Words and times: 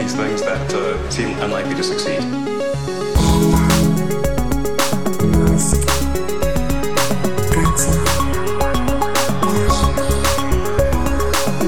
these 0.00 0.14
things 0.14 0.40
that 0.42 0.72
uh, 0.72 1.10
seem 1.10 1.38
unlikely 1.40 1.74
to 1.74 1.82
succeed. 1.82 2.20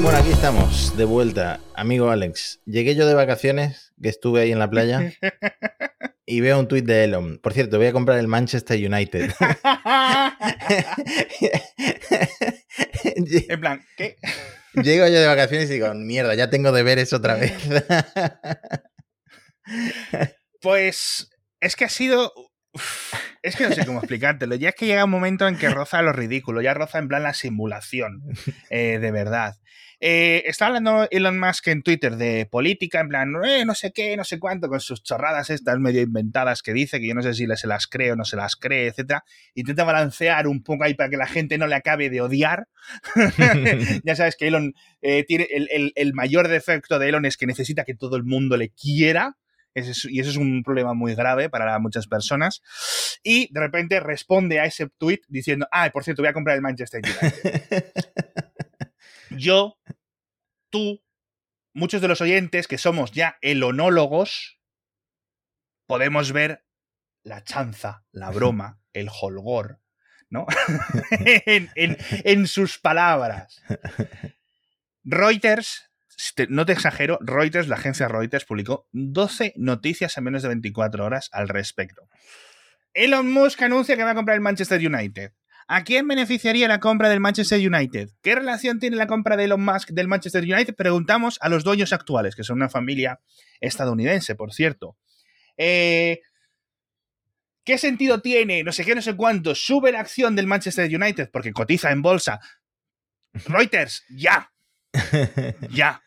Bueno, 0.01 0.19
aquí 0.19 0.31
estamos, 0.31 0.97
de 0.97 1.05
vuelta. 1.05 1.61
Amigo 1.75 2.09
Alex, 2.11 2.61
llegué 2.65 2.95
yo 2.95 3.07
de 3.07 3.15
vacaciones, 3.15 3.93
que 4.01 4.09
estuve 4.09 4.41
ahí 4.41 4.53
en 4.53 4.59
la 4.59 4.71
playa, 4.71 5.13
y 6.27 6.41
veo 6.41 6.59
un 6.59 6.69
tuit 6.69 6.85
de 6.85 7.05
Elon. 7.05 7.39
Por 7.39 7.53
cierto, 7.53 7.79
voy 7.79 7.87
a 7.87 7.93
comprar 7.93 8.19
el 8.19 8.29
Manchester 8.29 8.79
United. 8.79 9.33
en 13.49 13.61
plan, 13.61 13.85
¿qué? 13.97 14.17
Llego 14.75 15.07
yo 15.07 15.21
de 15.21 15.27
vacaciones 15.27 15.71
y 15.71 15.75
digo, 15.75 15.93
mierda, 15.95 16.35
ya 16.35 16.51
tengo 16.51 16.73
deberes 16.73 17.13
otra 17.13 17.35
vez. 17.35 17.53
pues 20.61 21.31
es 21.61 21.77
que 21.77 21.85
ha 21.85 21.89
sido 21.89 22.33
es 23.43 23.57
que 23.57 23.69
no 23.69 23.75
sé 23.75 23.85
cómo 23.85 23.99
explicártelo. 23.99 24.55
Ya 24.55 24.71
es 24.71 24.75
que 24.75 24.87
llega 24.87 25.05
un 25.05 25.11
momento 25.11 25.47
en 25.47 25.59
que 25.59 25.69
roza 25.69 26.03
lo 26.03 26.13
ridículo, 26.13 26.63
ya 26.63 26.75
roza 26.75 26.99
en 26.99 27.09
plan 27.09 27.23
la 27.23 27.35
simulación, 27.35 28.23
eh, 28.71 28.99
de 28.99 29.11
verdad. 29.11 29.57
Eh, 30.05 30.43
está 30.47 30.67
hablando 30.67 31.07
Elon 31.13 31.39
Musk 31.39 31.69
en 31.69 31.85
Twitter 31.85 32.17
de 32.17 32.47
política, 32.47 32.99
en 32.99 33.09
plan, 33.09 33.33
eh, 33.45 33.65
no 33.65 33.73
sé 33.77 33.93
qué, 33.93 34.17
no 34.17 34.25
sé 34.25 34.41
cuánto, 34.41 34.69
con 34.69 34.81
sus 34.81 35.05
chorradas 35.05 35.49
estas 35.49 35.79
medio 35.79 36.03
inventadas 36.03 36.61
que 36.63 36.73
dice, 36.73 36.99
que 36.99 37.07
yo 37.07 37.15
no 37.15 37.23
sé 37.23 37.35
si 37.35 37.47
se 37.55 37.67
las 37.69 37.87
cree 37.87 38.11
o 38.11 38.17
no 38.17 38.25
se 38.25 38.35
las 38.35 38.57
cree, 38.57 38.89
etc. 38.89 39.21
Intenta 39.55 39.85
balancear 39.85 40.49
un 40.49 40.65
poco 40.65 40.83
ahí 40.83 40.95
para 40.95 41.09
que 41.09 41.17
la 41.17 41.29
gente 41.29 41.57
no 41.57 41.69
le 41.69 41.77
acabe 41.77 42.11
de 42.11 42.21
odiar. 42.21 42.67
ya 44.05 44.17
sabes 44.17 44.35
que 44.35 44.49
Elon 44.49 44.75
eh, 45.03 45.25
tiene 45.25 45.47
el, 45.49 45.93
el 45.95 46.15
mayor 46.15 46.49
defecto 46.49 46.99
de 46.99 47.09
Elon 47.09 47.25
es 47.25 47.37
que 47.37 47.47
necesita 47.47 47.85
que 47.85 47.95
todo 47.95 48.17
el 48.17 48.25
mundo 48.25 48.57
le 48.57 48.71
quiera 48.71 49.37
y 49.75 50.21
eso 50.21 50.31
es 50.31 50.37
un 50.37 50.63
problema 50.65 50.95
muy 50.95 51.15
grave 51.15 51.49
para 51.49 51.79
muchas 51.79 52.09
personas. 52.09 52.61
Y 53.23 53.53
de 53.53 53.61
repente 53.61 54.01
responde 54.01 54.59
a 54.59 54.65
ese 54.65 54.89
tweet 54.99 55.21
diciendo, 55.29 55.67
ah, 55.71 55.89
por 55.93 56.03
cierto, 56.05 56.23
voy 56.23 56.29
a 56.29 56.33
comprar 56.33 56.57
el 56.57 56.63
Manchester 56.63 57.01
United. 57.05 57.93
Yo, 59.37 59.79
tú, 60.73 61.05
muchos 61.73 62.01
de 62.01 62.09
los 62.09 62.21
oyentes 62.21 62.67
que 62.67 62.79
somos 62.79 63.13
ya 63.13 63.39
elonólogos, 63.43 64.59
podemos 65.87 66.33
ver 66.33 66.67
la 67.23 67.45
chanza, 67.45 68.05
la 68.11 68.31
broma, 68.31 68.81
el 68.93 69.09
holgor, 69.09 69.81
¿no? 70.29 70.47
en, 71.11 71.71
en 71.77 72.47
sus 72.49 72.79
palabras. 72.79 73.63
Reuters 75.05 75.93
no 76.49 76.67
te 76.67 76.73
exagero, 76.73 77.19
Reuters, 77.21 77.69
la 77.69 77.77
agencia 77.77 78.09
Reuters, 78.09 78.45
publicó 78.45 78.89
12 78.93 79.55
noticias 79.57 80.17
en 80.17 80.25
menos 80.25 80.43
de 80.43 80.49
24 80.49 81.05
horas 81.05 81.29
al 81.33 81.49
respecto. 81.49 82.09
Elon 82.95 83.31
Musk 83.31 83.63
anuncia 83.63 83.97
que 83.97 84.05
va 84.05 84.11
a 84.11 84.15
comprar 84.15 84.37
el 84.37 84.41
Manchester 84.41 84.81
United. 84.81 85.33
¿A 85.75 85.85
quién 85.85 86.07
beneficiaría 86.07 86.69
la 86.69 86.81
compra 86.81 87.09
del 87.09 87.21
Manchester 87.21 87.59
United? 87.67 88.11
¿Qué 88.21 88.35
relación 88.35 88.79
tiene 88.79 88.97
la 88.97 89.07
compra 89.07 89.39
de 89.39 89.45
Elon 89.45 89.65
Musk 89.65 89.89
del 89.89 90.07
Manchester 90.07 90.43
United? 90.43 90.75
Preguntamos 90.75 91.39
a 91.41 91.49
los 91.49 91.65
dueños 91.65 91.95
actuales, 91.95 92.37
que 92.37 92.45
son 92.45 92.57
una 92.57 92.69
familia 92.69 93.21
estadounidense, 93.59 94.35
por 94.35 94.53
cierto. 94.53 94.99
Eh, 95.57 96.21
¿Qué 97.65 97.79
sentido 97.79 98.21
tiene? 98.21 98.63
No 98.63 98.71
sé 98.71 98.85
qué, 98.85 98.95
no 98.95 99.01
sé 99.01 99.17
cuánto. 99.17 99.55
Sube 99.55 99.93
la 99.93 100.01
acción 100.01 100.37
del 100.37 100.47
Manchester 100.47 100.95
United 100.95 101.31
porque 101.33 101.55
cotiza 101.55 101.91
en 101.91 102.03
bolsa. 102.03 102.39
Reuters, 103.33 104.05
ya. 104.11 104.53
ya. 105.71 106.03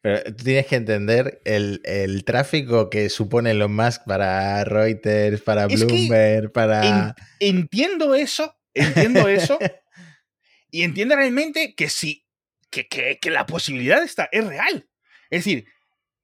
Pero 0.00 0.22
tú 0.24 0.44
tienes 0.44 0.66
que 0.66 0.76
entender 0.76 1.40
el, 1.44 2.24
tráfico 2.24 2.90
que 2.90 3.08
supone 3.08 3.52
Elon 3.52 3.74
Musk 3.74 4.04
para 4.04 4.64
Reuters, 4.64 5.40
para 5.42 5.66
Bloomberg, 5.66 6.52
para. 6.52 7.14
entiendo 7.40 8.14
eso, 8.14 8.54
entiendo 8.74 9.28
eso. 9.28 9.58
y 10.70 10.82
entiendo 10.82 11.16
realmente 11.16 11.74
que 11.74 11.88
sí, 11.88 12.26
que, 12.70 12.88
que, 12.88 13.30
la 13.30 13.46
posibilidad 13.46 14.02
está, 14.02 14.28
es 14.32 14.46
real. 14.46 14.88
Es 15.30 15.44
decir, 15.44 15.66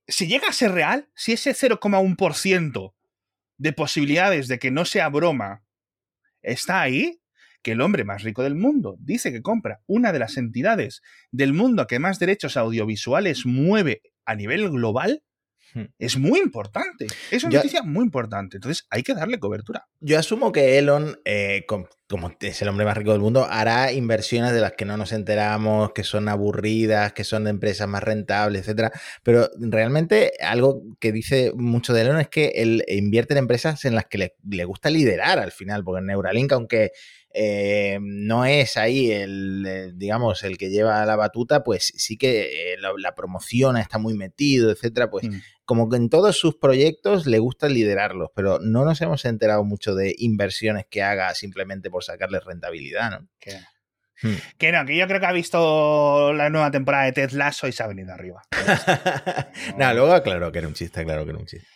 si 0.06 0.26
llega 0.26 0.48
a 0.48 0.52
ser 0.52 0.72
real, 0.72 1.08
si 1.14 1.32
ese 1.32 1.50
0,1% 1.50 2.94
de 3.58 3.72
posibilidades 3.72 4.48
de 4.48 4.58
que 4.58 4.70
no 4.70 4.84
sea 4.84 5.08
broma 5.08 5.64
está 6.42 6.80
ahí, 6.80 7.20
que 7.62 7.72
el 7.72 7.80
hombre 7.80 8.04
más 8.04 8.22
rico 8.22 8.42
del 8.42 8.54
mundo 8.54 8.96
dice 9.00 9.32
que 9.32 9.42
compra 9.42 9.80
una 9.86 10.12
de 10.12 10.18
las 10.18 10.36
entidades 10.36 11.02
del 11.30 11.52
mundo 11.52 11.86
que 11.86 11.98
más 11.98 12.18
derechos 12.18 12.56
audiovisuales 12.56 13.46
mueve 13.46 14.02
a 14.24 14.34
nivel 14.34 14.70
global, 14.70 15.22
hmm. 15.74 15.84
es 15.98 16.18
muy 16.18 16.38
importante. 16.38 17.06
Es 17.30 17.44
una 17.44 17.56
noticia 17.56 17.82
muy 17.82 18.04
importante. 18.04 18.58
Entonces 18.58 18.86
hay 18.90 19.02
que 19.02 19.14
darle 19.14 19.38
cobertura. 19.38 19.86
Yo 20.00 20.18
asumo 20.18 20.52
que 20.52 20.78
Elon, 20.78 21.18
eh, 21.24 21.64
como 21.66 21.88
es 22.40 22.62
el 22.62 22.68
hombre 22.68 22.84
más 22.84 22.96
rico 22.96 23.12
del 23.12 23.20
mundo, 23.20 23.46
hará 23.48 23.92
inversiones 23.92 24.52
de 24.52 24.60
las 24.60 24.72
que 24.72 24.84
no 24.84 24.96
nos 24.96 25.12
enteramos, 25.12 25.92
que 25.92 26.04
son 26.04 26.28
aburridas, 26.28 27.12
que 27.12 27.24
son 27.24 27.44
de 27.44 27.50
empresas 27.50 27.88
más 27.88 28.02
rentables, 28.02 28.62
etcétera. 28.62 28.92
Pero 29.22 29.48
realmente 29.58 30.32
algo 30.40 30.82
que 31.00 31.12
dice 31.12 31.52
mucho 31.54 31.92
de 31.92 32.02
Elon 32.02 32.20
es 32.20 32.28
que 32.28 32.52
él 32.56 32.84
invierte 32.88 33.34
en 33.34 33.38
empresas 33.38 33.84
en 33.84 33.94
las 33.94 34.06
que 34.06 34.18
le, 34.18 34.36
le 34.48 34.64
gusta 34.64 34.90
liderar 34.90 35.38
al 35.38 35.52
final, 35.52 35.84
porque 35.84 36.02
Neuralink, 36.02 36.52
aunque 36.52 36.92
eh, 37.34 37.98
no 38.00 38.44
es 38.44 38.76
ahí 38.76 39.10
el, 39.10 39.64
eh, 39.66 39.90
digamos, 39.94 40.42
el 40.44 40.56
que 40.56 40.70
lleva 40.70 41.04
la 41.04 41.16
batuta, 41.16 41.62
pues 41.62 41.92
sí 41.96 42.16
que 42.16 42.72
eh, 42.72 42.76
la, 42.78 43.14
promoción 43.14 43.76
está 43.76 43.98
muy 43.98 44.14
metido, 44.14 44.70
etcétera, 44.70 45.10
pues 45.10 45.28
mm. 45.28 45.36
como 45.64 45.88
que 45.88 45.96
en 45.96 46.08
todos 46.08 46.38
sus 46.38 46.56
proyectos 46.56 47.26
le 47.26 47.38
gusta 47.38 47.68
liderarlos, 47.68 48.30
pero 48.34 48.58
no 48.60 48.84
nos 48.84 49.00
hemos 49.02 49.24
enterado 49.24 49.64
mucho 49.64 49.94
de 49.94 50.14
inversiones 50.18 50.86
que 50.88 51.02
haga 51.02 51.34
simplemente 51.34 51.90
por 51.90 52.02
sacarle 52.02 52.40
rentabilidad, 52.40 53.10
¿no? 53.10 53.28
Hmm. 54.20 54.34
Que 54.58 54.72
no, 54.72 54.84
que 54.84 54.96
yo 54.96 55.06
creo 55.06 55.20
que 55.20 55.26
ha 55.26 55.32
visto 55.32 56.32
la 56.32 56.50
nueva 56.50 56.72
temporada 56.72 57.04
de 57.04 57.12
Ted 57.12 57.30
Lasso 57.30 57.68
y 57.68 57.72
se 57.72 57.84
ha 57.84 57.86
venido 57.86 58.12
arriba. 58.12 58.42
no, 59.78 59.94
luego 59.94 60.20
claro 60.24 60.50
que 60.50 60.58
era 60.58 60.66
un 60.66 60.74
chiste, 60.74 61.04
claro 61.04 61.24
que 61.24 61.30
era 61.30 61.38
un 61.38 61.46
chiste. 61.46 61.68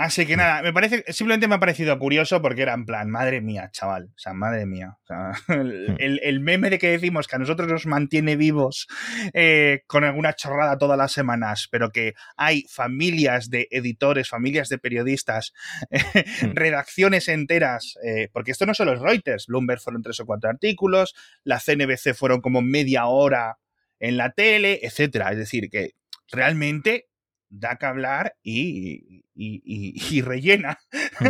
Así 0.00 0.24
que 0.24 0.34
nada, 0.34 0.62
me 0.62 0.72
parece, 0.72 1.04
simplemente 1.12 1.46
me 1.46 1.56
ha 1.56 1.60
parecido 1.60 1.98
curioso 1.98 2.40
porque 2.40 2.62
era 2.62 2.72
en 2.72 2.86
plan, 2.86 3.10
madre 3.10 3.42
mía, 3.42 3.68
chaval, 3.70 4.04
o 4.16 4.18
sea, 4.18 4.32
madre 4.32 4.64
mía. 4.64 4.96
Hmm. 5.50 5.96
el, 5.98 6.40
meme 6.40 6.70
de 6.70 6.78
que 6.78 6.90
decimos 6.90 7.26
que 7.26 7.34
a 7.34 7.38
nosotros 7.38 7.68
nos 7.68 7.84
mantiene 7.84 8.36
vivos 8.36 8.86
eh, 9.34 9.82
con 9.86 10.04
alguna 10.04 10.34
chorrada 10.34 10.78
todas 10.78 10.96
las 10.96 11.12
semanas, 11.12 11.68
pero 11.70 11.90
que 11.90 12.14
hay 12.36 12.64
familias 12.68 13.50
de 13.50 13.66
editores, 13.70 14.28
familias 14.28 14.68
de 14.68 14.78
periodistas, 14.78 15.52
hmm. 15.90 16.52
redacciones 16.54 17.28
enteras, 17.28 17.98
eh, 18.04 18.28
porque 18.32 18.52
esto 18.52 18.64
no 18.64 18.74
solo 18.74 18.92
es 18.92 19.00
Reuters, 19.00 19.46
Bloomberg 19.48 19.80
fueron 19.80 20.02
tres 20.02 20.20
o 20.20 20.26
cuatro 20.26 20.48
artículos, 20.48 21.14
la 21.44 21.58
CNBC 21.58 22.14
fueron 22.14 22.40
como 22.40 22.62
media 22.62 23.06
hora 23.06 23.58
en 23.98 24.16
la 24.16 24.30
tele, 24.30 24.80
etcétera. 24.82 25.32
Es 25.32 25.38
decir, 25.38 25.68
que 25.68 25.94
realmente 26.30 27.09
da 27.50 27.76
que 27.76 27.86
hablar 27.86 28.36
y, 28.42 29.24
y, 29.34 30.22
rellena 30.22 30.78
mm. 31.18 31.26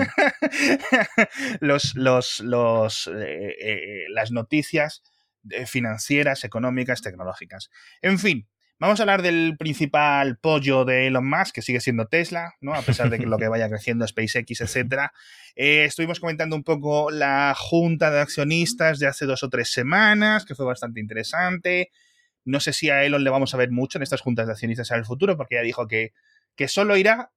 los, 1.60 1.94
los, 1.96 2.40
los, 2.40 3.06
eh, 3.08 3.56
eh, 3.60 4.04
las 4.10 4.30
noticias 4.30 5.02
eh, 5.50 5.66
financieras, 5.66 6.44
económicas, 6.44 7.02
tecnológicas. 7.02 7.70
En 8.02 8.18
fin, 8.18 8.48
Vamos 8.82 8.98
a 8.98 9.02
hablar 9.02 9.20
del 9.20 9.58
principal 9.58 10.38
pollo 10.38 10.86
de 10.86 11.06
Elon 11.06 11.28
Musk, 11.28 11.56
que 11.56 11.60
sigue 11.60 11.82
siendo 11.82 12.06
Tesla, 12.06 12.54
¿no? 12.62 12.72
A 12.72 12.80
pesar 12.80 13.10
de 13.10 13.18
que 13.18 13.26
lo 13.26 13.36
que 13.36 13.46
vaya 13.46 13.68
creciendo 13.68 14.08
SpaceX, 14.08 14.62
etc. 14.62 15.10
estuvimos 15.54 16.18
comentando 16.18 16.56
un 16.56 16.64
poco 16.64 17.10
la 17.10 17.54
junta 17.54 18.10
de 18.10 18.20
accionistas 18.20 18.98
de 18.98 19.06
hace 19.06 19.26
dos 19.26 19.42
o 19.42 19.50
tres 19.50 19.70
semanas, 19.70 20.46
que 20.46 20.54
fue 20.54 20.64
bastante 20.64 20.98
interesante. 20.98 21.90
No 22.44 22.60
sé 22.60 22.72
si 22.72 22.90
a 22.90 23.04
Elon 23.04 23.24
le 23.24 23.30
vamos 23.30 23.54
a 23.54 23.56
ver 23.56 23.70
mucho 23.70 23.98
en 23.98 24.02
estas 24.02 24.20
juntas 24.20 24.46
de 24.46 24.52
accionistas 24.52 24.90
en 24.90 24.98
el 24.98 25.04
futuro, 25.04 25.36
porque 25.36 25.56
ya 25.56 25.62
dijo 25.62 25.86
que, 25.86 26.12
que 26.56 26.68
solo 26.68 26.96
irá 26.96 27.32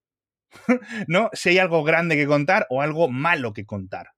¿no? 1.08 1.30
Si 1.34 1.50
hay 1.50 1.58
algo 1.58 1.84
grande 1.84 2.16
que 2.16 2.28
contar 2.28 2.68
o 2.70 2.82
algo 2.82 3.10
malo 3.10 3.54
que 3.54 3.66
contar. 3.66 4.12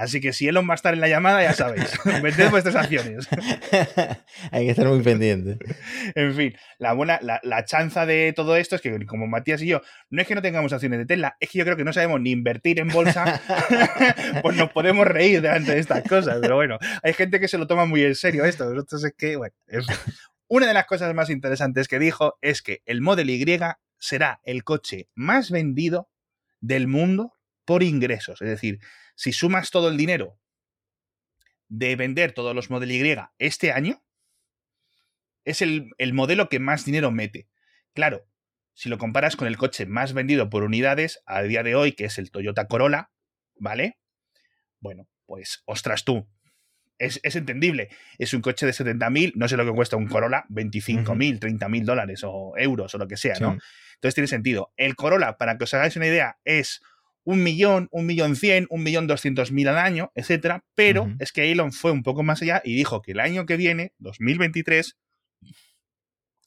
Así 0.00 0.22
que 0.22 0.32
si 0.32 0.48
Elon 0.48 0.66
va 0.66 0.72
a 0.72 0.76
estar 0.76 0.94
en 0.94 1.00
la 1.00 1.08
llamada, 1.08 1.42
ya 1.42 1.52
sabéis, 1.52 1.92
meted 2.22 2.48
vuestras 2.48 2.74
acciones. 2.74 3.28
Hay 4.50 4.64
que 4.64 4.70
estar 4.70 4.88
muy 4.88 5.02
pendiente. 5.02 5.58
en 6.14 6.34
fin, 6.34 6.54
la 6.78 6.94
buena, 6.94 7.20
la, 7.22 7.64
chanza 7.66 8.06
de 8.06 8.32
todo 8.34 8.56
esto 8.56 8.76
es 8.76 8.80
que, 8.80 9.04
como 9.04 9.26
Matías 9.26 9.60
y 9.60 9.66
yo, 9.66 9.82
no 10.08 10.22
es 10.22 10.26
que 10.26 10.34
no 10.34 10.40
tengamos 10.40 10.72
acciones 10.72 11.00
de 11.00 11.04
Tesla, 11.04 11.36
es 11.38 11.50
que 11.50 11.58
yo 11.58 11.64
creo 11.66 11.76
que 11.76 11.84
no 11.84 11.92
sabemos 11.92 12.18
ni 12.18 12.30
invertir 12.30 12.80
en 12.80 12.88
bolsa, 12.88 13.42
pues 14.42 14.56
nos 14.56 14.70
podemos 14.70 15.06
reír 15.06 15.42
delante 15.42 15.72
de 15.72 15.80
estas 15.80 16.02
cosas. 16.04 16.38
Pero 16.40 16.56
bueno, 16.56 16.78
hay 17.02 17.12
gente 17.12 17.38
que 17.38 17.48
se 17.48 17.58
lo 17.58 17.66
toma 17.66 17.84
muy 17.84 18.02
en 18.02 18.14
serio 18.14 18.46
esto. 18.46 18.72
Nosotros 18.72 19.04
es 19.04 19.12
que, 19.14 19.36
bueno, 19.36 19.54
una 20.48 20.66
de 20.66 20.72
las 20.72 20.86
cosas 20.86 21.12
más 21.14 21.28
interesantes 21.28 21.88
que 21.88 21.98
dijo 21.98 22.38
es 22.40 22.62
que 22.62 22.80
el 22.86 23.02
Model 23.02 23.28
Y 23.28 23.44
será 23.98 24.40
el 24.44 24.64
coche 24.64 25.10
más 25.14 25.50
vendido 25.50 26.08
del 26.62 26.88
mundo 26.88 27.34
por 27.70 27.84
ingresos. 27.84 28.42
Es 28.42 28.48
decir, 28.48 28.80
si 29.14 29.32
sumas 29.32 29.70
todo 29.70 29.90
el 29.90 29.96
dinero 29.96 30.36
de 31.68 31.94
vender 31.94 32.32
todos 32.32 32.52
los 32.52 32.68
Model 32.68 32.90
Y 32.90 33.16
este 33.38 33.70
año, 33.70 34.02
es 35.44 35.62
el, 35.62 35.94
modelo 36.12 36.48
que 36.48 36.58
más 36.58 36.84
dinero 36.84 37.12
mete. 37.12 37.46
Claro, 37.94 38.26
si 38.74 38.88
lo 38.88 38.98
comparas 38.98 39.36
con 39.36 39.46
el 39.46 39.56
coche 39.56 39.86
más 39.86 40.14
vendido 40.14 40.50
por 40.50 40.64
unidades 40.64 41.22
a 41.26 41.42
día 41.42 41.62
de 41.62 41.76
hoy, 41.76 41.92
que 41.92 42.06
es 42.06 42.18
el 42.18 42.32
Toyota 42.32 42.66
Corolla, 42.66 43.12
¿vale? 43.54 44.00
Bueno, 44.80 45.06
pues 45.26 45.62
ostras 45.64 46.04
tú. 46.04 46.28
Es, 46.98 47.20
entendible. 47.22 47.88
Es 48.18 48.34
un 48.34 48.42
coche 48.42 48.66
de 48.66 48.72
70.000, 48.72 49.34
no 49.36 49.46
sé 49.46 49.56
lo 49.56 49.64
que 49.64 49.70
cuesta 49.70 49.96
un 49.96 50.08
Corolla, 50.08 50.44
25.000, 50.48 51.38
30.000 51.38 51.84
dólares 51.84 52.22
o 52.24 52.52
euros 52.56 52.92
o 52.96 52.98
lo 52.98 53.06
que 53.06 53.16
sea, 53.16 53.38
¿no? 53.38 53.58
Entonces 53.94 54.16
tiene 54.16 54.26
sentido. 54.26 54.72
El 54.76 54.96
Corolla, 54.96 55.36
para 55.36 55.56
que 55.56 55.62
os 55.62 55.74
hagáis 55.74 55.94
una 55.94 56.08
idea, 56.08 56.40
es 56.44 56.82
un 57.24 57.42
millón, 57.42 57.88
un 57.90 58.06
millón 58.06 58.36
cien, 58.36 58.66
un 58.70 58.82
millón 58.82 59.06
doscientos 59.06 59.52
mil 59.52 59.68
al 59.68 59.78
año, 59.78 60.10
etcétera. 60.14 60.64
Pero 60.74 61.08
es 61.18 61.32
que 61.32 61.50
Elon 61.50 61.72
fue 61.72 61.92
un 61.92 62.02
poco 62.02 62.22
más 62.22 62.42
allá 62.42 62.62
y 62.64 62.74
dijo 62.74 63.02
que 63.02 63.12
el 63.12 63.20
año 63.20 63.46
que 63.46 63.56
viene, 63.56 63.92
2023, 63.98 64.96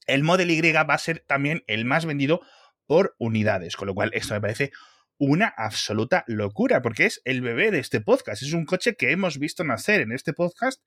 el 0.08 0.24
Model 0.24 0.52
Y 0.52 0.72
va 0.72 0.82
a 0.82 0.98
ser 0.98 1.24
también 1.28 1.64
el 1.68 1.86
más 1.86 2.06
vendido 2.06 2.42
por 2.86 3.16
unidades. 3.20 3.76
Con 3.76 3.88
lo 3.88 3.96
cual, 3.96 4.12
esto 4.14 4.34
me 4.34 4.42
parece 4.42 4.72
una 5.18 5.54
absoluta 5.56 6.24
locura, 6.28 6.82
porque 6.82 7.06
es 7.06 7.22
el 7.24 7.42
bebé 7.42 7.72
de 7.72 7.80
este 7.80 8.02
podcast. 8.02 8.42
Es 8.42 8.54
un 8.54 8.66
coche 8.66 8.96
que 8.96 9.12
hemos 9.12 9.38
visto 9.40 9.64
nacer 9.64 10.02
en 10.02 10.12
este 10.12 10.34
podcast 10.34 10.82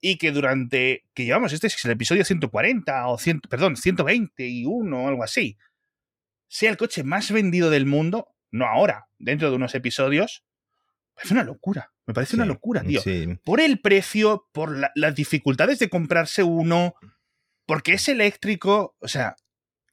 y 0.00 0.18
que 0.18 0.32
durante, 0.32 1.04
que 1.14 1.24
llevamos, 1.24 1.52
este 1.52 1.68
es 1.68 1.84
el 1.84 1.92
episodio 1.92 2.24
140 2.24 3.06
o 3.06 3.18
100, 3.18 3.40
perdón, 3.42 3.76
121 3.76 5.04
o 5.04 5.08
algo 5.08 5.22
así, 5.22 5.58
sea 6.48 6.70
el 6.70 6.76
coche 6.76 7.04
más 7.04 7.30
vendido 7.30 7.70
del 7.70 7.86
mundo, 7.86 8.31
no 8.52 8.66
ahora, 8.66 9.08
dentro 9.18 9.50
de 9.50 9.56
unos 9.56 9.74
episodios, 9.74 10.44
es 11.22 11.30
una 11.30 11.42
locura. 11.42 11.92
Me 12.06 12.14
parece 12.14 12.36
una 12.36 12.46
locura, 12.46 12.82
tío. 12.82 13.00
Por 13.44 13.60
el 13.60 13.80
precio, 13.80 14.48
por 14.52 14.76
las 14.94 15.14
dificultades 15.14 15.78
de 15.78 15.88
comprarse 15.88 16.42
uno, 16.42 16.94
porque 17.66 17.94
es 17.94 18.08
eléctrico, 18.08 18.96
o 19.00 19.08
sea... 19.08 19.34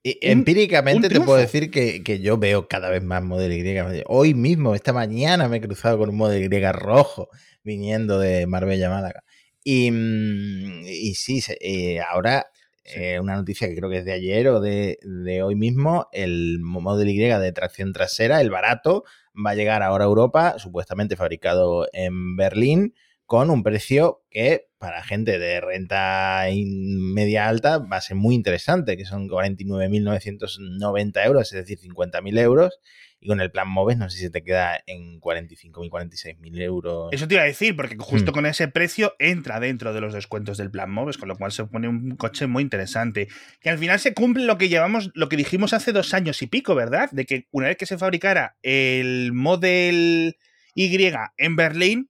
empíricamente 0.03 1.07
te 1.09 1.21
puedo 1.21 1.39
decir 1.39 1.71
que, 1.71 2.19
yo 2.21 2.37
veo 2.37 2.67
cada 2.67 2.89
vez 2.89 3.03
más 3.03 3.23
Model 3.23 3.53
Y. 3.53 4.03
Hoy 4.07 4.33
mismo, 4.33 4.75
esta 4.75 4.91
mañana, 4.91 5.47
me 5.47 5.57
he 5.57 5.61
cruzado 5.61 5.97
con 5.97 6.09
un 6.09 6.17
Model 6.17 6.51
Y 6.51 6.71
rojo 6.71 7.29
viniendo 7.63 8.19
de 8.19 8.47
Marbella, 8.47 8.89
Málaga. 8.89 9.23
Y, 9.63 9.91
mm, 9.91 10.83
y 10.85 11.13
sí, 11.15 11.43
eh, 11.61 12.01
ahora 12.01 12.47
eh, 12.95 13.19
una 13.19 13.35
noticia 13.35 13.67
que 13.67 13.75
creo 13.75 13.89
que 13.89 13.97
es 13.99 14.05
de 14.05 14.13
ayer 14.13 14.47
o 14.47 14.59
de, 14.59 14.97
hoy 15.43 15.55
mismo, 15.55 16.07
el 16.11 16.59
Model 16.59 17.09
Y 17.09 17.17
de 17.17 17.51
tracción 17.51 17.93
trasera, 17.93 18.41
el 18.41 18.49
barato, 18.49 19.03
va 19.35 19.51
a 19.51 19.55
llegar 19.55 19.83
ahora 19.83 20.05
a 20.05 20.07
Europa, 20.07 20.55
supuestamente 20.57 21.15
fabricado 21.15 21.87
en 21.93 22.35
Berlín, 22.35 22.93
con 23.25 23.49
un 23.51 23.61
precio 23.61 24.23
que 24.31 24.69
para 24.79 25.03
gente 25.03 25.37
de 25.37 25.61
renta 25.61 26.45
media 26.55 27.47
alta 27.47 27.77
va 27.77 27.97
a 27.97 28.01
ser 28.01 28.17
muy 28.17 28.33
interesante, 28.33 28.97
que 28.97 29.05
son 29.05 29.29
49.990 29.29 31.25
euros, 31.25 31.53
es 31.53 31.67
decir, 31.67 31.77
50.000 31.79 32.39
euros. 32.39 32.79
Y 33.21 33.27
con 33.27 33.41
el 33.41 33.51
plan 33.51 33.67
MOVES 33.67 33.97
no 33.97 34.09
sé 34.09 34.17
si 34.17 34.29
te 34.29 34.43
queda 34.43 34.81
en 34.85 35.19
45.000, 35.19 35.89
46.000 35.89 36.61
euros. 36.61 37.09
Eso 37.11 37.27
te 37.27 37.33
iba 37.33 37.43
a 37.43 37.47
decir, 37.47 37.75
porque 37.75 37.97
justo 37.99 38.31
mm. 38.31 38.33
con 38.33 38.45
ese 38.45 38.69
precio 38.69 39.15
entra 39.19 39.59
dentro 39.59 39.93
de 39.93 39.99
los 39.99 40.13
descuentos 40.13 40.57
del 40.57 40.71
plan 40.71 40.89
MOVES, 40.89 41.17
con 41.17 41.27
lo 41.27 41.35
cual 41.35 41.51
se 41.51 41.65
pone 41.65 41.89
un 41.89 42.15
coche 42.15 42.47
muy 42.47 42.63
interesante. 42.63 43.27
Que 43.59 43.69
al 43.69 43.77
final 43.77 43.99
se 43.99 44.13
cumple 44.13 44.45
lo 44.45 44.57
que 44.57 44.69
llevamos, 44.69 45.11
lo 45.15 45.27
que 45.27 45.35
dijimos 45.35 45.73
hace 45.73 45.91
dos 45.91 46.13
años 46.13 46.41
y 46.41 46.47
pico, 46.47 46.75
¿verdad? 46.75 47.09
De 47.11 47.25
que 47.25 47.47
una 47.51 47.67
vez 47.67 47.75
que 47.75 47.85
se 47.85 47.97
fabricara 47.97 48.57
el 48.61 49.33
Model 49.33 50.37
Y 50.73 51.11
en 51.37 51.55
Berlín, 51.57 52.09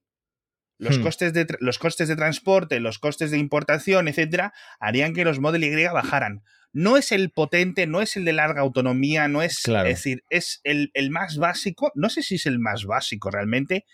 los, 0.78 0.98
hmm. 0.98 1.02
costes 1.02 1.32
de, 1.32 1.46
los 1.58 1.78
costes 1.78 2.06
de 2.06 2.16
transporte, 2.16 2.78
los 2.78 3.00
costes 3.00 3.32
de 3.32 3.38
importación, 3.38 4.06
etcétera, 4.06 4.52
harían 4.78 5.12
que 5.12 5.24
los 5.24 5.40
Model 5.40 5.64
Y 5.64 5.84
bajaran. 5.86 6.44
No 6.72 6.96
es 6.96 7.12
el 7.12 7.30
potente, 7.30 7.86
no 7.86 8.00
es 8.00 8.16
el 8.16 8.24
de 8.24 8.32
larga 8.32 8.60
autonomía, 8.60 9.28
no 9.28 9.42
es. 9.42 9.66
Es 9.66 9.84
decir, 9.84 10.24
es 10.30 10.60
el, 10.64 10.90
más 11.10 11.36
básico. 11.36 11.90
No 11.94 12.08
sé 12.08 12.22
si 12.22 12.36
es 12.36 12.46
el 12.46 12.58
más 12.58 12.84
básico 12.84 13.30
realmente. 13.30 13.84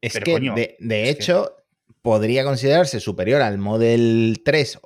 Es 0.00 0.18
que, 0.18 0.76
de, 0.78 1.10
hecho, 1.10 1.56
podría 2.00 2.44
considerarse 2.44 3.00
superior 3.00 3.42
al 3.42 3.58
Model 3.58 4.40
3 4.44 4.80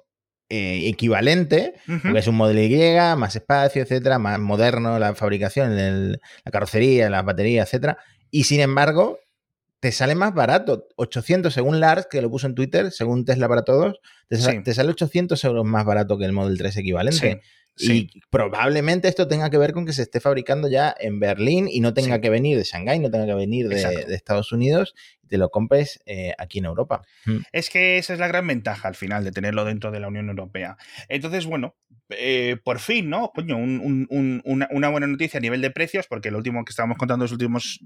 eh, 0.50 0.88
equivalente, 0.88 1.74
porque 2.02 2.18
es 2.18 2.26
un 2.26 2.34
Model 2.34 2.58
Y, 2.58 3.16
más 3.16 3.36
espacio, 3.36 3.82
etcétera, 3.82 4.18
más 4.18 4.40
moderno 4.40 4.98
la 4.98 5.14
fabricación, 5.14 5.76
la 6.12 6.50
carrocería, 6.50 7.08
las 7.10 7.24
baterías, 7.24 7.68
etcétera. 7.68 7.98
Y 8.30 8.44
sin 8.44 8.60
embargo, 8.60 9.20
te 9.84 9.92
sale 9.92 10.14
más 10.14 10.32
barato. 10.32 10.88
800 10.96 11.52
según 11.52 11.78
Lars, 11.78 12.06
que 12.10 12.22
lo 12.22 12.30
puso 12.30 12.46
en 12.46 12.54
Twitter, 12.54 12.90
según 12.90 13.26
Tesla 13.26 13.50
para 13.50 13.64
todos, 13.64 14.00
te, 14.28 14.38
sale 14.38 14.90
800 14.90 15.44
euros 15.44 15.66
más 15.66 15.84
barato 15.84 16.16
que 16.16 16.24
el 16.24 16.32
Model 16.32 16.56
3 16.56 16.78
equivalente. 16.78 17.42
Y 17.76 18.08
probablemente 18.30 19.08
esto 19.08 19.28
tenga 19.28 19.50
que 19.50 19.58
ver 19.58 19.74
con 19.74 19.84
que 19.84 19.92
se 19.92 20.00
esté 20.00 20.20
fabricando 20.20 20.68
ya 20.68 20.94
en 20.98 21.20
Berlín 21.20 21.68
y 21.70 21.80
no 21.80 21.92
tenga 21.92 22.22
que 22.22 22.30
venir 22.30 22.56
de 22.56 22.64
Shanghái, 22.64 22.98
no 22.98 23.10
tenga 23.10 23.26
que 23.26 23.34
venir 23.34 23.68
de, 23.68 24.06
Estados 24.14 24.52
Unidos 24.52 24.94
y 25.22 25.26
te 25.26 25.36
lo 25.36 25.50
compres 25.50 26.00
eh, 26.06 26.32
aquí 26.38 26.60
en 26.60 26.64
Europa. 26.64 27.02
Mm. 27.26 27.40
Es 27.52 27.68
que 27.68 27.98
esa 27.98 28.14
es 28.14 28.18
la 28.18 28.28
gran 28.28 28.46
ventaja 28.46 28.88
al 28.88 28.94
final 28.94 29.22
de 29.22 29.32
tenerlo 29.32 29.66
dentro 29.66 29.90
de 29.90 30.00
la 30.00 30.08
Unión 30.08 30.30
Europea. 30.30 30.78
Entonces, 31.10 31.44
bueno, 31.44 31.76
eh, 32.08 32.56
por 32.64 32.78
fin, 32.78 33.10
¿no? 33.10 33.32
Coño, 33.34 33.58
una, 33.58 34.68
una, 34.70 34.88
buena 34.88 35.06
noticia 35.06 35.36
a 35.36 35.42
nivel 35.42 35.60
de 35.60 35.70
precios, 35.70 36.06
porque 36.06 36.30
lo 36.30 36.38
último 36.38 36.64
que 36.64 36.70
estábamos 36.70 36.96
contando 36.96 37.26
los 37.26 37.32
últimos 37.32 37.80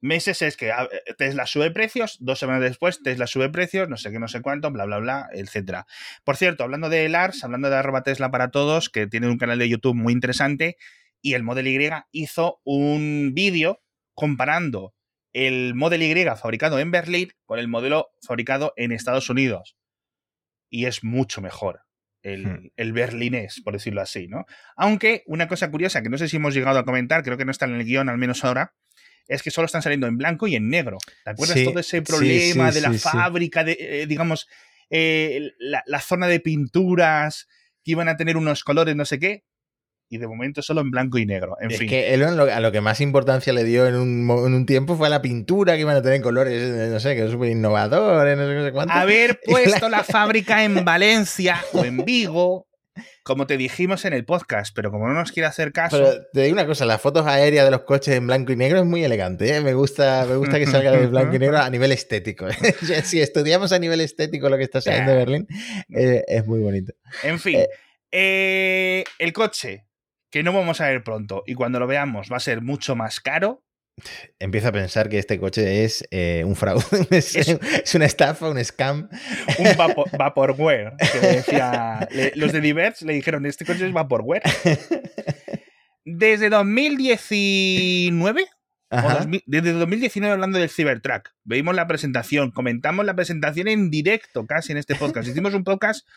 meses 0.00 0.42
es 0.42 0.56
que 0.56 0.68
eh, 0.68 1.14
Tesla 1.16 1.46
sube 1.46 1.70
precios, 1.70 2.16
dos 2.20 2.38
semanas 2.38 2.62
después 2.62 3.02
Tesla 3.02 3.26
sube 3.26 3.48
precios, 3.48 3.88
no 3.88 3.96
sé 3.96 4.10
qué, 4.10 4.18
no 4.18 4.28
sé 4.28 4.40
cuánto, 4.42 4.70
bla, 4.70 4.84
bla, 4.84 4.98
bla, 4.98 5.28
etcétera. 5.32 5.86
Por 6.24 6.36
cierto, 6.36 6.64
hablando 6.64 6.88
de 6.88 7.08
Lars, 7.08 7.44
hablando 7.44 7.70
de 7.70 7.76
arroba 7.76 8.02
Tesla 8.02 8.30
para 8.30 8.50
todos, 8.50 8.90
que 8.90 9.06
tiene 9.06 9.28
un 9.28 9.38
canal 9.38 9.58
de 9.58 9.68
YouTube 9.68 9.94
muy 9.94 10.12
interesante, 10.12 10.76
y 11.20 11.34
el 11.34 11.42
Model 11.42 11.66
Y 11.66 11.90
hizo 12.12 12.60
un 12.64 13.32
vídeo 13.34 13.82
comparando 14.14 14.94
el 15.32 15.74
Model 15.74 16.02
Y 16.02 16.24
fabricado 16.36 16.78
en 16.78 16.90
Berlín 16.90 17.32
con 17.44 17.58
el 17.58 17.68
modelo 17.68 18.10
fabricado 18.26 18.72
en 18.76 18.92
Estados 18.92 19.30
Unidos. 19.30 19.76
Y 20.70 20.86
es 20.86 21.04
mucho 21.04 21.40
mejor. 21.40 21.82
El, 22.22 22.46
hmm. 22.46 22.70
el, 22.76 22.92
berlinés, 22.92 23.60
por 23.62 23.74
decirlo 23.74 24.00
así, 24.00 24.26
¿no? 24.26 24.44
Aunque 24.76 25.22
una 25.26 25.46
cosa 25.46 25.70
curiosa 25.70 26.02
que 26.02 26.08
no 26.08 26.18
sé 26.18 26.28
si 26.28 26.36
hemos 26.36 26.52
llegado 26.52 26.78
a 26.78 26.84
comentar, 26.84 27.22
creo 27.22 27.38
que 27.38 27.44
no 27.44 27.52
está 27.52 27.66
en 27.66 27.74
el 27.74 27.84
guion, 27.84 28.08
al 28.08 28.18
menos 28.18 28.44
ahora, 28.44 28.74
es 29.28 29.42
que 29.42 29.50
solo 29.50 29.66
están 29.66 29.82
saliendo 29.82 30.06
en 30.06 30.16
blanco 30.16 30.46
y 30.46 30.56
en 30.56 30.68
negro. 30.68 30.98
¿Te 31.24 31.30
acuerdas 31.30 31.62
todo 31.62 31.78
ese 31.78 32.02
problema 32.02 32.72
de 32.72 32.80
la 32.80 32.92
fábrica, 32.94 33.62
de, 33.62 33.76
eh, 33.78 34.06
digamos, 34.06 34.48
eh, 34.90 35.52
la, 35.58 36.00
zona 36.00 36.26
de 36.26 36.40
pinturas 36.40 37.46
que 37.84 37.92
iban 37.92 38.08
a 38.08 38.16
tener 38.16 38.36
unos 38.36 38.64
colores, 38.64 38.96
no 38.96 39.04
sé 39.04 39.18
qué? 39.18 39.44
Y 40.10 40.16
de 40.16 40.26
momento 40.26 40.62
solo 40.62 40.80
en 40.80 40.90
blanco 40.90 41.18
y 41.18 41.26
negro. 41.26 41.56
En 41.60 41.70
es 41.70 41.78
fin. 41.78 41.88
que 41.88 42.14
a 42.14 42.60
lo 42.60 42.72
que 42.72 42.80
más 42.80 43.02
importancia 43.02 43.52
le 43.52 43.64
dio 43.64 43.86
en 43.86 43.96
un, 43.96 44.64
tiempo 44.64 44.96
fue 44.96 45.08
a 45.08 45.10
la 45.10 45.20
pintura 45.20 45.74
que 45.74 45.80
iban 45.80 45.96
a 45.96 46.02
tener 46.02 46.22
colores, 46.22 46.54
eh, 46.54 46.88
no 46.90 46.98
sé, 46.98 47.14
que 47.14 47.26
es 47.26 47.30
súper 47.30 47.50
innovador, 47.50 48.26
no 48.38 48.64
sé 48.64 48.72
cuánto. 48.72 48.94
Haber 48.94 49.38
puesto 49.44 49.90
la 49.90 50.04
fábrica 50.04 50.64
en 50.64 50.82
Valencia 50.82 51.62
o 51.74 51.84
en 51.84 52.06
Vigo 52.06 52.67
como 53.22 53.46
te 53.46 53.56
dijimos 53.56 54.04
en 54.04 54.12
el 54.12 54.24
podcast, 54.24 54.74
pero 54.74 54.90
como 54.90 55.08
no 55.08 55.14
nos 55.14 55.32
quiere 55.32 55.46
hacer 55.46 55.72
caso. 55.72 55.98
Pero 55.98 56.22
te 56.32 56.42
digo 56.42 56.54
una 56.54 56.66
cosa, 56.66 56.84
las 56.86 57.00
fotos 57.00 57.26
aéreas 57.26 57.64
de 57.64 57.70
los 57.70 57.82
coches 57.82 58.14
en 58.14 58.26
blanco 58.26 58.52
y 58.52 58.56
negro 58.56 58.78
es 58.78 58.84
muy 58.84 59.04
elegante. 59.04 59.56
¿eh? 59.56 59.60
Me, 59.60 59.74
gusta, 59.74 60.26
me 60.28 60.36
gusta 60.36 60.58
que 60.58 60.66
salga 60.66 60.92
de 60.92 61.06
blanco 61.06 61.36
y 61.36 61.38
negro 61.38 61.58
a 61.58 61.70
nivel 61.70 61.92
estético. 61.92 62.48
¿eh? 62.48 62.54
si 63.04 63.20
estudiamos 63.20 63.72
a 63.72 63.78
nivel 63.78 64.00
estético 64.00 64.48
lo 64.48 64.56
que 64.56 64.64
está 64.64 64.80
saliendo 64.80 65.12
de 65.12 65.18
Berlín, 65.18 65.46
eh, 65.94 66.24
es 66.26 66.46
muy 66.46 66.60
bonito. 66.60 66.92
En 67.22 67.38
fin, 67.38 67.60
el 68.10 69.32
coche, 69.32 69.86
que 70.30 70.42
no 70.42 70.52
vamos 70.52 70.80
a 70.80 70.88
ver 70.88 71.02
pronto, 71.02 71.42
y 71.46 71.54
cuando 71.54 71.78
lo 71.78 71.86
veamos 71.86 72.28
va 72.32 72.36
a 72.36 72.40
ser 72.40 72.62
mucho 72.62 72.96
más 72.96 73.20
caro, 73.20 73.64
Empiezo 74.38 74.68
a 74.68 74.72
pensar 74.72 75.08
que 75.08 75.18
este 75.18 75.38
coche 75.38 75.84
es 75.84 76.06
eh, 76.10 76.42
un 76.44 76.56
fraude, 76.56 76.84
es, 77.10 77.94
una 77.94 78.06
estafa, 78.06 78.48
un 78.48 78.62
scam. 78.64 79.08
Un 79.58 79.76
vaporware. 80.18 80.92
los 82.34 82.52
de 82.52 82.60
Diverge 82.60 83.04
le 83.04 83.14
dijeron, 83.14 83.46
este 83.46 83.64
coche 83.64 83.86
es 83.86 83.92
vaporware. 83.92 84.42
Desde 86.04 86.48
2019, 86.48 88.46
desde 89.46 89.72
2019 89.72 90.32
hablando 90.32 90.58
del 90.58 90.70
Cybertruck, 90.70 91.30
veimos 91.44 91.74
la 91.74 91.86
presentación, 91.86 92.50
comentamos 92.50 93.04
la 93.04 93.14
presentación 93.14 93.68
en 93.68 93.90
directo 93.90 94.46
casi 94.46 94.72
en 94.72 94.78
este 94.78 94.94
podcast. 94.94 95.28
Hicimos 95.28 95.52
un 95.52 95.64
podcast, 95.64 96.08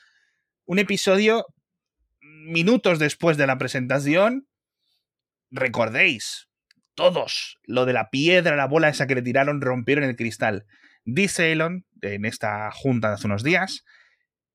un 0.66 0.80
episodio 0.80 1.46
minutos 2.22 3.00
después 3.00 3.38
de 3.38 3.48
la 3.48 3.58
presentación. 3.58 4.48
Recordéis, 5.50 6.48
todos. 6.96 7.60
Lo 7.64 7.86
de 7.86 7.94
la 7.94 8.10
piedra, 8.10 8.56
la 8.56 8.68
bola 8.68 8.90
esa 8.90 9.08
que 9.08 9.16
le 9.16 9.22
tiraron, 9.22 9.62
rompieron 9.62 10.04
el 10.04 10.16
cristal. 10.16 10.66
Dice 11.04 11.52
Elon, 11.52 11.86
en 12.02 12.26
esta 12.26 12.72
junta 12.72 13.10
de 13.10 13.14
hace 13.16 13.28
unos 13.28 13.44
días, 13.44 13.86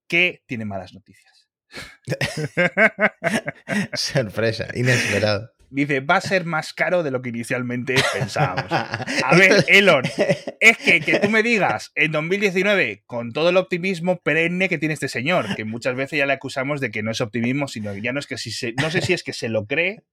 que 0.08 0.42
tiene 0.46 0.64
malas 0.64 0.94
noticias. 0.94 1.48
Sorpresa, 3.94 4.68
inesperado. 4.74 5.55
Dice, 5.70 6.00
va 6.00 6.16
a 6.16 6.20
ser 6.20 6.44
más 6.44 6.72
caro 6.72 7.02
de 7.02 7.10
lo 7.10 7.22
que 7.22 7.30
inicialmente 7.30 7.96
pensábamos. 8.12 8.66
A 8.70 9.36
ver, 9.36 9.64
Elon, 9.68 10.04
es 10.60 10.78
que, 10.78 11.00
que 11.00 11.18
tú 11.18 11.28
me 11.28 11.42
digas 11.42 11.92
en 11.94 12.12
2019, 12.12 13.02
con 13.06 13.32
todo 13.32 13.48
el 13.48 13.56
optimismo 13.56 14.20
perenne 14.20 14.68
que 14.68 14.78
tiene 14.78 14.94
este 14.94 15.08
señor, 15.08 15.56
que 15.56 15.64
muchas 15.64 15.96
veces 15.96 16.18
ya 16.18 16.26
le 16.26 16.34
acusamos 16.34 16.80
de 16.80 16.90
que 16.90 17.02
no 17.02 17.10
es 17.10 17.20
optimismo, 17.20 17.68
sino 17.68 17.92
que 17.92 18.02
ya 18.02 18.12
no 18.12 18.20
es 18.20 18.26
que 18.26 18.38
si 18.38 18.52
se, 18.52 18.74
no 18.80 18.90
sé 18.90 19.00
si 19.00 19.12
es 19.12 19.22
que 19.22 19.32
se 19.32 19.48
lo 19.48 19.66
cree, 19.66 20.04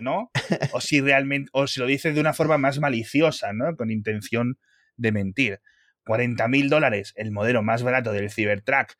¿no? 0.00 0.30
O 0.72 0.80
si 0.80 1.00
realmente, 1.00 1.50
o 1.52 1.66
si 1.66 1.80
lo 1.80 1.86
dice 1.86 2.12
de 2.12 2.20
una 2.20 2.32
forma 2.32 2.58
más 2.58 2.78
maliciosa, 2.78 3.52
¿no? 3.52 3.76
Con 3.76 3.90
intención 3.90 4.58
de 4.96 5.12
mentir. 5.12 5.60
40 6.04 6.48
mil 6.48 6.68
dólares, 6.68 7.12
el 7.16 7.30
modelo 7.30 7.62
más 7.62 7.82
barato 7.82 8.12
del 8.12 8.30
Cybertruck, 8.30 8.94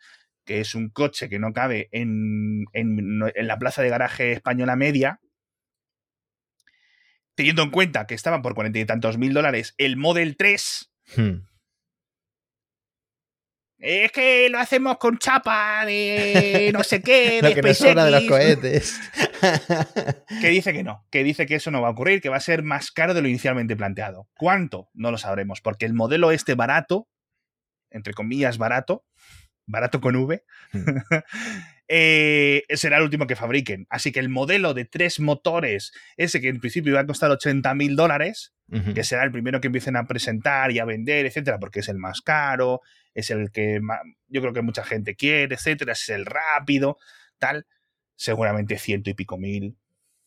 que 0.45 0.61
es 0.61 0.75
un 0.75 0.91
coche 0.91 1.29
que 1.29 1.39
no 1.39 1.53
cabe 1.53 1.89
en, 1.93 2.65
en, 2.73 3.21
en 3.35 3.47
la 3.47 3.59
plaza 3.59 3.83
de 3.83 3.89
garaje 3.89 4.33
española 4.33 4.77
media, 4.77 5.21
teniendo 7.41 7.63
en 7.63 7.71
cuenta 7.71 8.07
que 8.07 8.15
estaba 8.15 8.43
por 8.43 8.55
cuarenta 8.55 8.81
y 8.81 8.85
tantos 8.85 9.17
mil 9.17 9.33
dólares 9.33 9.75
el 9.79 9.97
Model 9.97 10.37
3. 10.37 10.93
Hmm. 11.17 11.37
Es 13.79 14.13
que 14.13 14.51
lo 14.51 14.59
hacemos 14.59 14.99
con 14.99 15.17
chapa 15.17 15.87
de 15.87 16.69
no 16.75 16.85
sé 16.85 17.01
qué, 17.01 17.39
Lo 17.41 17.49
de 17.49 17.55
que 17.55 17.63
nos 17.63 17.79
sobra 17.79 18.05
de 18.05 18.11
los 18.11 18.25
cohetes. 18.25 19.01
Que 20.43 20.49
dice 20.49 20.75
que 20.75 20.83
no, 20.83 21.07
que 21.11 21.25
dice 21.25 21.47
que 21.47 21.55
eso 21.55 21.71
no 21.71 21.81
va 21.81 21.89
a 21.89 21.93
ocurrir, 21.93 22.21
que 22.21 22.29
va 22.29 22.37
a 22.37 22.41
ser 22.41 22.63
más 22.63 22.91
caro 22.91 23.15
de 23.15 23.23
lo 23.23 23.29
inicialmente 23.29 23.75
planteado. 23.75 24.29
¿Cuánto? 24.37 24.91
No 24.93 25.11
lo 25.11 25.17
sabremos, 25.17 25.63
porque 25.63 25.87
el 25.87 25.95
modelo 25.95 26.33
este 26.33 26.55
barato, 26.55 27.09
entre 27.89 28.13
comillas 28.13 28.59
barato, 28.59 29.07
barato 29.67 30.03
con 30.03 30.15
V, 30.15 30.45
eh, 31.93 32.63
será 32.75 32.99
el 32.99 33.03
último 33.03 33.27
que 33.27 33.35
fabriquen. 33.35 33.89
Así 33.91 34.13
que 34.13 34.21
el 34.21 34.29
modelo 34.29 34.75
de 34.75 34.85
tres 34.85 35.19
motores, 35.19 35.91
ese 36.17 36.41
que 36.41 36.47
en 36.47 36.61
principio 36.61 36.93
iba 36.93 37.01
a 37.01 37.07
costar 37.07 37.33
80 37.33 37.75
mil 37.75 37.97
dólares, 37.97 38.55
que 38.95 39.03
será 39.03 39.25
el 39.25 39.33
primero 39.33 39.61
que 39.61 39.67
empiecen 39.67 39.97
a 39.97 40.07
presentar 40.07 40.71
y 40.71 40.79
a 40.79 40.85
vender, 40.85 41.27
etcétera, 41.27 41.59
porque 41.59 41.81
es 41.81 41.89
el 41.89 41.99
más 41.99 42.21
caro, 42.21 42.83
es 43.13 43.31
el 43.31 43.51
que 43.51 43.81
yo 44.29 44.41
creo 44.41 44.53
que 44.53 44.63
mucha 44.63 44.85
gente 44.85 45.17
quiere, 45.17 45.57
etcétera, 45.57 45.95
es 45.95 46.09
el 46.11 46.25
rápido, 46.25 46.97
tal, 47.41 47.67
seguramente 48.15 48.79
ciento 48.79 49.11
y 49.11 49.15
pico 49.15 49.37
mil, 49.37 49.77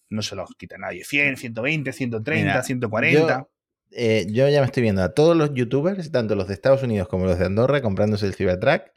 no 0.10 0.22
se 0.22 0.36
los 0.36 0.50
quita 0.58 0.77
nadie, 0.77 1.05
100, 1.05 1.38
120, 1.38 1.93
130, 1.93 2.46
Mira, 2.46 2.62
140. 2.62 3.38
Yo, 3.38 3.50
eh, 3.91 4.25
yo 4.29 4.50
ya 4.50 4.60
me 4.60 4.65
estoy 4.65 4.84
viendo 4.84 5.01
a 5.01 5.13
todos 5.13 5.38
los 5.38 5.53
youtubers, 5.53 6.12
tanto 6.12 6.36
los 6.36 6.50
de 6.50 6.55
Estados 6.55 6.84
Unidos 6.84 7.08
como 7.08 7.25
los 7.25 7.39
de 7.39 7.46
Andorra, 7.46 7.82
comprándose 7.82 8.25
el 8.25 8.36
Cybertruck. 8.36 8.91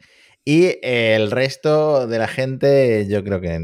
Y 0.49 0.79
el 0.81 1.33
resto 1.33 2.07
de 2.07 2.19
la 2.21 2.29
gente, 2.29 3.09
yo 3.09 3.25
creo 3.25 3.41
que 3.41 3.59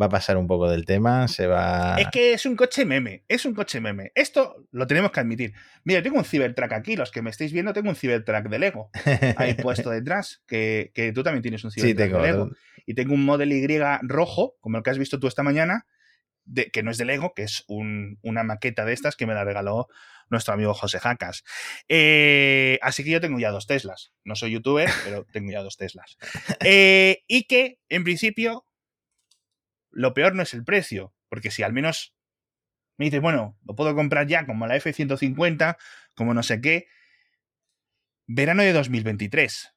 va 0.00 0.06
a 0.06 0.08
pasar 0.08 0.38
un 0.38 0.46
poco 0.46 0.70
del 0.70 0.86
tema. 0.86 1.28
Se 1.28 1.46
va. 1.46 1.96
Es 1.98 2.08
que 2.08 2.32
es 2.32 2.46
un 2.46 2.56
coche 2.56 2.86
meme, 2.86 3.24
es 3.28 3.44
un 3.44 3.52
coche 3.52 3.78
meme. 3.78 4.10
Esto 4.14 4.66
lo 4.72 4.86
tenemos 4.86 5.10
que 5.10 5.20
admitir. 5.20 5.52
Mira, 5.84 6.02
tengo 6.02 6.16
un 6.16 6.24
Cybertruck 6.24 6.72
aquí, 6.72 6.96
los 6.96 7.10
que 7.10 7.20
me 7.20 7.28
estáis 7.28 7.52
viendo, 7.52 7.74
tengo 7.74 7.90
un 7.90 7.94
Cybertruck 7.94 8.48
de 8.48 8.58
Lego 8.58 8.90
ahí 9.36 9.52
puesto 9.62 9.90
detrás, 9.90 10.42
que, 10.46 10.92
que 10.94 11.12
tú 11.12 11.22
también 11.22 11.42
tienes 11.42 11.62
un 11.62 11.70
Cybertruck 11.70 12.10
de 12.10 12.22
Lego. 12.22 12.50
y 12.86 12.94
tengo 12.94 13.12
un 13.12 13.26
Model 13.26 13.52
Y 13.52 13.78
rojo, 14.00 14.56
como 14.60 14.78
el 14.78 14.82
que 14.82 14.88
has 14.88 14.98
visto 14.98 15.20
tú 15.20 15.26
esta 15.26 15.42
mañana, 15.42 15.84
de, 16.44 16.70
que 16.70 16.82
no 16.82 16.90
es 16.90 16.98
de 16.98 17.04
Lego, 17.04 17.34
que 17.34 17.42
es 17.42 17.64
un- 17.68 18.18
una 18.22 18.42
maqueta 18.44 18.84
de 18.84 18.92
estas 18.92 19.16
que 19.16 19.26
me 19.26 19.34
la 19.34 19.44
regaló 19.44 19.88
nuestro 20.30 20.54
amigo 20.54 20.74
José 20.74 21.00
Jacas. 21.00 21.44
Eh, 21.88 22.78
así 22.82 23.04
que 23.04 23.10
yo 23.10 23.20
tengo 23.20 23.38
ya 23.38 23.50
dos 23.50 23.66
Teslas. 23.66 24.12
No 24.24 24.36
soy 24.36 24.52
youtuber, 24.52 24.86
pero 25.04 25.24
tengo 25.32 25.50
ya 25.52 25.62
dos 25.62 25.76
Teslas. 25.76 26.16
Eh, 26.60 27.22
y 27.26 27.44
que, 27.44 27.78
en 27.88 28.04
principio, 28.04 28.66
lo 29.90 30.14
peor 30.14 30.34
no 30.34 30.42
es 30.42 30.54
el 30.54 30.64
precio, 30.64 31.14
porque 31.28 31.50
si 31.50 31.62
al 31.62 31.72
menos 31.72 32.14
me 32.96 33.06
dices, 33.06 33.20
bueno, 33.20 33.58
lo 33.64 33.74
puedo 33.74 33.94
comprar 33.94 34.26
ya 34.26 34.46
como 34.46 34.66
la 34.66 34.76
F-150, 34.76 35.76
como 36.14 36.32
no 36.34 36.42
sé 36.42 36.60
qué, 36.60 36.86
verano 38.26 38.62
de 38.62 38.72
2023 38.72 39.70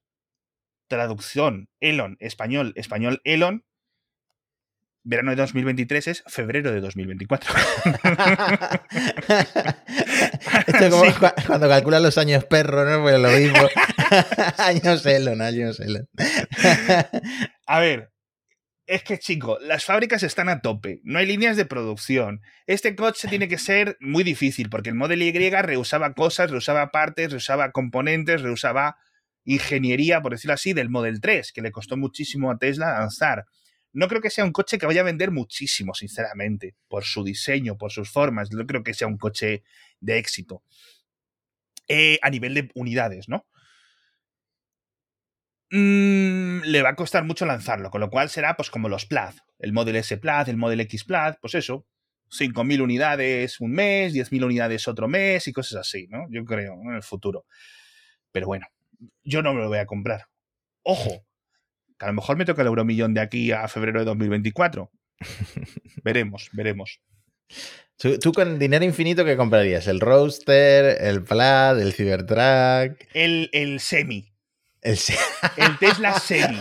traducción 0.87 1.69
Elon, 1.81 2.15
español, 2.21 2.71
español 2.77 3.19
Elon, 3.25 3.65
verano 5.07 5.31
de 5.31 5.37
2023 5.37 6.07
es 6.07 6.23
febrero 6.27 6.71
de 6.71 6.81
2024. 6.81 7.53
Esto 10.67 10.85
es 10.85 10.89
como 10.89 11.05
Sí. 11.05 11.11
cu- 11.13 11.27
cuando 11.47 11.67
calculan 11.69 12.03
los 12.03 12.17
años 12.17 12.43
perro, 12.45 12.85
¿no? 12.85 13.01
Pues 13.01 13.19
lo 13.19 13.29
mismo. 13.29 13.57
años 14.57 15.05
Elon, 15.05 15.41
años 15.41 15.79
Elon. 15.79 16.07
A 17.65 17.79
ver, 17.79 18.11
es 18.85 19.03
que 19.03 19.17
chico, 19.19 19.57
las 19.61 19.85
fábricas 19.85 20.23
están 20.23 20.49
a 20.49 20.61
tope, 20.61 20.99
no 21.03 21.19
hay 21.19 21.25
líneas 21.25 21.57
de 21.57 21.65
producción. 21.65 22.41
Este 22.65 22.95
coche 22.95 23.27
tiene 23.27 23.47
que 23.47 23.57
ser 23.57 23.97
muy 23.99 24.23
difícil 24.23 24.69
porque 24.69 24.89
el 24.89 24.95
Model 24.95 25.21
Y 25.21 25.31
reusaba 25.49 26.13
cosas, 26.13 26.51
reusaba 26.51 26.89
partes, 26.91 27.31
reusaba 27.31 27.71
componentes, 27.71 28.41
reusaba 28.41 28.97
ingeniería, 29.45 30.21
por 30.21 30.33
decirlo 30.33 30.53
así, 30.55 30.73
del 30.73 30.89
Model 30.89 31.21
3, 31.21 31.51
que 31.53 31.61
le 31.61 31.71
costó 31.71 31.95
muchísimo 31.97 32.51
a 32.51 32.57
Tesla 32.57 32.99
lanzar. 32.99 33.45
No 33.97 34.07
creo 34.07 34.21
que 34.21 34.29
sea 34.29 34.45
un 34.45 34.51
coche 34.51 34.77
que 34.77 34.85
vaya 34.85 35.01
a 35.01 35.05
vender 35.05 35.31
muchísimo, 35.31 35.95
sinceramente, 35.95 36.75
por 36.87 37.03
su 37.03 37.23
diseño, 37.23 37.79
por 37.79 37.91
sus 37.91 38.11
formas. 38.11 38.51
No 38.51 38.63
creo 38.67 38.83
que 38.83 38.93
sea 38.93 39.07
un 39.07 39.17
coche 39.17 39.63
de 39.99 40.19
éxito. 40.19 40.61
Eh, 41.87 42.19
a 42.21 42.29
nivel 42.29 42.53
de 42.53 42.69
unidades, 42.75 43.27
¿no? 43.27 43.47
Mm, 45.71 46.61
le 46.65 46.81
va 46.83 46.89
a 46.89 46.95
costar 46.95 47.23
mucho 47.23 47.47
lanzarlo, 47.47 47.89
con 47.89 47.99
lo 47.99 48.11
cual 48.11 48.29
será 48.29 48.55
pues 48.55 48.69
como 48.69 48.87
los 48.87 49.07
Plaid, 49.07 49.33
el 49.57 49.73
Model 49.73 49.95
S 49.95 50.15
Plaid, 50.17 50.49
el 50.49 50.57
Model 50.57 50.81
X 50.81 51.03
Plaid, 51.03 51.33
pues 51.41 51.55
eso, 51.55 51.87
5.000 52.29 52.81
unidades 52.81 53.59
un 53.59 53.71
mes, 53.71 54.13
10.000 54.13 54.45
unidades 54.45 54.87
otro 54.87 55.07
mes 55.07 55.47
y 55.47 55.53
cosas 55.53 55.79
así, 55.79 56.05
¿no? 56.07 56.27
Yo 56.29 56.45
creo, 56.45 56.73
en 56.73 56.93
el 56.93 57.03
futuro. 57.03 57.45
Pero 58.31 58.45
bueno, 58.45 58.67
yo 59.23 59.41
no 59.41 59.55
me 59.55 59.61
lo 59.61 59.69
voy 59.69 59.79
a 59.79 59.87
comprar. 59.87 60.27
Ojo, 60.83 61.26
que 61.97 62.05
a 62.05 62.09
lo 62.09 62.13
mejor 62.13 62.37
me 62.37 62.45
toca 62.45 62.61
el 62.61 62.67
euromillón 62.67 63.13
de 63.13 63.21
aquí 63.21 63.51
a 63.51 63.67
febrero 63.67 63.99
de 63.99 64.05
2024. 64.05 64.91
veremos, 66.03 66.49
veremos. 66.53 66.99
¿Tú, 67.97 68.19
tú 68.19 68.31
con 68.31 68.59
dinero 68.59 68.85
infinito 68.85 69.25
qué 69.25 69.35
comprarías? 69.37 69.87
¿El 69.87 69.99
Roadster, 69.99 70.97
el 71.01 71.23
Plaid, 71.23 71.79
el 71.79 71.93
Cybertruck? 71.93 73.01
El, 73.13 73.49
el 73.53 73.79
Semi, 73.79 74.31
El... 74.81 74.97
Se- 74.97 75.17
el 75.57 75.77
Tesla 75.79 76.19
Semi. 76.19 76.59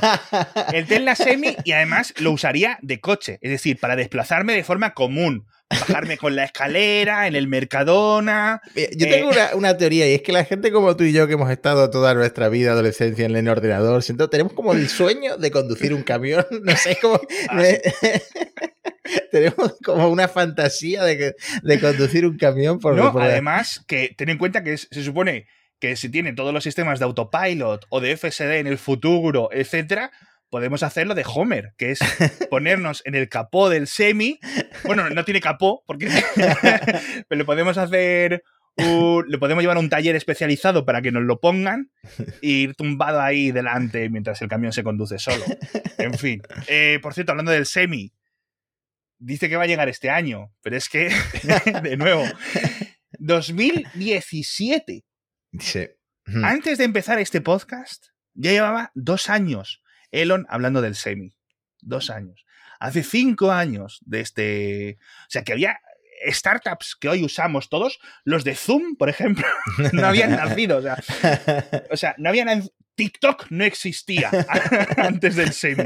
El 0.73 0.87
Tesla 0.87 1.15
Semi 1.15 1.57
y 1.65 1.73
además 1.73 2.15
lo 2.19 2.31
usaría 2.33 2.79
de 2.81 3.01
coche, 3.01 3.39
es 3.43 3.51
decir, 3.51 3.79
para 3.79 3.97
desplazarme 3.97 4.55
de 4.55 4.65
forma 4.65 4.95
común. 4.95 5.47
Bajarme 5.69 6.17
con 6.17 6.37
la 6.37 6.45
escalera, 6.45 7.27
en 7.27 7.35
el 7.35 7.49
Mercadona. 7.49 8.61
Yo 8.77 8.83
Eh. 8.83 9.11
tengo 9.11 9.31
una, 9.31 9.55
una 9.55 9.77
teoría 9.77 10.09
y 10.09 10.15
es 10.15 10.23
que 10.23 10.31
la 10.33 10.45
gente 10.45 10.71
como 10.71 10.97
tú 10.97 11.03
y 11.05 11.13
yo 11.13 11.27
que 11.27 11.33
hemos 11.35 11.51
estado 11.51 11.91
toda 11.91 12.15
nuestra 12.15 12.49
vida, 12.49 12.71
adolescencia 12.73 13.27
en 13.27 13.35
el 13.35 13.49
ordenador, 13.49 14.03
siento, 14.05 14.31
tenemos 14.31 14.53
como 14.53 14.73
el 14.75 14.89
sueño 14.89 15.37
de 15.39 15.51
conducir 15.51 15.93
un 15.93 16.03
camión, 16.05 16.47
no 16.63 16.77
sé, 16.77 16.97
como... 17.03 17.21
Ah, 17.49 17.63
tenemos 19.31 19.77
como 19.85 20.09
una 20.09 20.29
fantasía 20.29 21.03
de, 21.05 21.19
que- 21.19 21.35
de 21.63 21.81
conducir 21.81 22.27
un 22.27 22.37
camión 22.39 22.79
por... 22.79 22.95
No, 22.95 23.13
por 23.13 23.23
además, 23.23 23.85
que 23.87 24.15
ten 24.17 24.29
en 24.29 24.39
cuenta 24.39 24.63
que 24.63 24.75
es- 24.75 24.89
se 24.91 25.03
supone 25.03 25.47
que 25.81 25.97
si 25.97 26.09
tiene 26.09 26.33
todos 26.33 26.55
los 26.55 26.65
sistemas 26.65 26.99
de 26.99 27.05
autopilot 27.05 27.87
o 27.91 28.01
de 28.01 28.17
FSD 28.17 28.59
en 28.61 28.67
el 28.67 28.79
futuro, 28.79 29.51
etcétera, 29.53 30.11
podemos 30.51 30.83
hacerlo 30.83 31.15
de 31.15 31.25
Homer, 31.27 31.75
que 31.77 31.91
es 31.93 31.99
ponernos 32.51 33.03
en 33.05 33.15
el 33.15 33.29
capó 33.29 33.69
del 33.69 33.87
semi. 33.87 34.39
Bueno, 34.85 35.09
no 35.11 35.25
tiene 35.25 35.41
capó, 35.41 35.83
porque 35.87 36.09
pero 37.29 37.39
le 37.39 37.45
podemos 37.45 37.79
hacer 37.79 38.43
un- 38.77 39.25
le 39.29 39.39
podemos 39.39 39.63
llevar 39.63 39.77
a 39.79 39.81
un 39.81 39.89
taller 39.89 40.17
especializado 40.17 40.85
para 40.85 41.01
que 41.03 41.11
nos 41.13 41.23
lo 41.25 41.41
pongan 41.41 41.91
e 42.43 42.49
ir 42.49 42.75
tumbado 42.75 43.21
ahí 43.23 43.51
delante 43.51 44.09
mientras 44.11 44.41
el 44.43 44.49
camión 44.49 44.73
se 44.73 44.83
conduce 44.85 45.19
solo. 45.19 45.45
En 45.99 46.15
fin. 46.15 46.43
Eh, 46.69 46.99
por 47.03 47.15
cierto, 47.15 47.33
hablando 47.33 47.53
del 47.53 47.65
semi, 47.67 48.13
dice 49.19 49.49
que 49.49 49.57
va 49.57 49.65
a 49.65 49.67
llegar 49.67 49.89
este 49.89 50.11
año, 50.11 50.53
pero 50.63 50.77
es 50.77 50.89
que, 50.91 51.11
de 51.83 51.97
nuevo, 51.97 52.25
2017. 53.19 55.05
Sí. 55.59 55.87
Antes 56.43 56.79
de 56.79 56.85
empezar 56.85 57.19
este 57.19 57.41
podcast, 57.41 58.07
ya 58.35 58.51
llevaba 58.51 58.91
dos 58.95 59.31
años 59.31 59.83
Elon 60.11 60.47
hablando 60.49 60.83
del 60.83 60.95
semi. 60.95 61.37
Dos 61.81 62.11
años. 62.11 62.45
Hace 62.81 63.03
cinco 63.03 63.53
años 63.53 64.01
de 64.05 64.21
este. 64.21 64.99
O 65.01 65.31
sea, 65.31 65.45
que 65.45 65.53
había 65.53 65.79
startups 66.31 66.97
que 66.97 67.09
hoy 67.09 67.25
usamos 67.25 67.69
todos. 67.69 67.99
Los 68.25 68.45
de 68.45 68.55
Zoom, 68.55 68.97
por 68.97 69.09
ejemplo, 69.09 69.47
no 69.93 70.07
habían 70.07 70.33
nacido. 70.33 70.79
O 70.79 70.83
sea, 70.83 70.97
o 71.91 71.97
sea, 71.97 72.15
no 72.19 72.29
habían. 72.29 72.69
TikTok 72.97 73.51
no 73.51 73.65
existía 73.65 74.31
antes 74.97 75.37
del 75.37 75.53
semi. 75.53 75.85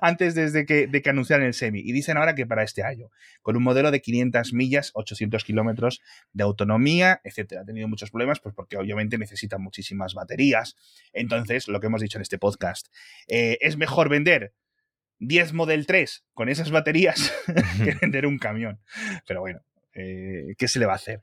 Antes 0.00 0.34
desde 0.34 0.66
que, 0.66 0.86
de 0.86 1.02
que 1.02 1.10
anunciaran 1.10 1.46
el 1.46 1.54
semi. 1.54 1.80
Y 1.80 1.92
dicen 1.92 2.18
ahora 2.18 2.34
que 2.34 2.46
para 2.46 2.62
este 2.62 2.82
año, 2.84 3.10
con 3.42 3.56
un 3.56 3.62
modelo 3.62 3.90
de 3.90 4.00
500 4.00 4.52
millas, 4.52 4.90
800 4.94 5.42
kilómetros 5.44 6.00
de 6.32 6.44
autonomía, 6.44 7.20
etcétera. 7.24 7.62
Ha 7.62 7.64
tenido 7.64 7.88
muchos 7.88 8.10
problemas, 8.10 8.38
pues 8.40 8.54
porque 8.54 8.76
obviamente 8.76 9.18
necesita 9.18 9.58
muchísimas 9.58 10.14
baterías. 10.14 10.76
Entonces, 11.12 11.68
lo 11.68 11.80
que 11.80 11.86
hemos 11.86 12.02
dicho 12.02 12.18
en 12.18 12.22
este 12.22 12.38
podcast, 12.38 12.88
eh, 13.26 13.58
es 13.62 13.76
mejor 13.76 14.10
vender 14.10 14.52
10 15.20 15.54
Model 15.54 15.86
3 15.86 16.24
con 16.34 16.48
esas 16.48 16.70
baterías 16.70 17.32
que 17.84 17.94
vender 18.00 18.26
un 18.26 18.38
camión. 18.38 18.80
Pero 19.26 19.40
bueno, 19.40 19.60
eh, 19.94 20.54
¿qué 20.58 20.68
se 20.68 20.78
le 20.78 20.86
va 20.86 20.92
a 20.92 20.96
hacer? 20.96 21.22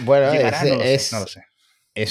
Bueno, 0.00 0.32
es, 0.32 1.12
es, 1.12 1.12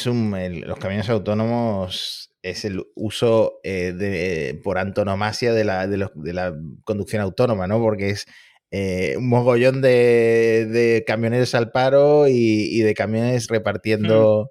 un, 0.06 0.62
los 0.66 0.80
camiones 0.80 1.10
autónomos 1.10 2.32
es 2.42 2.66
el 2.66 2.84
uso 2.96 3.60
eh, 3.64 3.94
de, 3.94 4.60
por 4.64 4.78
antonomasia 4.78 5.54
de 5.54 5.64
la, 5.64 5.88
de, 5.88 5.98
la, 6.34 6.54
conducción 6.84 7.22
autónoma, 7.22 7.68
¿no? 7.68 7.80
Porque 7.80 8.10
es 8.10 8.26
eh, 8.72 9.16
un 9.18 9.30
mogollón 9.30 9.82
de, 9.82 11.04
camioneros 11.06 11.54
al 11.56 11.72
paro 11.72 12.28
y, 12.28 12.80
de 12.82 12.94
camiones 12.94 13.48
repartiendo... 13.48 14.50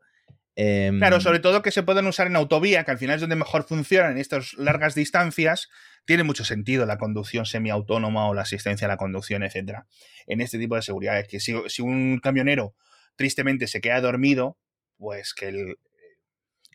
Em, 0.57 0.99
claro, 0.99 1.21
sobre 1.21 1.39
todo 1.39 1.63
que 1.63 1.71
se 1.71 1.83
pueden 1.83 2.07
usar 2.07 2.27
en 2.27 2.37
autovía, 2.37 2.85
que 2.85 2.91
al 2.91 2.99
final 2.99 3.15
es 3.15 3.21
donde 3.23 3.37
mejor 3.37 3.65
funcionan 3.65 4.13
en 4.13 4.19
estas 4.19 4.55
largas 4.55 4.95
distancias. 4.95 5.69
Tiene 6.05 6.23
mucho 6.23 6.45
sentido 6.45 6.87
la 6.87 6.99
conducción 6.99 7.47
semiautónoma 7.47 8.29
o 8.29 8.35
la 8.35 8.43
asistencia 8.43 8.87
a 8.87 8.89
la 8.89 8.97
conducción, 8.97 9.43
etcétera. 9.43 9.87
En 10.27 10.41
este 10.41 10.59
tipo 10.59 10.77
de 10.77 10.83
seguridades, 10.83 11.29
que 11.29 11.41
si, 11.41 11.55
si 11.69 11.83
un 11.83 12.19
camionero 12.19 12.75
tristemente 13.17 13.69
se 13.69 13.81
queda 13.81 14.01
dormido, 14.01 14.59
pues 15.01 15.33
que, 15.33 15.49
el, 15.49 15.79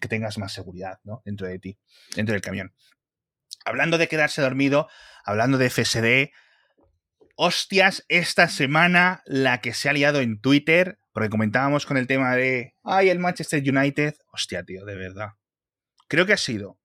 que 0.01 0.07
tengas 0.07 0.37
más 0.39 0.51
seguridad 0.51 0.99
¿no? 1.03 1.21
dentro 1.23 1.47
de 1.47 1.59
ti, 1.59 1.77
dentro 2.15 2.33
del 2.33 2.41
camión. 2.41 2.73
Hablando 3.63 3.97
de 3.97 4.07
quedarse 4.07 4.41
dormido, 4.41 4.89
hablando 5.23 5.59
de 5.59 5.69
FSD, 5.69 6.33
hostias, 7.35 8.03
esta 8.09 8.49
semana 8.49 9.21
la 9.25 9.61
que 9.61 9.73
se 9.73 9.89
ha 9.89 9.93
liado 9.93 10.21
en 10.21 10.41
Twitter, 10.41 10.97
porque 11.13 11.29
comentábamos 11.29 11.85
con 11.85 11.97
el 11.97 12.07
tema 12.07 12.35
de, 12.35 12.75
ay, 12.83 13.09
el 13.09 13.19
Manchester 13.19 13.61
United, 13.61 14.15
hostia, 14.33 14.63
tío, 14.63 14.85
de 14.85 14.95
verdad. 14.95 15.33
Creo 16.07 16.25
que 16.25 16.33
ha 16.33 16.37
sido, 16.37 16.79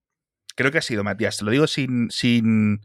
creo 0.55 0.71
que 0.71 0.77
ha 0.77 0.83
sido, 0.83 1.03
Matías, 1.03 1.37
te 1.37 1.45
lo 1.45 1.51
digo 1.51 1.65
sin, 1.65 2.11
sin, 2.11 2.81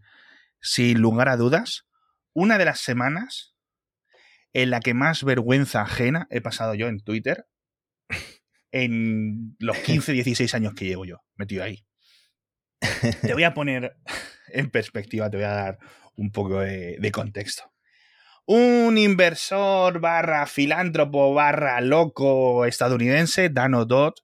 sin 0.61 0.99
lugar 0.99 1.29
a 1.29 1.37
dudas, 1.37 1.87
una 2.33 2.57
de 2.57 2.65
las 2.65 2.81
semanas 2.81 3.55
en 4.55 4.71
la 4.71 4.81
que 4.81 4.95
más 4.95 5.25
vergüenza 5.25 5.83
ajena 5.83 6.27
he 6.31 6.41
pasado 6.41 6.75
yo 6.75 6.89
en 6.89 7.01
Twitter 7.01 7.47
en 8.83 9.57
los 9.59 9.79
15, 9.79 10.13
16 10.13 10.55
años 10.55 10.75
que 10.75 10.85
llevo 10.85 11.05
yo 11.05 11.23
metido 11.37 11.65
ahí. 11.65 11.87
Te 13.23 13.33
voy 13.33 13.45
a 13.45 13.55
poner 13.55 13.97
en 14.49 14.71
perspectiva, 14.71 15.31
te 15.31 15.39
voy 15.39 15.47
a 15.47 15.53
dar 15.53 15.79
un 16.17 16.31
poco 16.31 16.61
de, 16.61 17.11
contexto. 17.13 17.73
Un 18.45 18.97
inversor 18.97 20.01
barra 20.01 20.47
filántropo 20.47 21.35
barra 21.35 21.81
loco 21.81 22.65
estadounidense, 22.65 23.49
Dano 23.49 23.87
Dodd, 23.87 24.15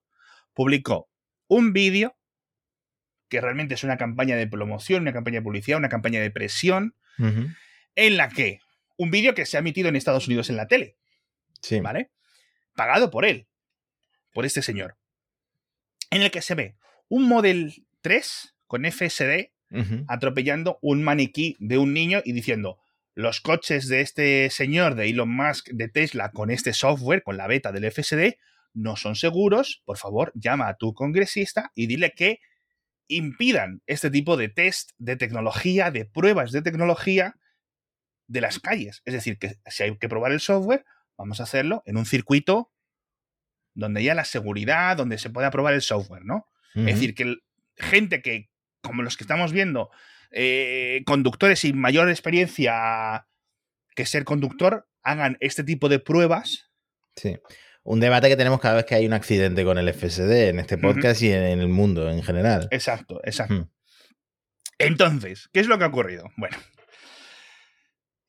publicó 0.53 1.11
un 1.49 1.73
vídeo 1.73 2.17
que 3.29 3.41
realmente 3.41 3.75
es 3.75 3.85
una 3.85 3.97
campaña 3.97 4.37
de 4.37 4.47
promoción, 4.47 5.03
una 5.03 5.13
campaña 5.13 5.39
de 5.39 5.43
publicidad, 5.43 5.79
una 5.79 5.89
campaña 5.89 6.21
de 6.21 6.31
presión, 6.31 6.95
en 7.95 8.17
la 8.17 8.29
que 8.29 8.61
un 8.97 9.11
vídeo 9.11 9.35
que 9.35 9.47
se 9.47 9.57
ha 9.57 9.61
emitido 9.61 9.89
en 9.89 9.97
Estados 9.97 10.27
Unidos 10.29 10.51
en 10.51 10.57
la 10.57 10.69
tele. 10.69 10.97
Sí. 11.63 11.81
¿Vale? 11.81 12.11
Pagado 12.75 13.11
por 13.11 13.25
él, 13.25 13.49
por 14.33 14.45
este 14.45 14.63
señor. 14.63 14.97
En 16.11 16.23
el 16.23 16.31
que 16.31 16.43
se 16.43 16.55
ve 16.55 16.77
un 17.09 17.29
Model 17.29 17.87
3 18.03 18.55
con 18.67 18.85
FSD 18.85 19.51
atropellando 20.07 20.79
un 20.83 21.03
maniquí 21.03 21.57
de 21.59 21.79
un 21.79 21.95
niño 21.95 22.21
y 22.25 22.33
diciendo, 22.33 22.79
los 23.15 23.41
coches 23.41 23.89
de 23.89 24.01
este 24.03 24.51
señor 24.51 24.95
de 24.95 25.09
Elon 25.09 25.35
Musk 25.35 25.69
de 25.71 25.89
Tesla 25.89 26.31
con 26.31 26.51
este 26.51 26.73
software, 26.75 27.23
con 27.23 27.37
la 27.37 27.47
beta 27.47 27.73
del 27.73 27.91
FSD, 27.91 28.37
no 28.75 28.97
son 28.97 29.17
seguros, 29.17 29.83
por 29.85 29.99
favor, 29.99 30.33
llama 30.35 30.69
a 30.69 30.77
tu 30.77 30.95
congresista 30.95 31.73
y 31.75 31.87
dile 31.87 32.13
que 32.13 32.41
impidan 33.09 33.83
este 33.87 34.11
tipo 34.11 34.37
de 34.37 34.49
test 34.49 34.93
de 34.99 35.17
tecnología, 35.17 35.91
de 35.91 36.07
pruebas 36.07 36.53
de 36.53 36.63
tecnología 36.63 37.37
de 38.27 38.41
las 38.41 38.59
calles. 38.59 39.03
Es 39.05 39.13
decir, 39.13 39.39
que 39.39 39.57
si 39.67 39.83
hay 39.83 39.97
que 39.99 40.09
probar 40.09 40.33
el 40.33 40.41
software, 40.41 40.85
vamos 41.19 41.41
a 41.41 41.43
hacerlo 41.43 41.83
en 41.85 41.99
un 41.99 42.07
circuito 42.07 42.73
donde 43.75 44.01
haya 44.01 44.15
la 44.15 44.25
seguridad, 44.25 44.97
donde 44.97 45.19
se 45.19 45.31
pueda 45.31 45.51
probar 45.51 45.75
el 45.75 45.83
software, 45.83 46.25
¿no? 46.25 46.47
Es 46.75 46.87
decir, 46.87 47.15
que 47.15 47.37
gente 47.77 48.23
que 48.23 48.49
como 48.83 49.03
los 49.03 49.17
que 49.17 49.25
estamos 49.25 49.53
viendo, 49.53 49.91
eh, 50.31 51.03
conductores 51.07 51.61
sin 51.61 51.79
mayor 51.79 52.11
experiencia 52.11 53.27
que 53.95 54.07
ser 54.07 54.25
conductor, 54.25 54.89
hagan 55.03 55.37
este 55.41 55.65
tipo 55.65 55.89
de 55.89 55.99
pruebas. 55.99 56.71
Sí. 57.17 57.39
Un 57.85 58.01
debate 58.01 58.29
que 58.29 58.37
tenemos 58.37 58.61
cada 58.61 58.77
vez 58.77 58.85
que 58.85 58.95
hay 58.95 59.07
un 59.07 59.13
accidente 59.13 59.65
con 59.65 59.77
el 59.79 59.93
FSD 59.93 60.49
en 60.49 60.59
este 60.61 60.79
podcast 60.79 61.21
y 61.23 61.33
en, 61.33 61.43
el 61.43 61.69
mundo 61.69 62.11
en 62.11 62.23
general. 62.23 62.69
Exacto, 62.71 63.21
exacto. 63.25 63.69
Entonces, 64.79 65.49
¿qué 65.53 65.61
es 65.61 65.67
lo 65.67 65.79
que 65.79 65.85
ha 65.85 65.89
ocurrido? 65.89 66.31
Bueno, 66.37 66.57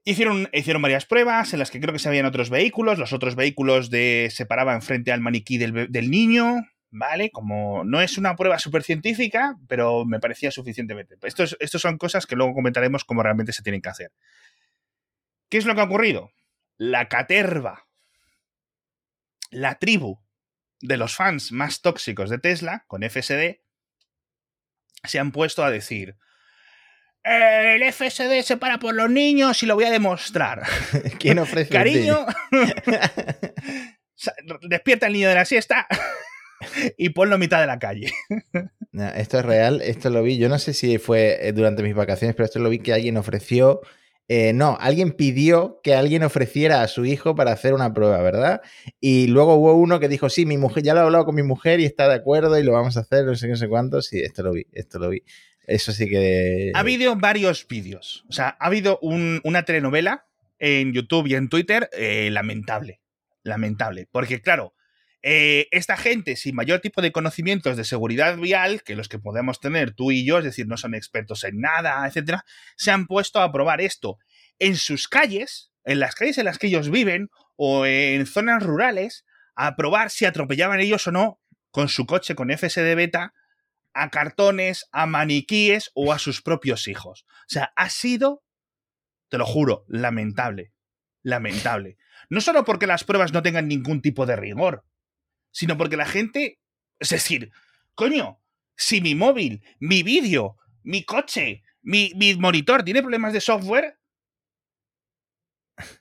Hicieron, 0.05 0.49
hicieron, 0.51 0.81
varias 0.81 1.05
pruebas 1.05 1.53
en 1.53 1.59
las 1.59 1.71
que 1.71 1.79
creo 1.79 1.93
que 1.93 1.99
se 1.99 2.09
veían 2.09 2.25
otros 2.25 2.49
vehículos. 2.49 2.99
Los 2.99 3.13
otros 3.13 3.35
vehículos 3.35 3.89
de, 3.89 4.29
se 4.31 4.45
paraban 4.45 4.81
frente 4.81 5.11
al 5.11 5.21
maniquí 5.21 5.57
del, 5.57 5.91
del, 5.91 6.11
niño. 6.11 6.61
¿vale? 6.93 7.31
Como 7.31 7.83
no 7.83 8.01
es 8.01 8.17
una 8.17 8.35
prueba 8.35 8.59
súper 8.59 8.83
científica, 8.83 9.57
pero 9.67 10.05
me 10.05 10.19
parecía 10.19 10.51
suficientemente. 10.51 11.15
Estos, 11.23 11.57
estos 11.59 11.81
son 11.81 11.97
cosas 11.97 12.27
que 12.27 12.35
luego 12.35 12.53
comentaremos 12.53 13.03
cómo 13.03 13.23
realmente 13.23 13.51
se 13.51 13.63
tienen 13.63 13.81
que 13.81 13.89
hacer. 13.89 14.11
¿Qué 15.49 15.57
es 15.57 15.65
lo 15.65 15.73
que 15.73 15.81
ha 15.81 15.85
ocurrido? 15.85 16.31
La 16.77 17.09
caterva, 17.09 17.87
la 19.49 19.79
tribu 19.79 20.19
de 20.81 20.97
los 20.97 21.15
fans 21.15 21.51
más 21.51 21.81
tóxicos 21.81 22.29
de 22.29 22.37
Tesla, 22.37 22.85
con 22.87 23.01
FSD, 23.01 23.61
se 25.03 25.19
han 25.19 25.31
puesto 25.31 25.63
a 25.63 25.71
decir, 25.71 26.17
el 27.23 27.93
FSD 27.93 28.43
se 28.43 28.57
para 28.57 28.79
por 28.79 28.93
los 28.93 29.09
niños 29.09 29.63
y 29.63 29.65
lo 29.65 29.75
voy 29.75 29.85
a 29.85 29.91
demostrar. 29.91 30.63
¿Quién 31.19 31.39
ofrece? 31.39 31.69
Cariño, 31.69 32.25
despierta 34.61 35.07
el 35.07 35.13
niño 35.13 35.29
de 35.29 35.35
la 35.35 35.45
siesta 35.45 35.87
y 36.97 37.09
ponlo 37.09 37.35
a 37.35 37.37
mitad 37.37 37.61
de 37.61 37.67
la 37.67 37.79
calle. 37.79 38.11
esto 39.15 39.39
es 39.39 39.45
real, 39.45 39.81
esto 39.81 40.09
lo 40.09 40.23
vi, 40.23 40.37
yo 40.37 40.49
no 40.49 40.59
sé 40.59 40.73
si 40.73 40.97
fue 40.97 41.47
eh, 41.47 41.53
durante 41.53 41.83
mis 41.83 41.95
vacaciones, 41.95 42.35
pero 42.35 42.45
esto 42.45 42.59
lo 42.59 42.69
vi 42.69 42.79
que 42.79 42.93
alguien 42.93 43.17
ofreció, 43.17 43.81
eh, 44.29 44.53
no, 44.53 44.77
alguien 44.79 45.11
pidió 45.11 45.81
que 45.83 45.95
alguien 45.95 46.23
ofreciera 46.23 46.81
a 46.81 46.87
su 46.87 47.05
hijo 47.05 47.35
para 47.35 47.51
hacer 47.51 47.73
una 47.73 47.93
prueba, 47.93 48.21
¿verdad? 48.21 48.61
Y 49.01 49.27
luego 49.27 49.55
hubo 49.55 49.73
uno 49.73 49.99
que 49.99 50.07
dijo, 50.07 50.29
sí, 50.29 50.45
mi 50.45 50.57
mujer, 50.57 50.83
ya 50.83 50.93
lo 50.93 51.01
he 51.01 51.03
hablado 51.03 51.25
con 51.25 51.35
mi 51.35 51.43
mujer 51.43 51.81
y 51.81 51.85
está 51.85 52.07
de 52.07 52.15
acuerdo 52.15 52.57
y 52.57 52.63
lo 52.63 52.71
vamos 52.71 52.95
a 52.95 53.01
hacer, 53.01 53.25
no 53.25 53.35
sé 53.35 53.47
qué, 53.47 53.51
no 53.51 53.57
sé 53.57 53.67
cuánto, 53.67 54.01
sí, 54.01 54.21
esto 54.21 54.43
lo 54.43 54.53
vi, 54.53 54.65
esto 54.71 54.99
lo 54.99 55.09
vi. 55.09 55.23
Eso 55.65 55.91
sí 55.91 56.09
que... 56.09 56.71
Ha 56.73 56.79
habido 56.79 57.15
varios 57.15 57.67
vídeos, 57.67 58.25
o 58.29 58.33
sea, 58.33 58.57
ha 58.59 58.67
habido 58.67 58.99
una 59.01 59.63
telenovela 59.63 60.25
en 60.59 60.93
YouTube 60.93 61.27
y 61.27 61.35
en 61.35 61.49
Twitter 61.49 61.89
eh, 61.93 62.29
lamentable, 62.31 63.01
lamentable, 63.43 64.07
porque 64.11 64.41
claro, 64.41 64.73
eh, 65.21 65.67
esta 65.71 65.95
gente 65.95 66.35
sin 66.35 66.53
mayor 66.55 66.81
tipo 66.81 67.01
de 67.01 67.13
conocimientos 67.13 67.77
de 67.77 67.85
seguridad 67.85 68.37
vial, 68.37 68.83
que 68.83 68.95
los 68.95 69.07
que 69.07 69.19
podemos 69.19 69.61
tener 69.61 69.93
tú 69.93 70.11
y 70.11 70.25
yo, 70.25 70.37
es 70.37 70.43
decir, 70.43 70.67
no 70.67 70.75
son 70.75 70.95
expertos 70.95 71.45
en 71.45 71.61
nada, 71.61 72.05
etcétera, 72.05 72.43
se 72.75 72.91
han 72.91 73.07
puesto 73.07 73.39
a 73.39 73.51
probar 73.51 73.79
esto 73.79 74.17
en 74.59 74.75
sus 74.75 75.07
calles, 75.07 75.71
en 75.85 75.99
las 75.99 76.15
calles 76.15 76.37
en 76.37 76.45
las 76.45 76.59
que 76.59 76.67
ellos 76.67 76.89
viven 76.89 77.29
o 77.55 77.85
en 77.85 78.25
zonas 78.25 78.63
rurales, 78.63 79.25
a 79.55 79.77
probar 79.77 80.09
si 80.09 80.25
atropellaban 80.25 80.81
ellos 80.81 81.07
o 81.07 81.11
no 81.11 81.39
con 81.71 81.87
su 81.87 82.05
coche 82.05 82.35
con 82.35 82.49
FSD 82.49 82.95
beta 82.95 83.33
a 83.93 84.09
cartones, 84.09 84.87
a 84.91 85.05
maniquíes 85.05 85.91
o 85.93 86.13
a 86.13 86.19
sus 86.19 86.41
propios 86.41 86.87
hijos. 86.87 87.25
O 87.29 87.49
sea, 87.49 87.73
ha 87.75 87.89
sido, 87.89 88.43
te 89.29 89.37
lo 89.37 89.45
juro, 89.45 89.85
lamentable. 89.87 90.73
Lamentable. 91.21 91.97
No 92.29 92.41
solo 92.41 92.65
porque 92.65 92.87
las 92.87 93.03
pruebas 93.03 93.33
no 93.33 93.41
tengan 93.41 93.67
ningún 93.67 94.01
tipo 94.01 94.25
de 94.25 94.35
rigor, 94.35 94.85
sino 95.51 95.77
porque 95.77 95.97
la 95.97 96.05
gente, 96.05 96.59
es 96.99 97.09
decir, 97.09 97.51
coño, 97.95 98.41
si 98.75 99.01
mi 99.01 99.15
móvil, 99.15 99.63
mi 99.79 100.03
vídeo, 100.03 100.57
mi 100.83 101.05
coche, 101.05 101.63
mi, 101.81 102.11
monitor 102.37 102.83
tiene 102.83 103.01
problemas 103.01 103.33
de 103.33 103.41
software, 103.41 103.99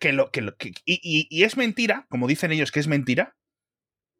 que 0.00 0.12
lo, 0.12 0.30
que, 0.30 0.42
y, 0.84 1.26
y, 1.30 1.44
es 1.44 1.56
mentira, 1.56 2.06
como 2.08 2.26
dicen 2.28 2.52
ellos 2.52 2.72
que 2.72 2.80
es 2.80 2.88
mentira, 2.88 3.36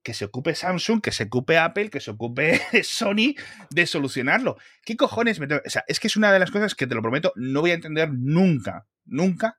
que 0.03 0.15
se 0.15 0.25
ocupe 0.25 0.55
Samsung, 0.55 1.01
que 1.01 1.13
se 1.13 1.25
ocupe 1.25 1.59
Apple, 1.59 1.91
que 1.91 2.01
se 2.01 2.11
ocupe 2.11 2.61
Sony 2.83 3.35
de 3.71 3.87
solucionarlo. 3.87 4.57
¿Qué 4.85 4.97
cojones? 4.97 5.41
O 5.41 5.71
sea, 5.71 5.85
es 5.87 6.01
que 6.01 6.09
es 6.09 6.17
una 6.17 6.33
de 6.33 6.39
las 6.39 6.51
cosas 6.51 6.75
que 6.75 6.87
te 6.87 6.95
lo 6.95 7.03
prometo, 7.03 7.33
no 7.37 7.61
voy 7.61 7.71
a 7.71 7.75
entender 7.75 8.11
nunca, 8.13 8.87
nunca 9.05 9.59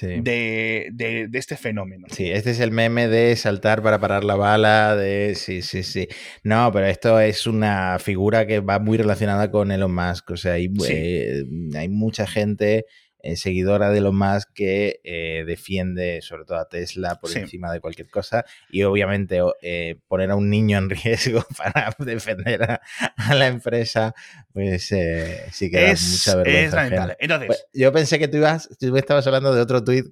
de, 0.00 1.28
este 1.32 1.56
fenómeno. 1.56 2.06
Sí, 2.10 2.30
este 2.30 2.50
es 2.50 2.60
el 2.60 2.70
meme 2.70 3.08
de 3.08 3.34
saltar 3.36 3.82
para 3.82 3.98
parar 3.98 4.24
la 4.24 4.36
bala, 4.36 4.96
de... 4.96 5.34
Sí, 5.34 5.62
sí, 5.62 5.82
sí. 5.82 6.08
No, 6.42 6.70
pero 6.72 6.86
esto 6.86 7.20
es 7.20 7.46
una 7.46 7.98
figura 7.98 8.46
que 8.46 8.60
va 8.60 8.78
muy 8.78 8.98
relacionada 8.98 9.50
con 9.50 9.72
Elon 9.72 9.94
Musk. 9.94 10.30
O 10.30 10.36
sea, 10.36 10.54
hay, 10.54 10.72
eh, 10.88 11.44
hay 11.74 11.88
mucha 11.88 12.26
gente 12.26 12.84
eh, 13.22 13.36
seguidora 13.36 13.90
de 13.90 14.00
lo 14.00 14.12
más 14.12 14.46
que 14.46 15.00
eh, 15.04 15.44
defiende 15.46 16.20
sobre 16.22 16.44
todo 16.44 16.58
a 16.58 16.68
Tesla 16.68 17.16
por 17.20 17.36
encima 17.36 17.72
de 17.72 17.80
cualquier 17.80 18.08
cosa 18.08 18.44
y 18.70 18.82
obviamente 18.82 19.40
eh, 19.62 19.96
poner 20.08 20.30
a 20.30 20.36
un 20.36 20.48
niño 20.48 20.78
en 20.78 20.90
riesgo 20.90 21.44
para 21.56 21.94
defender 21.98 22.62
a, 22.62 22.80
la 23.34 23.46
empresa, 23.46 24.14
pues 24.52 24.84
sí 24.86 25.70
que 25.70 25.80
da 25.80 25.88
mucha 25.88 26.36
vergüenza. 26.36 27.16
Entonces, 27.18 27.46
pues, 27.46 27.66
yo 27.72 27.92
pensé 27.92 28.18
que 28.18 28.28
tú 28.28 28.38
ibas, 28.38 28.68
tú 28.78 28.96
estabas 28.96 29.26
hablando 29.26 29.54
de 29.54 29.60
otro 29.60 29.84
tuit, 29.84 30.06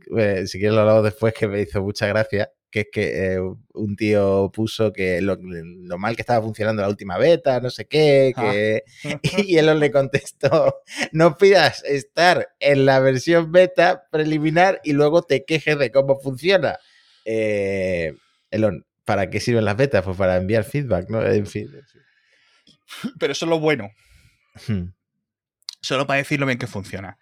si 0.47 0.59
quieres 0.59 0.75
lo 0.75 0.81
hablamos 0.81 1.05
después, 1.05 1.35
que 1.35 1.49
me 1.49 1.61
hizo 1.63 1.83
mucha 1.83 2.07
gracia, 2.07 2.51
que 2.71 2.81
es 2.81 2.87
que 2.93 3.35
eh, 3.35 3.41
un 3.75 3.97
tío 3.97 4.51
puso 4.53 4.93
que 4.93 5.21
lo, 5.21 5.39
mal 5.99 6.17
que 6.17 6.23
estaba 6.23 6.45
funcionando 6.45 6.83
la 6.83 6.89
última 6.89 7.17
beta, 7.17 7.61
no 7.61 7.71
sé 7.71 7.87
qué, 7.87 8.33
ah. 8.37 8.43
que, 8.43 8.85
y 9.47 9.57
él 9.57 9.79
le 9.79 9.91
contestó, 9.91 10.83
no 11.13 11.37
pidas 11.37 11.83
estar 11.85 12.49
en 12.61 12.85
la 12.85 13.01
versión 13.01 13.53
beta 13.53 14.07
preliminar 14.11 14.81
y 14.85 14.93
luego 14.93 15.23
te 15.23 15.45
quejes 15.45 15.79
de 15.79 15.91
cómo 15.91 16.21
funciona. 16.21 16.79
Eh, 17.25 18.15
Elon, 18.51 18.87
¿para 19.05 19.31
qué 19.31 19.41
sirven 19.41 19.65
las 19.65 19.77
betas? 19.77 20.05
Pues 20.05 20.17
para 20.17 20.37
enviar 20.37 20.65
feedback, 20.65 21.09
¿no? 21.09 21.25
En 21.25 21.47
fin. 21.47 21.71
Pero 23.19 23.33
eso 23.33 23.45
es 23.47 23.51
lo 23.51 23.59
bueno. 23.59 23.91
Hmm. 24.67 24.93
Solo 25.81 26.07
para 26.07 26.19
decir 26.19 26.41
lo 26.41 26.47
bien 26.47 26.59
que 26.59 26.67
funciona. 26.67 27.19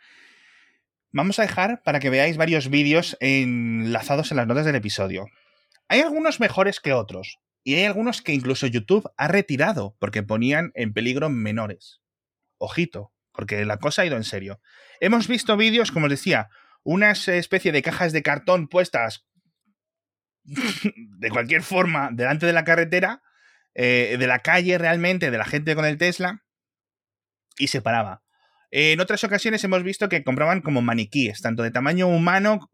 Vamos 1.12 1.38
a 1.38 1.42
dejar 1.42 1.82
para 1.82 2.00
que 2.00 2.10
veáis 2.10 2.36
varios 2.36 2.68
vídeos 2.68 3.16
enlazados 3.20 4.30
en 4.30 4.36
las 4.36 4.46
notas 4.46 4.66
del 4.66 4.74
episodio. 4.74 5.26
Hay 5.88 6.00
algunos 6.00 6.40
mejores 6.40 6.80
que 6.80 6.92
otros, 6.92 7.38
y 7.66 7.74
hay 7.74 7.84
algunos 7.84 8.22
que 8.22 8.32
incluso 8.32 8.68
YouTube 8.68 9.10
ha 9.16 9.26
retirado 9.26 9.96
porque 9.98 10.22
ponían 10.22 10.70
en 10.74 10.92
peligro 10.92 11.30
menores. 11.30 12.00
Ojito, 12.58 13.12
porque 13.32 13.64
la 13.64 13.78
cosa 13.78 14.02
ha 14.02 14.06
ido 14.06 14.16
en 14.16 14.22
serio. 14.22 14.60
Hemos 15.00 15.26
visto 15.26 15.56
vídeos, 15.56 15.90
como 15.90 16.06
os 16.06 16.10
decía, 16.10 16.48
unas 16.84 17.26
especie 17.26 17.72
de 17.72 17.82
cajas 17.82 18.12
de 18.12 18.22
cartón 18.22 18.68
puestas 18.68 19.26
de 20.44 21.30
cualquier 21.30 21.64
forma 21.64 22.10
delante 22.12 22.46
de 22.46 22.52
la 22.52 22.62
carretera, 22.62 23.22
eh, 23.74 24.16
de 24.16 24.26
la 24.28 24.38
calle 24.40 24.78
realmente, 24.78 25.32
de 25.32 25.38
la 25.38 25.44
gente 25.44 25.74
con 25.74 25.84
el 25.84 25.98
Tesla, 25.98 26.44
y 27.58 27.66
se 27.66 27.82
paraba. 27.82 28.22
En 28.70 29.00
otras 29.00 29.22
ocasiones 29.24 29.62
hemos 29.64 29.82
visto 29.82 30.08
que 30.08 30.24
compraban 30.24 30.60
como 30.60 30.82
maniquíes, 30.82 31.40
tanto 31.40 31.62
de 31.62 31.70
tamaño 31.70 32.08
humano 32.08 32.68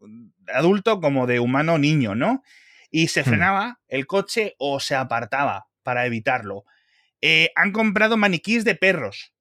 adulto 0.53 0.99
como 0.99 1.27
de 1.27 1.39
humano 1.39 1.77
niño, 1.77 2.15
¿no? 2.15 2.43
Y 2.89 3.07
se 3.07 3.21
hmm. 3.21 3.25
frenaba 3.25 3.79
el 3.87 4.07
coche 4.07 4.55
o 4.57 4.79
se 4.79 4.95
apartaba 4.95 5.67
para 5.83 6.05
evitarlo. 6.05 6.65
Eh, 7.21 7.51
han 7.55 7.71
comprado 7.71 8.17
maniquíes 8.17 8.65
de 8.65 8.75
perros. 8.75 9.33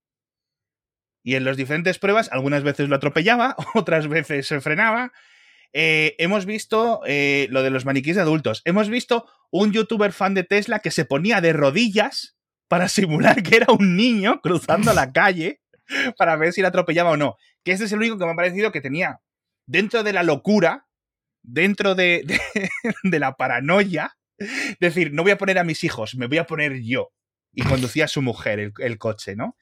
Y 1.24 1.36
en 1.36 1.44
las 1.44 1.56
diferentes 1.56 1.98
pruebas, 1.98 2.30
algunas 2.32 2.62
veces 2.62 2.88
lo 2.88 2.96
atropellaba, 2.96 3.56
otras 3.74 4.08
veces 4.08 4.46
se 4.46 4.60
frenaba. 4.60 5.12
Eh, 5.72 6.14
hemos 6.18 6.44
visto 6.44 7.00
eh, 7.06 7.46
lo 7.50 7.62
de 7.62 7.70
los 7.70 7.84
maniquíes 7.86 8.16
de 8.16 8.22
adultos. 8.22 8.60
Hemos 8.64 8.88
visto 8.88 9.26
un 9.50 9.72
youtuber 9.72 10.12
fan 10.12 10.34
de 10.34 10.44
Tesla 10.44 10.80
que 10.80 10.90
se 10.90 11.04
ponía 11.04 11.40
de 11.40 11.52
rodillas 11.52 12.36
para 12.68 12.88
simular 12.88 13.42
que 13.42 13.56
era 13.56 13.72
un 13.72 13.96
niño 13.96 14.40
cruzando 14.42 14.92
la 14.92 15.12
calle 15.12 15.61
para 16.18 16.36
ver 16.36 16.52
si 16.52 16.62
la 16.62 16.68
atropellaba 16.68 17.10
o 17.10 17.16
no. 17.16 17.36
Que 17.64 17.72
este 17.72 17.84
es 17.84 17.92
el 17.92 17.98
único 17.98 18.18
que 18.18 18.24
me 18.24 18.32
ha 18.32 18.36
parecido 18.36 18.72
que 18.72 18.80
tenía 18.80 19.20
dentro 19.66 20.02
de 20.02 20.12
la 20.12 20.22
locura, 20.22 20.86
dentro 21.42 21.94
de, 21.94 22.24
de, 23.02 23.18
la 23.18 23.36
paranoia, 23.36 24.16
decir, 24.80 25.12
no 25.12 25.22
voy 25.22 25.32
a 25.32 25.38
poner 25.38 25.58
a 25.58 25.64
mis 25.64 25.84
hijos, 25.84 26.14
me 26.14 26.26
voy 26.26 26.38
a 26.38 26.46
poner 26.46 26.80
yo. 26.82 27.12
Y 27.54 27.62
conducía 27.64 28.06
a 28.06 28.08
su 28.08 28.22
mujer 28.22 28.72
el, 28.78 28.98
coche, 28.98 29.36
¿no? 29.36 29.58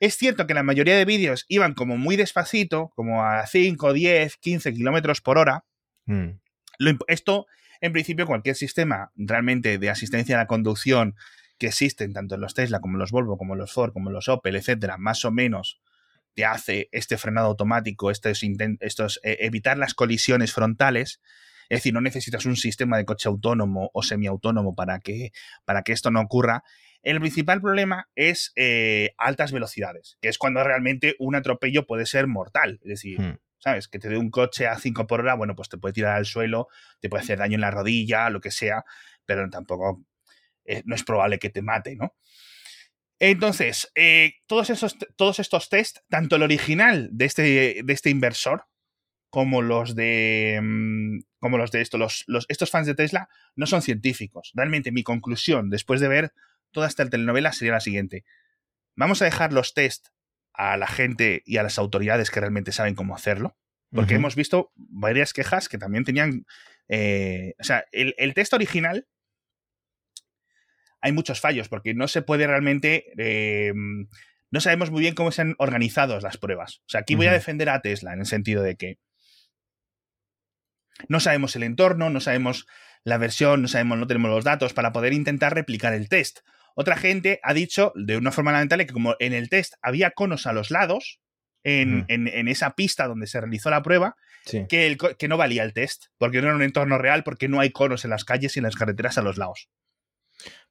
Es 0.00 0.16
cierto 0.16 0.46
que 0.46 0.54
la 0.54 0.62
mayoría 0.62 0.96
de 0.96 1.04
vídeos 1.04 1.44
iban 1.48 1.74
como 1.74 1.98
muy 1.98 2.16
despacito, 2.16 2.90
como 2.94 3.22
a 3.22 3.46
5, 3.46 3.92
10, 3.92 4.36
15 4.38 4.72
kilómetros 4.72 5.20
por 5.20 5.36
hora. 5.36 5.64
Mm. 6.06 6.38
esto, 7.06 7.46
en 7.82 7.92
principio, 7.92 8.26
cualquier 8.26 8.56
sistema 8.56 9.12
realmente 9.14 9.78
de 9.78 9.90
asistencia 9.90 10.36
a 10.36 10.38
la 10.38 10.46
conducción 10.46 11.16
que 11.58 11.68
existen 11.68 12.12
tanto 12.12 12.34
en 12.34 12.40
los 12.40 12.54
Tesla 12.54 12.80
como 12.80 12.94
en 12.94 13.00
los 13.00 13.12
Volvo, 13.12 13.38
como 13.38 13.54
en 13.54 13.60
los 13.60 13.72
Ford, 13.72 13.92
como 13.92 14.10
en 14.10 14.14
los 14.14 14.28
Opel, 14.28 14.56
etcétera, 14.56 14.96
más 14.98 15.24
o 15.24 15.30
menos 15.30 15.80
te 16.34 16.44
hace 16.44 16.88
este 16.92 17.16
frenado 17.16 17.46
automático, 17.48 18.10
estos, 18.10 18.42
estos 18.80 19.20
eh, 19.22 19.38
evitar 19.40 19.78
las 19.78 19.94
colisiones 19.94 20.52
frontales. 20.52 21.20
Es 21.68 21.78
decir, 21.78 21.94
no 21.94 22.00
necesitas 22.00 22.44
un 22.44 22.56
sistema 22.56 22.98
de 22.98 23.04
coche 23.04 23.28
autónomo 23.28 23.90
o 23.94 24.02
semiautónomo 24.02 24.74
para 24.74 24.98
que, 25.00 25.30
para 25.64 25.82
que 25.82 25.92
esto 25.92 26.10
no 26.10 26.20
ocurra. 26.20 26.62
El 27.02 27.20
principal 27.20 27.60
problema 27.60 28.08
es 28.14 28.52
eh, 28.56 29.14
altas 29.16 29.52
velocidades, 29.52 30.18
que 30.20 30.28
es 30.28 30.38
cuando 30.38 30.64
realmente 30.64 31.14
un 31.18 31.36
atropello 31.36 31.86
puede 31.86 32.06
ser 32.06 32.26
mortal. 32.26 32.80
Es 32.82 32.88
decir, 32.88 33.20
hmm. 33.20 33.38
¿sabes? 33.58 33.88
Que 33.88 33.98
te 33.98 34.08
dé 34.08 34.18
un 34.18 34.30
coche 34.30 34.66
a 34.66 34.78
5 34.78 35.06
por 35.06 35.20
hora, 35.20 35.34
bueno, 35.34 35.54
pues 35.54 35.68
te 35.68 35.78
puede 35.78 35.94
tirar 35.94 36.16
al 36.16 36.26
suelo, 36.26 36.68
te 37.00 37.08
puede 37.08 37.22
hacer 37.22 37.38
daño 37.38 37.54
en 37.54 37.62
la 37.62 37.70
rodilla, 37.70 38.28
lo 38.28 38.40
que 38.40 38.50
sea, 38.50 38.84
pero 39.24 39.48
tampoco 39.48 40.04
eh, 40.64 40.82
no 40.84 40.94
es 40.94 41.04
probable 41.04 41.38
que 41.38 41.50
te 41.50 41.62
mate, 41.62 41.96
¿no? 41.96 42.14
Entonces, 43.18 43.90
eh, 43.94 44.34
todos, 44.46 44.70
esos, 44.70 44.96
todos 45.16 45.38
estos 45.38 45.68
test, 45.68 45.98
tanto 46.08 46.36
el 46.36 46.42
original 46.42 47.08
de 47.12 47.24
este, 47.24 47.42
de 47.82 47.92
este 47.92 48.10
inversor 48.10 48.66
como 49.30 49.62
los 49.62 49.94
de, 49.94 50.60
mm, 50.62 51.20
como 51.40 51.58
los 51.58 51.70
de 51.72 51.80
esto, 51.80 51.98
los, 51.98 52.24
estos 52.48 52.70
fans 52.70 52.86
de 52.86 52.94
Tesla, 52.94 53.28
no 53.56 53.66
son 53.66 53.82
científicos. 53.82 54.52
Realmente 54.54 54.92
mi 54.92 55.02
conclusión, 55.02 55.70
después 55.70 56.00
de 56.00 56.08
ver 56.08 56.32
toda 56.70 56.86
esta 56.86 57.08
telenovela, 57.08 57.52
sería 57.52 57.72
la 57.72 57.80
siguiente. 57.80 58.24
Vamos 58.94 59.22
a 59.22 59.24
dejar 59.24 59.52
los 59.52 59.74
test 59.74 60.08
a 60.52 60.76
la 60.76 60.86
gente 60.86 61.42
y 61.44 61.56
a 61.56 61.62
las 61.62 61.78
autoridades 61.78 62.30
que 62.30 62.40
realmente 62.40 62.72
saben 62.72 62.94
cómo 62.94 63.16
hacerlo. 63.16 63.56
Porque 63.90 64.14
hemos 64.14 64.34
visto 64.34 64.72
varias 64.74 65.32
quejas 65.32 65.68
que 65.68 65.78
también 65.78 66.04
tenían... 66.04 66.46
Eh, 66.88 67.54
o 67.60 67.64
sea, 67.64 67.84
el, 67.92 68.14
el 68.18 68.34
test 68.34 68.52
original 68.52 69.06
hay 71.04 71.12
muchos 71.12 71.38
fallos 71.38 71.68
porque 71.68 71.94
no 71.94 72.08
se 72.08 72.22
puede 72.22 72.46
realmente... 72.46 73.04
Em, 73.18 74.08
no 74.50 74.60
sabemos 74.60 74.90
muy 74.90 75.00
bien 75.00 75.14
cómo 75.14 75.32
se 75.32 75.42
han 75.42 75.54
organizado 75.58 76.18
las 76.20 76.38
pruebas. 76.38 76.78
O 76.78 76.88
sea, 76.88 77.00
aquí 77.00 77.14
voy 77.14 77.26
a 77.26 77.32
defender 77.32 77.68
a 77.68 77.82
Tesla 77.82 78.14
en 78.14 78.20
el 78.20 78.26
sentido 78.26 78.62
de 78.62 78.76
que 78.76 78.98
no 81.08 81.18
sabemos 81.18 81.56
el 81.56 81.64
entorno, 81.64 82.08
no 82.08 82.20
sabemos 82.20 82.66
la 83.02 83.18
versión, 83.18 83.62
no 83.62 83.68
sabemos, 83.68 83.98
no 83.98 84.06
tenemos 84.06 84.30
los 84.30 84.44
datos 84.44 84.72
para 84.72 84.92
poder 84.92 85.12
intentar 85.12 85.54
replicar 85.54 85.92
el 85.92 86.08
test. 86.08 86.38
Otra 86.76 86.96
gente 86.96 87.40
ha 87.42 87.52
dicho 87.52 87.92
de 87.96 88.16
una 88.16 88.30
forma 88.30 88.52
lamentable 88.52 88.86
que 88.86 88.92
como 88.92 89.16
en 89.18 89.32
el 89.34 89.50
test 89.50 89.74
había 89.82 90.12
conos 90.12 90.46
a 90.46 90.52
los 90.52 90.70
lados, 90.70 91.20
en, 91.64 92.48
esa 92.48 92.74
pista 92.76 93.08
donde 93.08 93.26
se 93.26 93.40
realizó 93.40 93.70
la 93.70 93.82
prueba, 93.82 94.16
que, 94.46 94.96
que 95.18 95.28
no 95.28 95.36
valía 95.36 95.64
el 95.64 95.74
test, 95.74 96.06
porque 96.16 96.40
no 96.40 96.46
era 96.46 96.56
un 96.56 96.62
entorno 96.62 96.96
real, 96.96 97.24
porque 97.24 97.48
no 97.48 97.60
hay 97.60 97.70
conos 97.70 98.04
en 98.04 98.10
las 98.10 98.24
calles 98.24 98.56
y 98.56 98.60
en 98.60 98.64
las 98.64 98.76
carreteras 98.76 99.18
a 99.18 99.22
los 99.22 99.36
lados. 99.36 99.68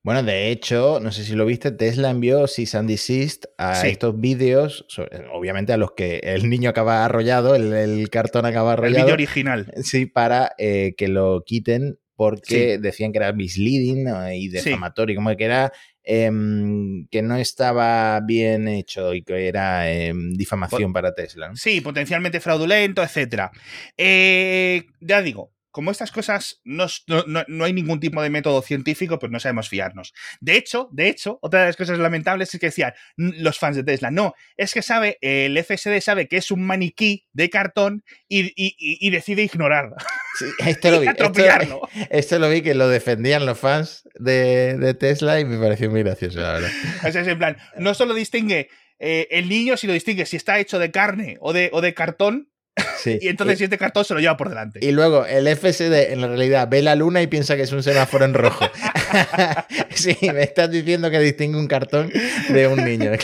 Bueno, 0.03 0.21
de 0.21 0.51
hecho, 0.51 0.99
no 1.01 1.13
sé 1.13 1.23
si 1.23 1.33
lo 1.33 1.45
viste, 1.45 1.71
Tesla 1.71 2.09
envió 2.09 2.45
cease 2.47 2.77
and 2.77 2.89
desist 2.89 3.45
a 3.57 3.87
estos 3.87 4.19
vídeos, 4.19 4.85
obviamente 5.31 5.71
a 5.71 5.77
los 5.77 5.93
que 5.93 6.19
el 6.23 6.49
niño 6.49 6.69
acaba 6.69 7.05
arrollado, 7.05 7.55
el, 7.55 8.09
cartón 8.09 8.45
acaba 8.45 8.73
arrollado. 8.73 8.97
El 8.97 9.03
vídeo 9.03 9.13
original. 9.13 9.73
Sí, 9.81 10.05
para 10.05 10.51
eh, 10.57 10.93
que 10.97 11.07
lo 11.07 11.43
quiten 11.45 11.99
porque 12.15 12.77
decían 12.77 13.11
que 13.11 13.19
era 13.19 13.33
misleading 13.33 14.07
y 14.33 14.49
defamatorio, 14.49 15.15
como 15.15 15.35
que 15.35 15.45
era 15.45 15.71
em, 16.03 17.07
que 17.07 17.21
no 17.21 17.37
estaba 17.37 18.19
bien 18.21 18.67
hecho 18.67 19.13
y 19.13 19.23
que 19.23 19.47
era 19.47 19.89
em, 19.91 20.33
difamación 20.33 20.93
para 20.93 21.15
Tesla. 21.15 21.51
Sí, 21.55 21.81
potencialmente 21.81 22.39
fraudulento, 22.39 23.01
etcétera. 23.01 23.51
Eh, 23.97 24.83
ya 24.99 25.21
digo, 25.21 25.53
como 25.73 25.89
estas 25.89 26.11
cosas 26.11 26.61
no, 26.63 26.85
hay 27.65 27.73
ningún 27.73 27.99
tipo 27.99 28.21
de 28.21 28.29
método 28.29 28.61
científico, 28.61 29.17
pues 29.17 29.31
no 29.31 29.39
sabemos 29.39 29.69
fiarnos. 29.69 30.13
De 30.39 30.55
hecho, 30.55 30.87
de 30.91 31.07
hecho, 31.07 31.39
otra 31.41 31.61
de 31.61 31.65
las 31.65 31.75
cosas 31.75 31.97
lamentables 31.97 32.53
es 32.53 32.59
que 32.59 32.67
decían 32.67 32.93
los 33.17 33.57
fans 33.57 33.75
de 33.75 33.83
Tesla, 33.83 34.11
no, 34.11 34.35
es 34.55 34.71
que 34.71 34.83
sabe, 34.83 35.17
el 35.21 35.57
FSD 35.57 35.99
sabe 35.99 36.27
que 36.27 36.37
es 36.37 36.51
un 36.51 36.63
maniquí 36.63 37.25
de 37.33 37.49
cartón 37.49 38.03
y, 38.29 39.09
decide 39.09 39.41
ignorarlo. 39.41 39.95
esto 40.59 40.91
lo 40.91 40.99
vi. 41.01 41.07
Esto, 42.11 42.37
lo 42.37 42.49
vi 42.49 42.61
que 42.61 42.75
lo 42.75 42.87
defendían 42.87 43.47
los 43.47 43.57
fans 43.57 44.07
de, 44.13 44.95
Tesla 44.99 45.39
y 45.39 45.45
me 45.45 45.57
pareció 45.57 45.89
muy 45.89 46.03
gracioso, 46.03 46.39
la 46.39 46.53
verdad. 46.53 46.71
es 47.03 47.15
en 47.15 47.37
plan, 47.39 47.57
no 47.77 47.95
solo 47.95 48.13
distingue 48.13 48.69
eh, 48.99 49.27
el 49.31 49.49
niño, 49.49 49.75
sino 49.75 49.93
distingue 49.93 50.27
si 50.27 50.37
está 50.37 50.59
hecho 50.59 50.77
de 50.77 50.91
carne 50.91 51.37
o 51.39 51.51
de, 51.51 51.71
o 51.73 51.81
de 51.81 51.95
cartón 51.95 52.52
y 53.05 53.27
entonces 53.27 53.57
si 53.57 53.63
este 53.65 53.77
cartón 53.77 54.05
se 54.05 54.13
lo 54.13 54.19
lleva 54.19 54.37
por 54.37 54.49
delante. 54.49 54.79
Y 54.81 54.91
luego 54.91 55.25
el 55.25 55.47
FSD 55.47 56.11
en 56.11 56.21
la 56.21 56.27
realidad 56.27 56.67
ve 56.69 56.81
la 56.81 56.95
luna 56.95 57.21
y 57.21 57.27
piensa 57.27 57.55
que 57.55 57.63
es 57.63 57.71
un 57.71 57.83
semáforo 57.83 58.25
en 58.25 58.33
rojo. 58.33 58.65
sí, 59.95 60.17
me 60.21 60.43
estás 60.43 60.69
diciendo 60.71 61.09
que 61.09 61.19
distingue 61.19 61.57
un 61.57 61.67
cartón 61.67 62.11
de 62.49 62.67
un 62.67 62.83
niño. 62.83 63.11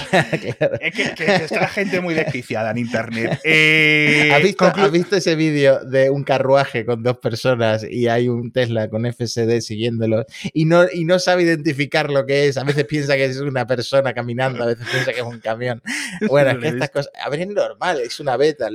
Es 0.79 0.93
que, 0.93 1.43
está 1.43 1.62
la 1.62 1.67
gente 1.67 2.01
muy 2.01 2.13
desquiciada 2.13 2.71
en 2.71 2.77
internet. 2.77 3.39
Eh, 3.43 4.32
¿Has, 4.34 4.91
visto, 4.91 5.15
ese 5.15 5.36
vídeo 5.36 5.84
de 5.84 6.10
un 6.10 6.23
carruaje 6.23 6.86
con 6.86 7.03
dos 7.03 7.17
personas 7.17 7.86
y 7.89 8.08
hay 8.08 8.27
un 8.27 8.51
Tesla 8.51 8.89
con 8.89 9.05
FSD 9.12 9.60
siguiéndolo 9.62 10.25
y 10.53 10.65
no, 10.65 10.86
y 10.91 11.05
no 11.05 11.19
sabe 11.19 11.43
identificar 11.43 12.10
lo 12.10 12.25
que 12.25 12.47
es? 12.47 12.58
A 12.58 12.63
veces 12.63 12.86
piensa 12.86 13.15
que 13.15 13.25
es 13.25 13.39
una 13.39 13.67
persona 13.67 14.13
caminando, 14.13 14.63
a 14.63 14.67
veces 14.67 14.88
piensa 14.89 15.13
que 15.13 15.19
es 15.19 15.25
un 15.25 15.39
camión. 15.39 15.82
Bueno, 16.27 16.51
es 16.51 16.58
que 16.58 16.67
estas 16.67 16.89
cosas. 16.89 17.12
A 17.23 17.29
ver, 17.29 17.41
es 17.41 17.47
normal, 17.47 17.99
es 18.01 18.19
una 18.19 18.38
beta 18.38 18.69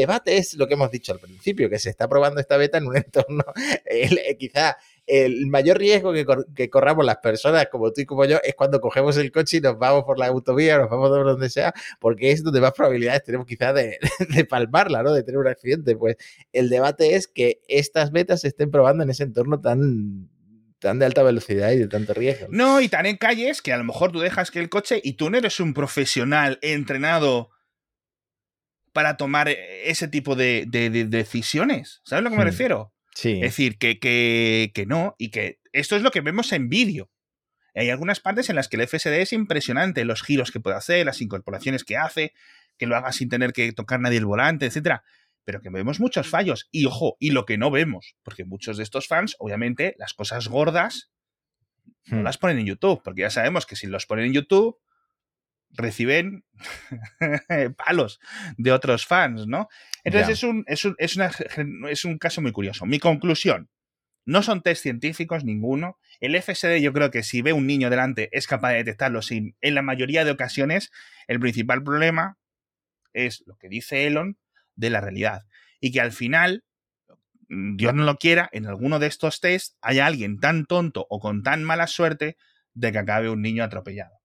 debate 0.00 0.36
es 0.36 0.54
lo 0.54 0.66
que 0.66 0.74
hemos 0.74 0.90
dicho 0.90 1.12
al 1.12 1.20
principio, 1.20 1.70
que 1.70 1.78
se 1.78 1.90
está 1.90 2.08
probando 2.08 2.40
esta 2.40 2.56
beta 2.56 2.78
en 2.78 2.86
un 2.86 2.96
entorno 2.96 3.44
eh, 3.84 4.36
quizá 4.38 4.76
el 5.06 5.46
mayor 5.48 5.78
riesgo 5.78 6.12
que, 6.12 6.70
corramos 6.70 7.04
las 7.04 7.16
personas 7.16 7.66
como 7.70 7.92
tú 7.92 8.02
y 8.02 8.06
como 8.06 8.24
yo 8.26 8.38
es 8.44 8.54
cuando 8.54 8.80
cogemos 8.80 9.16
el 9.16 9.32
coche 9.32 9.56
y 9.56 9.60
nos 9.60 9.76
vamos 9.76 10.04
por 10.04 10.18
la 10.18 10.26
autovía, 10.26 10.78
nos 10.78 10.88
vamos 10.88 11.10
por 11.10 11.24
donde 11.24 11.50
sea, 11.50 11.74
porque 11.98 12.30
es 12.30 12.44
donde 12.44 12.60
más 12.60 12.72
probabilidades 12.72 13.24
tenemos 13.24 13.46
quizás 13.46 13.74
de, 13.74 13.98
de, 14.34 14.44
palmarla, 14.44 15.02
¿no? 15.02 15.12
De 15.12 15.24
tener 15.24 15.38
un 15.38 15.48
accidente. 15.48 15.96
Pues 15.96 16.16
el 16.52 16.68
debate 16.68 17.16
es 17.16 17.26
que 17.26 17.60
estas 17.66 18.12
betas 18.12 18.42
se 18.42 18.48
estén 18.48 18.70
probando 18.70 19.02
en 19.02 19.10
ese 19.10 19.24
entorno 19.24 19.60
tan 19.60 20.30
tan 20.78 20.98
de 20.98 21.04
alta 21.04 21.22
velocidad 21.22 21.72
y 21.72 21.78
de 21.78 21.88
tanto 21.88 22.14
riesgo. 22.14 22.46
No, 22.48 22.80
y 22.80 22.88
tan 22.88 23.04
en 23.04 23.16
calles 23.16 23.60
que 23.60 23.72
a 23.72 23.76
lo 23.76 23.84
mejor 23.84 24.12
tú 24.12 24.20
dejas 24.20 24.50
que 24.50 24.60
el 24.60 24.70
coche 24.70 25.00
y 25.02 25.12
tú 25.12 25.28
no 25.28 25.36
eres 25.36 25.60
un 25.60 25.74
profesional 25.74 26.58
entrenado 26.62 27.50
para 28.92 29.16
tomar 29.16 29.48
ese 29.48 30.08
tipo 30.08 30.36
de, 30.36 30.66
decisiones. 31.08 32.00
¿Sabes 32.04 32.20
a 32.20 32.24
lo 32.24 32.30
que 32.30 32.36
me 32.36 32.42
hmm. 32.42 32.46
refiero? 32.46 32.94
Es 33.14 33.40
decir, 33.40 33.78
que, 33.78 33.98
que, 33.98 34.86
no, 34.86 35.14
y 35.18 35.30
que 35.30 35.60
esto 35.72 35.96
es 35.96 36.02
lo 36.02 36.10
que 36.10 36.20
vemos 36.20 36.52
en 36.52 36.68
vídeo. 36.68 37.10
Hay 37.74 37.90
algunas 37.90 38.20
partes 38.20 38.48
en 38.50 38.56
las 38.56 38.68
que 38.68 38.76
el 38.76 38.88
FSD 38.88 39.20
es 39.20 39.32
impresionante, 39.32 40.04
los 40.04 40.22
giros 40.22 40.50
que 40.50 40.60
puede 40.60 40.76
hacer, 40.76 41.06
las 41.06 41.20
incorporaciones 41.20 41.84
que 41.84 41.96
hace, 41.96 42.32
que 42.78 42.86
lo 42.86 42.96
haga 42.96 43.12
sin 43.12 43.28
tener 43.28 43.52
que 43.52 43.72
tocar 43.72 44.00
nadie 44.00 44.18
el 44.18 44.26
volante, 44.26 44.66
etcétera. 44.66 45.04
Pero 45.44 45.60
que 45.60 45.70
vemos 45.70 46.00
muchos 46.00 46.28
fallos. 46.28 46.68
Y 46.72 46.86
ojo, 46.86 47.16
y 47.20 47.30
lo 47.30 47.46
que 47.46 47.58
no 47.58 47.70
vemos, 47.70 48.16
porque 48.22 48.44
muchos 48.44 48.76
de 48.76 48.82
estos 48.82 49.06
fans, 49.06 49.36
obviamente, 49.38 49.94
las 49.98 50.14
cosas 50.14 50.48
gordas 50.48 51.10
no 52.06 52.20
hmm. 52.20 52.24
las 52.24 52.38
ponen 52.38 52.58
en 52.58 52.66
YouTube, 52.66 53.02
porque 53.04 53.22
ya 53.22 53.30
sabemos 53.30 53.66
que 53.66 53.76
si 53.76 53.86
los 53.86 54.06
ponen 54.06 54.26
en 54.26 54.32
YouTube, 54.32 54.78
reciben 55.70 56.44
palos 57.76 58.20
de 58.56 58.72
otros 58.72 59.06
fans, 59.06 59.46
¿no? 59.46 59.68
Entonces 60.04 60.30
es 60.30 60.42
un, 60.42 60.64
es, 60.66 60.84
un, 60.84 60.94
es, 60.98 61.18
es 61.88 62.04
un 62.04 62.18
caso 62.18 62.40
muy 62.40 62.52
curioso. 62.52 62.86
Mi 62.86 62.98
conclusión, 62.98 63.70
no 64.24 64.42
son 64.42 64.62
test 64.62 64.82
científicos 64.82 65.44
ninguno. 65.44 65.98
El 66.20 66.40
FSD 66.40 66.80
yo 66.80 66.92
creo 66.92 67.10
que 67.10 67.22
si 67.22 67.42
ve 67.42 67.52
un 67.52 67.66
niño 67.66 67.90
delante 67.90 68.28
es 68.32 68.46
capaz 68.46 68.70
de 68.70 68.76
detectarlo 68.76 69.22
sin, 69.22 69.56
en 69.60 69.74
la 69.74 69.82
mayoría 69.82 70.24
de 70.24 70.30
ocasiones, 70.30 70.90
el 71.26 71.40
principal 71.40 71.82
problema 71.82 72.38
es 73.12 73.42
lo 73.46 73.56
que 73.56 73.68
dice 73.68 74.06
Elon 74.06 74.38
de 74.76 74.90
la 74.90 75.00
realidad. 75.00 75.46
Y 75.80 75.92
que 75.92 76.00
al 76.00 76.12
final, 76.12 76.64
Dios 77.48 77.94
no 77.94 78.04
lo 78.04 78.16
quiera, 78.16 78.48
en 78.52 78.66
alguno 78.66 78.98
de 78.98 79.06
estos 79.06 79.40
test 79.40 79.76
haya 79.80 80.06
alguien 80.06 80.38
tan 80.38 80.66
tonto 80.66 81.06
o 81.08 81.18
con 81.18 81.42
tan 81.42 81.64
mala 81.64 81.86
suerte 81.86 82.36
de 82.74 82.92
que 82.92 82.98
acabe 82.98 83.30
un 83.30 83.42
niño 83.42 83.64
atropellado. 83.64 84.20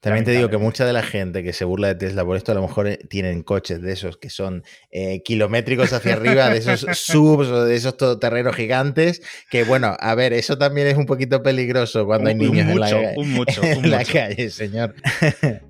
También 0.00 0.24
te 0.24 0.30
digo 0.30 0.48
que 0.48 0.58
mucha 0.58 0.86
de 0.86 0.92
la 0.92 1.02
gente 1.02 1.42
que 1.42 1.52
se 1.52 1.64
burla 1.64 1.88
de 1.88 1.96
Tesla 1.96 2.24
por 2.24 2.36
esto 2.36 2.52
a 2.52 2.54
lo 2.54 2.62
mejor 2.62 2.86
eh, 2.86 2.98
tienen 3.08 3.42
coches 3.42 3.82
de 3.82 3.92
esos 3.92 4.16
que 4.16 4.30
son 4.30 4.62
eh, 4.90 5.22
kilométricos 5.24 5.92
hacia 5.92 6.14
arriba, 6.14 6.48
de 6.50 6.58
esos 6.58 6.80
subs 6.92 7.48
o 7.48 7.64
de 7.64 7.74
esos 7.74 7.96
todoterrenos 7.96 8.54
gigantes, 8.54 9.22
que 9.50 9.64
bueno, 9.64 9.96
a 9.98 10.14
ver, 10.14 10.32
eso 10.32 10.56
también 10.56 10.86
es 10.86 10.96
un 10.96 11.06
poquito 11.06 11.42
peligroso 11.42 12.06
cuando 12.06 12.28
hay 12.28 12.36
niños 12.36 12.68
en, 12.68 12.78
la, 12.78 13.12
en 13.62 13.90
la 13.90 14.04
calle, 14.04 14.50
señor. 14.50 14.94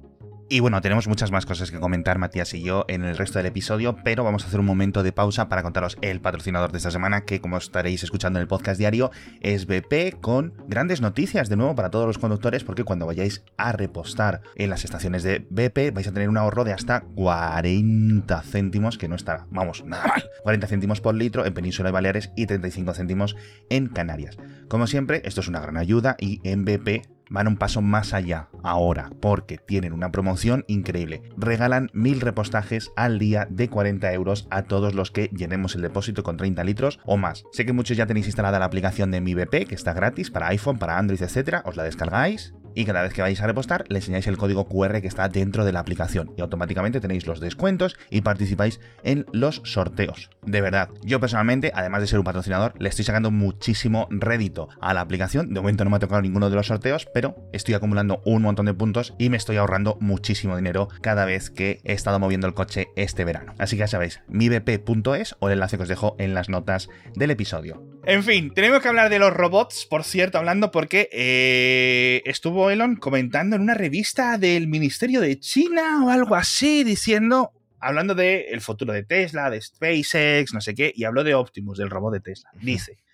Y 0.51 0.61
bueno, 0.61 0.81
tenemos 0.81 1.09
muchas 1.09 1.31
más 1.31 1.45
cosas 1.45 1.71
que 1.71 1.79
comentar 1.79 2.19
Matías 2.19 2.55
y 2.55 2.63
yo 2.63 2.87
en 2.89 3.05
el 3.05 3.19
resto 3.19 3.39
del 3.39 3.45
episodio, 3.45 3.97
pero 4.03 4.25
vamos 4.25 4.45
a 4.45 4.47
hacer 4.47 4.61
un 4.61 4.65
momento 4.65 5.03
de 5.03 5.13
pausa 5.13 5.51
para 5.51 5.63
contaros 5.63 5.99
el 6.01 6.23
patrocinador 6.23 6.73
de 6.73 6.79
esta 6.79 6.91
semana, 6.91 7.27
que 7.27 7.43
como 7.43 7.59
estaréis 7.59 8.03
escuchando 8.03 8.39
en 8.39 8.43
el 8.43 8.49
podcast 8.49 8.79
diario, 8.79 9.11
es 9.43 9.67
BP 9.67 10.21
con 10.23 10.55
grandes 10.67 11.03
noticias 11.03 11.51
de 11.51 11.57
nuevo 11.57 11.75
para 11.75 11.91
todos 11.91 12.07
los 12.07 12.17
conductores, 12.17 12.65
porque 12.65 12.85
cuando 12.85 13.05
vayáis 13.05 13.45
a 13.59 13.73
repostar 13.73 14.41
en 14.55 14.71
las 14.71 14.87
estaciones 14.87 15.23
de 15.23 15.47
BP 15.51 15.95
vais 15.95 16.09
a 16.09 16.13
tener 16.13 16.31
un 16.31 16.39
ahorro 16.39 16.65
de 16.65 16.73
hasta 16.73 17.03
40 17.03 18.41
céntimos, 18.41 18.97
que 18.97 19.09
no 19.09 19.17
está, 19.17 19.47
vamos, 19.51 19.85
nada 19.85 20.07
mal. 20.07 20.25
40 20.45 20.67
céntimos 20.67 21.03
por 21.03 21.15
litro 21.15 21.45
en 21.45 21.53
Península 21.53 21.91
de 21.91 21.93
Baleares 21.93 22.31
y 22.37 22.47
35 22.47 22.95
céntimos 22.95 23.37
en 23.69 23.89
Canarias. 23.89 24.39
Como 24.69 24.87
siempre, 24.87 25.21
esto 25.27 25.43
es 25.43 25.49
una 25.49 25.61
gran 25.61 25.77
ayuda 25.77 26.17
y 26.19 26.41
en 26.43 26.65
BP 26.65 27.18
van 27.31 27.49
un 27.49 27.57
paso 27.57 27.83
más 27.83 28.15
allá 28.15 28.49
ahora, 28.63 29.11
porque 29.21 29.59
tienen 29.59 29.93
una 29.93 30.11
promoción 30.11 30.65
increíble. 30.69 31.23
Regalan 31.37 31.91
mil 31.93 32.21
repostajes 32.21 32.91
al 32.97 33.19
día 33.19 33.47
de 33.51 33.69
40 33.69 34.13
euros 34.13 34.47
a 34.51 34.63
todos 34.63 34.95
los 34.95 35.11
que 35.11 35.29
llenemos 35.29 35.75
el 35.75 35.83
depósito 35.83 36.23
con 36.23 36.37
30 36.37 36.65
litros 36.65 37.01
o 37.05 37.17
más. 37.17 37.45
Sé 37.53 37.65
que 37.67 37.73
muchos 37.73 37.97
ya 37.97 38.07
tenéis 38.07 38.27
instalada 38.27 38.59
la 38.59 38.65
aplicación 38.65 39.11
de 39.11 39.21
Mi 39.21 39.35
BP, 39.35 39.67
que 39.67 39.75
está 39.75 39.93
gratis 39.93 40.31
para 40.31 40.49
iPhone, 40.49 40.79
para 40.79 40.99
Android, 40.99 41.23
etcétera. 41.23 41.63
Os 41.65 41.77
la 41.77 41.85
descargáis 41.85 42.55
y 42.75 42.85
cada 42.85 43.03
vez 43.03 43.13
que 43.13 43.23
vais 43.23 43.41
a 43.41 43.47
repostar 43.47 43.85
le 43.89 43.99
enseñáis 43.99 44.27
el 44.27 44.37
código 44.37 44.69
QR 44.69 45.01
que 45.01 45.09
está 45.09 45.29
dentro 45.29 45.65
de 45.65 45.73
la 45.73 45.81
aplicación 45.81 46.33
y 46.37 46.41
automáticamente 46.41 47.01
tenéis 47.01 47.27
los 47.27 47.41
descuentos 47.41 47.97
y 48.11 48.21
participáis 48.21 48.81
en 49.03 49.27
los 49.33 49.61
sorteos. 49.65 50.31
De 50.45 50.61
verdad, 50.61 50.91
yo 51.03 51.21
personalmente, 51.21 51.73
además 51.75 52.01
de 52.01 52.07
ser 52.07 52.19
un 52.19 52.25
patrocinador, 52.25 52.75
le 52.79 52.89
estoy 52.89 53.05
sacando 53.05 53.31
muchísimo 53.31 54.09
rédito 54.11 54.69
a 54.81 54.95
la 54.95 55.01
aplicación. 55.01 55.53
De 55.53 55.61
momento 55.61 55.85
no 55.85 55.91
me 55.91 55.97
ha 55.97 56.01
tocado 56.01 56.23
ninguno 56.23 56.51
de 56.51 56.57
los 56.57 56.67
sorteos, 56.67 57.07
pero 57.13 57.37
estoy 57.53 57.75
acumulando 57.75 58.23
un 58.25 58.43
montón 58.43 58.67
de 58.67 58.75
puntos 58.75 59.15
y 59.19 59.31
me 59.31 59.37
estoy 59.37 59.57
ahorrando 59.57 59.99
muchísimo 60.01 60.57
dinero 60.57 60.89
cada 61.03 61.25
vez 61.25 61.51
que 61.51 61.81
he 61.85 61.93
estado 61.93 62.19
moviendo 62.19 62.47
el 62.47 62.55
coche 62.55 62.89
este 62.97 63.25
verano. 63.25 63.55
Así 63.59 63.77
que 63.77 63.81
ya 63.81 63.89
sabéis, 63.89 64.21
mibp.es 64.29 65.37
o 65.39 65.49
el 65.49 65.55
enlace 65.55 65.77
que 65.77 65.83
os 65.83 65.89
dejo 65.89 66.17
en 66.19 66.35
las 66.35 66.49
notas 66.49 66.89
del 67.15 67.31
episodio. 67.31 67.98
En 68.09 68.25
fin, 68.25 68.55
tenemos 68.55 68.81
que 68.81 68.89
hablar 68.89 69.11
de 69.11 69.19
los 69.19 69.35
robots, 69.35 69.85
por 69.85 70.03
cierto, 70.03 70.39
hablando 70.39 70.71
porque 70.71 71.11
eh, 71.13 72.23
estuvo 72.25 72.71
Elon 72.71 72.97
comentando 72.97 73.55
en 73.55 73.61
una 73.61 73.75
revista 73.75 74.39
del 74.39 74.67
Ministerio 74.67 75.21
de 75.21 75.39
China 75.39 76.07
o 76.07 76.09
algo 76.09 76.35
así, 76.35 76.85
diciendo, 76.85 77.53
hablando 77.79 78.15
del 78.15 78.47
el 78.49 78.63
futuro 78.63 78.95
de 78.95 79.03
Tesla, 79.03 79.51
de 79.51 79.61
SpaceX, 79.61 80.55
no 80.55 80.63
sé 80.63 80.75
qué, 80.75 80.91
y 80.97 81.05
habló 81.05 81.23
de 81.23 81.35
Optimus, 81.35 81.77
del 81.77 81.91
robot 81.91 82.15
de 82.15 82.21
Tesla. 82.21 82.49
Dice 82.55 83.05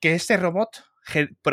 que 0.00 0.12
este 0.12 0.36
robot 0.36 0.84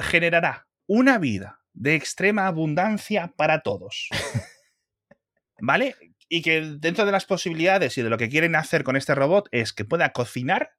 generará 0.02 0.68
una 0.88 1.20
vida 1.20 1.62
de 1.72 1.96
extrema 1.96 2.48
abundancia 2.48 3.32
para 3.38 3.62
todos. 3.62 4.10
¿Vale? 5.62 5.96
Y 6.28 6.42
que 6.42 6.60
dentro 6.80 7.06
de 7.06 7.14
las 7.14 7.24
posibilidades 7.24 7.98
y 7.98 8.02
de 8.02 8.10
lo 8.10 8.18
que 8.18 8.28
quieren 8.28 8.58
hacer 8.58 8.84
con 8.84 8.98
este 8.98 9.16
robot 9.16 9.48
es 9.54 9.72
que 9.72 9.86
pueda 9.86 10.12
cocinar 10.12 10.72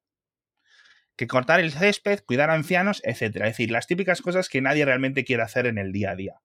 que 1.15 1.27
cortar 1.27 1.59
el 1.59 1.71
césped, 1.71 2.21
cuidar 2.25 2.49
a 2.49 2.53
ancianos, 2.53 3.01
etc. 3.05 3.21
Es 3.21 3.33
decir, 3.33 3.71
las 3.71 3.87
típicas 3.87 4.21
cosas 4.21 4.49
que 4.49 4.61
nadie 4.61 4.85
realmente 4.85 5.23
quiere 5.23 5.43
hacer 5.43 5.65
en 5.65 5.77
el 5.77 5.91
día 5.91 6.11
a 6.11 6.15
día. 6.15 6.41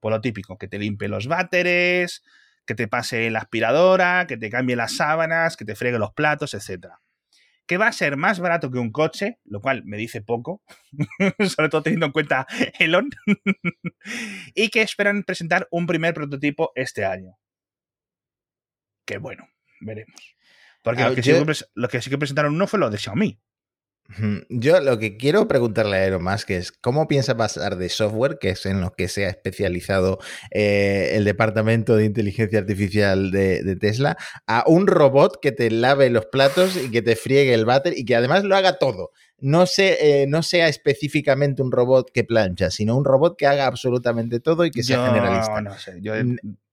Por 0.00 0.12
lo 0.12 0.20
típico, 0.20 0.58
que 0.58 0.68
te 0.68 0.78
limpie 0.78 1.08
los 1.08 1.26
váteres, 1.26 2.22
que 2.66 2.74
te 2.74 2.88
pase 2.88 3.30
la 3.30 3.40
aspiradora, 3.40 4.26
que 4.26 4.36
te 4.36 4.50
cambie 4.50 4.76
las 4.76 4.96
sábanas, 4.96 5.56
que 5.56 5.64
te 5.64 5.74
fregue 5.74 5.98
los 5.98 6.12
platos, 6.12 6.54
etc. 6.54 6.88
Que 7.66 7.78
va 7.78 7.88
a 7.88 7.92
ser 7.92 8.16
más 8.16 8.40
barato 8.40 8.70
que 8.70 8.78
un 8.78 8.90
coche, 8.90 9.38
lo 9.44 9.60
cual 9.60 9.84
me 9.84 9.96
dice 9.96 10.22
poco, 10.22 10.62
sobre 11.48 11.68
todo 11.68 11.82
teniendo 11.82 12.06
en 12.06 12.12
cuenta 12.12 12.46
Elon, 12.78 13.10
y 14.54 14.68
que 14.68 14.82
esperan 14.82 15.22
presentar 15.24 15.68
un 15.70 15.86
primer 15.86 16.14
prototipo 16.14 16.72
este 16.74 17.04
año. 17.04 17.38
Que 19.04 19.18
bueno, 19.18 19.48
veremos. 19.80 20.36
Porque 20.82 21.02
lo, 21.02 21.14
que 21.14 21.22
sí 21.22 21.32
que, 21.32 21.54
lo 21.74 21.88
que 21.88 22.00
sí 22.00 22.10
que 22.10 22.18
presentaron 22.18 22.54
uno 22.54 22.66
fue 22.66 22.78
lo 22.78 22.90
de 22.90 22.98
Xiaomi. 22.98 23.40
Yo 24.48 24.80
lo 24.80 24.98
que 24.98 25.16
quiero 25.16 25.48
preguntarle 25.48 25.96
a 25.96 26.04
Elon 26.06 26.22
Musk 26.22 26.50
es 26.50 26.72
cómo 26.72 27.08
piensa 27.08 27.36
pasar 27.36 27.76
de 27.76 27.88
software, 27.88 28.38
que 28.40 28.50
es 28.50 28.66
en 28.66 28.80
lo 28.80 28.92
que 28.92 29.08
se 29.08 29.26
ha 29.26 29.30
especializado 29.30 30.18
eh, 30.50 31.10
el 31.14 31.24
departamento 31.24 31.96
de 31.96 32.04
inteligencia 32.04 32.58
artificial 32.58 33.30
de, 33.30 33.76
Tesla, 33.76 34.16
a 34.46 34.64
un 34.66 34.86
robot 34.86 35.38
que 35.40 35.52
te 35.52 35.70
lave 35.70 36.10
los 36.10 36.26
platos 36.26 36.76
y 36.76 36.90
que 36.90 37.02
te 37.02 37.16
friegue 37.16 37.54
el 37.54 37.64
váter 37.64 37.98
y 37.98 38.04
que 38.04 38.16
además 38.16 38.44
lo 38.44 38.56
haga 38.56 38.78
todo. 38.78 39.10
No, 39.38 39.66
sé, 39.66 39.98
eh, 40.22 40.26
no 40.26 40.42
sea 40.42 40.68
específicamente 40.68 41.62
un 41.62 41.72
robot 41.72 42.10
que 42.12 42.24
plancha, 42.24 42.70
sino 42.70 42.96
un 42.96 43.04
robot 43.04 43.36
que 43.36 43.46
haga 43.46 43.66
absolutamente 43.66 44.40
todo 44.40 44.64
y 44.64 44.70
que 44.70 44.82
sea 44.82 45.06
generalista. 45.06 45.60
No 45.60 45.78
sé, 45.78 46.00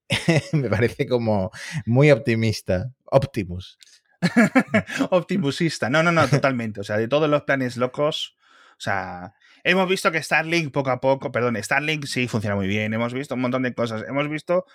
Me 0.54 0.70
parece 0.70 1.08
como 1.08 1.52
muy 1.86 2.12
optimista. 2.12 2.94
Optimus. 3.06 3.78
Optimusista. 5.10 5.90
No, 5.90 6.04
no, 6.04 6.12
no, 6.12 6.28
totalmente. 6.28 6.82
O 6.82 6.84
sea, 6.84 6.98
de 6.98 7.08
todos 7.08 7.30
los 7.30 7.44
planes 7.44 7.78
locos, 7.78 8.36
o 8.72 8.82
sea, 8.82 9.34
hemos 9.64 9.88
visto 9.88 10.12
que 10.12 10.22
Starlink 10.22 10.72
poco 10.72 10.92
a 10.92 11.00
poco, 11.00 11.32
perdón, 11.32 11.62
Starlink 11.62 12.06
sí 12.06 12.28
funciona 12.28 12.56
muy 12.56 12.68
bien, 12.68 12.94
hemos 12.94 13.14
visto 13.14 13.36
un 13.36 13.42
montón 13.42 13.64
de 13.64 13.74
cosas, 13.74 14.04
hemos 14.08 14.30
visto... 14.30 14.66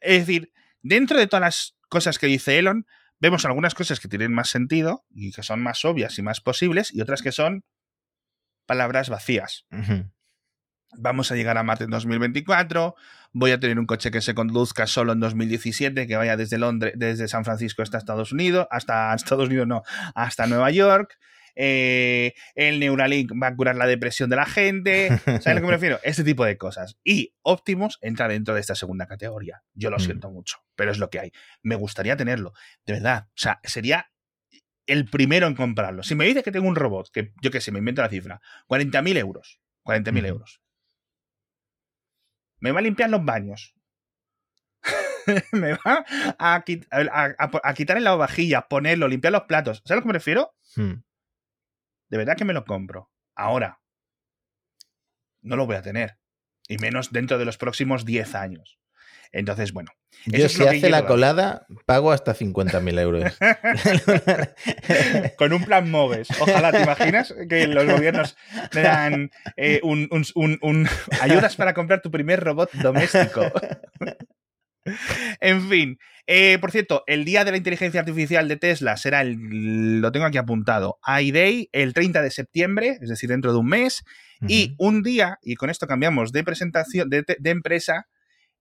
Es 0.00 0.26
decir, 0.26 0.52
dentro 0.82 1.18
de 1.18 1.26
todas 1.26 1.40
las 1.40 1.76
cosas 1.88 2.18
que 2.18 2.26
dice 2.26 2.58
Elon, 2.58 2.86
vemos 3.18 3.44
algunas 3.44 3.74
cosas 3.74 3.98
que 3.98 4.08
tienen 4.08 4.32
más 4.32 4.50
sentido 4.50 5.04
y 5.10 5.32
que 5.32 5.42
son 5.42 5.62
más 5.62 5.84
obvias 5.84 6.18
y 6.18 6.22
más 6.22 6.40
posibles 6.40 6.94
y 6.94 7.00
otras 7.00 7.22
que 7.22 7.32
son 7.32 7.64
palabras 8.66 9.08
vacías 9.08 9.64
vamos 10.98 11.30
a 11.32 11.36
llegar 11.36 11.58
a 11.58 11.62
Marte 11.62 11.84
en 11.84 11.90
2024, 11.90 12.94
voy 13.32 13.50
a 13.50 13.60
tener 13.60 13.78
un 13.78 13.86
coche 13.86 14.10
que 14.10 14.20
se 14.20 14.34
conduzca 14.34 14.86
solo 14.86 15.12
en 15.12 15.20
2017, 15.20 16.06
que 16.06 16.16
vaya 16.16 16.36
desde 16.36 16.58
Londres, 16.58 16.94
desde 16.96 17.28
San 17.28 17.44
Francisco 17.44 17.82
hasta 17.82 17.98
Estados 17.98 18.32
Unidos, 18.32 18.66
hasta 18.70 19.14
Estados 19.14 19.48
Unidos 19.48 19.66
no, 19.66 19.82
hasta 20.14 20.46
Nueva 20.46 20.70
York. 20.70 21.18
eh, 21.58 22.34
el 22.54 22.80
Neuralink 22.80 23.32
va 23.42 23.46
a 23.48 23.56
curar 23.56 23.76
la 23.76 23.86
depresión 23.86 24.28
de 24.28 24.36
la 24.36 24.44
gente, 24.46 25.08
¿sabes 25.24 25.46
a 25.46 25.54
lo 25.54 25.60
que 25.60 25.66
me 25.66 25.72
refiero? 25.72 25.98
Este 26.02 26.22
tipo 26.22 26.44
de 26.44 26.58
cosas. 26.58 26.98
Y 27.02 27.34
Optimus 27.42 27.98
entra 28.02 28.28
dentro 28.28 28.54
de 28.54 28.60
esta 28.60 28.74
segunda 28.74 29.06
categoría. 29.06 29.62
Yo 29.74 29.88
lo 29.90 29.96
Mm. 29.96 30.00
siento 30.00 30.30
mucho, 30.30 30.58
pero 30.74 30.90
es 30.92 30.98
lo 30.98 31.08
que 31.08 31.18
hay. 31.20 31.32
Me 31.62 31.74
gustaría 31.76 32.14
tenerlo, 32.16 32.52
de 32.84 32.92
verdad. 32.94 33.28
O 33.28 33.32
sea, 33.36 33.60
sería 33.64 34.10
el 34.86 35.06
primero 35.06 35.46
en 35.46 35.54
comprarlo. 35.54 36.02
Si 36.02 36.14
me 36.14 36.26
dice 36.26 36.42
que 36.42 36.52
tengo 36.52 36.68
un 36.68 36.76
robot, 36.76 37.10
que 37.10 37.32
yo 37.42 37.50
qué 37.50 37.60
sé, 37.62 37.72
me 37.72 37.78
invento 37.78 38.02
la 38.02 38.08
cifra, 38.10 38.40
40.000 38.68 39.16
euros. 39.16 39.58
40.000 39.82 40.18
Ujú. 40.24 40.26
euros. 40.34 40.60
Me 42.60 42.72
va 42.72 42.78
a 42.80 42.82
limpiar 42.82 43.10
los 43.10 43.24
baños. 43.24 43.74
me 45.52 45.72
va 45.72 46.04
a, 46.38 46.64
quit- 46.64 46.86
a- 46.90 47.34
a- 47.38 47.60
a 47.70 47.74
quitar 47.74 47.96
el 47.96 48.04
lavavajillas, 48.04 48.64
ponerlo, 48.68 49.08
limpiar 49.08 49.32
los 49.32 49.42
platos. 49.44 49.78
¿Sabes 49.84 49.90
a 49.92 49.94
lo 49.96 50.02
que 50.02 50.08
me 50.08 50.12
refiero? 50.14 50.54
Hmm. 50.76 51.02
De 52.08 52.16
verdad 52.16 52.36
que 52.36 52.44
me 52.44 52.52
lo 52.52 52.64
compro. 52.64 53.10
Ahora, 53.34 53.80
no 55.42 55.56
lo 55.56 55.66
voy 55.66 55.76
a 55.76 55.82
tener. 55.82 56.18
Y 56.68 56.78
menos 56.78 57.12
dentro 57.12 57.38
de 57.38 57.44
los 57.44 57.58
próximos 57.58 58.04
10 58.04 58.34
años. 58.34 58.78
Entonces, 59.32 59.72
bueno. 59.72 59.90
eso 60.26 60.36
Yo 60.38 60.46
es 60.46 60.52
si 60.52 60.58
que 60.62 60.68
hace 60.68 60.90
la 60.90 61.06
colada, 61.06 61.66
pago 61.84 62.12
hasta 62.12 62.34
50.000 62.34 62.98
euros. 63.00 63.36
Con 65.36 65.52
un 65.52 65.64
plan 65.64 65.90
MOVES. 65.90 66.28
Ojalá, 66.40 66.72
¿te 66.72 66.82
imaginas 66.82 67.34
que 67.48 67.66
los 67.66 67.86
gobiernos 67.86 68.36
le 68.72 68.80
dan 68.82 69.30
eh, 69.56 69.80
un, 69.82 70.08
un- 70.10 70.58
un- 70.62 70.88
ayudas 71.20 71.56
para 71.56 71.74
comprar 71.74 72.00
tu 72.02 72.10
primer 72.10 72.40
robot 72.40 72.72
doméstico? 72.74 73.42
en 75.40 75.68
fin. 75.68 75.98
eh, 76.26 76.58
por 76.60 76.70
cierto, 76.70 77.02
el 77.06 77.24
día 77.24 77.44
de 77.44 77.50
la 77.50 77.56
inteligencia 77.56 78.00
artificial 78.00 78.48
de 78.48 78.56
Tesla 78.56 78.96
será 78.96 79.20
el. 79.20 80.00
Lo 80.00 80.12
tengo 80.12 80.26
aquí 80.26 80.38
apuntado. 80.38 80.98
iDay, 81.20 81.68
el 81.72 81.92
30 81.94 82.22
de 82.22 82.30
septiembre, 82.30 82.98
es 83.00 83.08
decir, 83.08 83.28
dentro 83.28 83.52
de 83.52 83.58
un 83.58 83.66
mes. 83.66 84.02
Y 84.48 84.74
un 84.78 85.02
día, 85.02 85.38
y 85.42 85.54
con 85.54 85.70
esto 85.70 85.86
cambiamos 85.86 86.30
de 86.30 86.44
presentación 86.44 87.08
de, 87.08 87.24
de 87.38 87.50
empresa, 87.50 88.06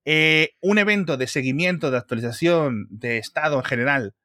eh, 0.05 0.51
un 0.61 0.77
evento 0.77 1.17
de 1.17 1.27
seguimiento, 1.27 1.91
de 1.91 1.97
actualización 1.97 2.87
de 2.89 3.17
estado 3.17 3.57
en 3.57 3.63
general 3.63 4.15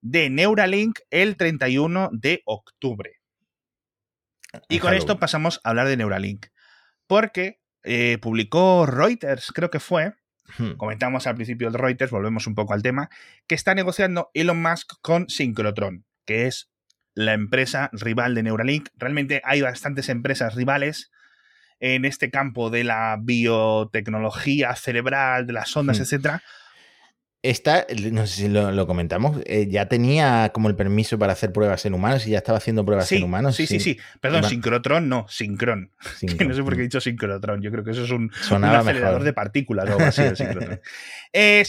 de 0.00 0.30
Neuralink 0.30 1.00
el 1.10 1.36
31 1.36 2.10
de 2.12 2.42
octubre. 2.44 3.14
Y 4.68 4.78
con 4.78 4.94
esto 4.94 5.18
pasamos 5.18 5.60
a 5.62 5.70
hablar 5.70 5.88
de 5.88 5.96
Neuralink. 5.96 6.46
Porque 7.06 7.60
eh, 7.84 8.18
publicó 8.20 8.86
Reuters, 8.86 9.52
creo 9.52 9.70
que 9.70 9.80
fue, 9.80 10.14
Hmm. 10.56 10.72
comentamos 10.76 11.26
al 11.26 11.34
principio 11.34 11.70
de 11.70 11.78
Reuters, 11.78 12.10
volvemos 12.10 12.46
un 12.46 12.54
poco 12.54 12.72
al 12.72 12.82
tema, 12.82 13.10
que 13.46 13.54
está 13.54 13.74
negociando 13.74 14.30
Elon 14.34 14.60
Musk 14.60 14.94
con 15.02 15.28
Synchrotron, 15.28 16.06
que 16.24 16.46
es 16.46 16.70
la 17.14 17.34
empresa 17.34 17.90
rival 17.92 18.34
de 18.34 18.44
Neuralink. 18.44 18.88
Realmente 18.96 19.42
hay 19.44 19.60
bastantes 19.60 20.08
empresas 20.08 20.54
rivales 20.54 21.10
en 21.80 22.04
este 22.04 22.30
campo 22.30 22.70
de 22.70 22.84
la 22.84 23.18
biotecnología 23.20 24.74
cerebral, 24.76 25.46
de 25.46 25.52
las 25.52 25.76
ondas, 25.76 25.98
Hmm. 25.98 26.02
etcétera. 26.02 26.42
Esta, 27.40 27.86
no 28.10 28.26
sé 28.26 28.34
si 28.34 28.48
lo, 28.48 28.72
lo 28.72 28.88
comentamos, 28.88 29.40
eh, 29.46 29.68
ya 29.70 29.86
tenía 29.86 30.50
como 30.52 30.68
el 30.68 30.74
permiso 30.74 31.20
para 31.20 31.34
hacer 31.34 31.52
pruebas 31.52 31.86
en 31.86 31.94
humanos 31.94 32.26
y 32.26 32.30
ya 32.30 32.38
estaba 32.38 32.58
haciendo 32.58 32.84
pruebas 32.84 33.06
Sí, 33.06 33.18
en 33.18 33.22
humanos. 33.22 33.54
sí, 33.54 33.68
sí, 33.68 33.78
sí. 33.78 33.96
Perdón, 34.20 34.42
Va- 34.42 34.48
Synchrotron 34.48 35.08
no, 35.08 35.24
Syncron. 35.28 35.92
sin- 36.16 36.28
Que 36.36 36.44
no 36.44 36.52
sé 36.52 36.64
por 36.64 36.74
qué 36.74 36.80
he 36.80 36.82
dicho 36.82 37.00
sincrotrón. 37.00 37.62
Yo 37.62 37.70
creo 37.70 37.84
que 37.84 37.92
eso 37.92 38.02
es 38.02 38.10
un, 38.10 38.24
un 38.50 38.64
acelerador 38.64 38.94
mejor. 39.12 39.22
de 39.22 39.32
partículas 39.32 39.88
o 39.88 39.92
algo 39.92 40.04
así, 40.06 40.22
el 40.22 40.36
sincrotrón. 40.36 40.80
Eh, 41.32 41.62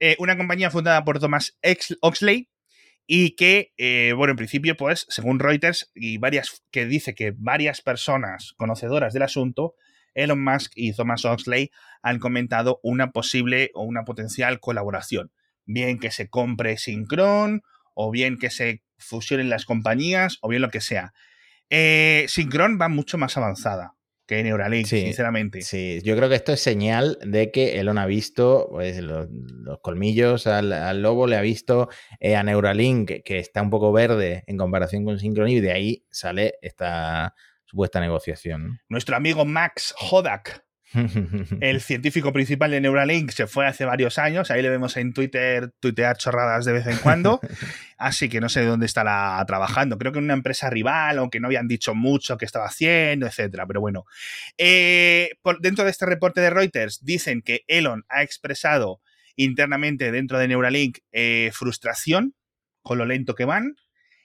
eh, 0.00 0.16
una 0.20 0.36
compañía 0.38 0.70
fundada 0.70 1.04
por 1.04 1.18
Thomas 1.18 1.58
Oxley 2.00 2.48
y 3.06 3.36
que, 3.36 3.72
eh, 3.76 4.12
bueno, 4.16 4.32
en 4.32 4.36
principio, 4.36 4.76
pues, 4.76 5.06
según 5.08 5.38
Reuters 5.38 5.90
y 5.94 6.18
varias, 6.18 6.64
que 6.70 6.86
dice 6.86 7.14
que 7.14 7.34
varias 7.36 7.82
personas 7.82 8.54
conocedoras 8.56 9.12
del 9.12 9.22
asunto, 9.22 9.74
Elon 10.14 10.42
Musk 10.42 10.72
y 10.76 10.92
Thomas 10.92 11.24
Oxley 11.24 11.70
han 12.02 12.18
comentado 12.18 12.80
una 12.82 13.10
posible 13.10 13.70
o 13.74 13.82
una 13.82 14.04
potencial 14.04 14.60
colaboración. 14.60 15.32
Bien 15.66 15.98
que 15.98 16.10
se 16.10 16.28
compre 16.28 16.78
Synchron, 16.78 17.62
o 17.94 18.10
bien 18.10 18.38
que 18.38 18.50
se 18.50 18.82
fusionen 18.98 19.50
las 19.50 19.64
compañías, 19.64 20.38
o 20.40 20.48
bien 20.48 20.62
lo 20.62 20.70
que 20.70 20.80
sea. 20.80 21.12
Eh, 21.70 22.26
va 22.80 22.88
mucho 22.88 23.18
más 23.18 23.36
avanzada 23.36 23.94
que 24.26 24.42
Neuralink, 24.42 24.86
Sí, 24.86 25.00
sinceramente. 25.02 25.62
Sí, 25.62 26.00
yo 26.02 26.16
creo 26.16 26.28
que 26.28 26.34
esto 26.34 26.52
es 26.52 26.60
señal 26.60 27.18
de 27.24 27.50
que 27.50 27.78
Elon 27.78 27.98
ha 27.98 28.06
visto 28.06 28.68
pues, 28.70 28.98
los, 29.00 29.28
los 29.30 29.80
colmillos 29.80 30.46
al, 30.46 30.72
al 30.72 31.02
lobo, 31.02 31.26
le 31.26 31.36
ha 31.36 31.42
visto 31.42 31.88
eh, 32.20 32.36
a 32.36 32.42
Neuralink, 32.42 33.08
que, 33.08 33.22
que 33.22 33.38
está 33.38 33.62
un 33.62 33.70
poco 33.70 33.92
verde 33.92 34.44
en 34.46 34.56
comparación 34.56 35.04
con 35.04 35.18
Synchron, 35.18 35.48
y 35.48 35.60
de 35.60 35.72
ahí 35.72 36.06
sale 36.10 36.54
esta 36.62 37.34
supuesta 37.64 38.00
negociación. 38.00 38.80
Nuestro 38.88 39.16
amigo 39.16 39.44
Max 39.44 39.94
Hodak, 39.98 40.64
el 41.60 41.80
científico 41.80 42.32
principal 42.32 42.70
de 42.70 42.80
Neuralink, 42.80 43.30
se 43.30 43.46
fue 43.46 43.66
hace 43.66 43.84
varios 43.84 44.18
años. 44.18 44.50
Ahí 44.50 44.62
le 44.62 44.70
vemos 44.70 44.96
en 44.96 45.12
Twitter 45.12 45.70
tuitear 45.80 46.16
chorradas 46.16 46.64
de 46.64 46.72
vez 46.72 46.86
en 46.86 46.96
cuando. 46.98 47.40
Así 47.98 48.28
que 48.28 48.40
no 48.40 48.48
sé 48.48 48.64
dónde 48.64 48.86
estará 48.86 49.42
trabajando. 49.46 49.98
Creo 49.98 50.12
que 50.12 50.18
en 50.18 50.24
una 50.24 50.34
empresa 50.34 50.70
rival, 50.70 51.18
aunque 51.18 51.40
no 51.40 51.46
habían 51.48 51.68
dicho 51.68 51.94
mucho 51.94 52.36
qué 52.36 52.44
estaba 52.44 52.66
haciendo, 52.66 53.26
etcétera. 53.26 53.66
Pero 53.66 53.80
bueno. 53.80 54.04
Eh, 54.58 55.30
por, 55.42 55.60
dentro 55.60 55.84
de 55.84 55.90
este 55.90 56.06
reporte 56.06 56.40
de 56.40 56.50
Reuters 56.50 57.04
dicen 57.04 57.42
que 57.42 57.62
Elon 57.66 58.04
ha 58.08 58.22
expresado 58.22 59.00
internamente 59.36 60.12
dentro 60.12 60.38
de 60.38 60.48
Neuralink 60.48 60.98
eh, 61.12 61.50
frustración 61.52 62.34
con 62.82 62.98
lo 62.98 63.04
lento 63.04 63.34
que 63.34 63.44
van. 63.44 63.76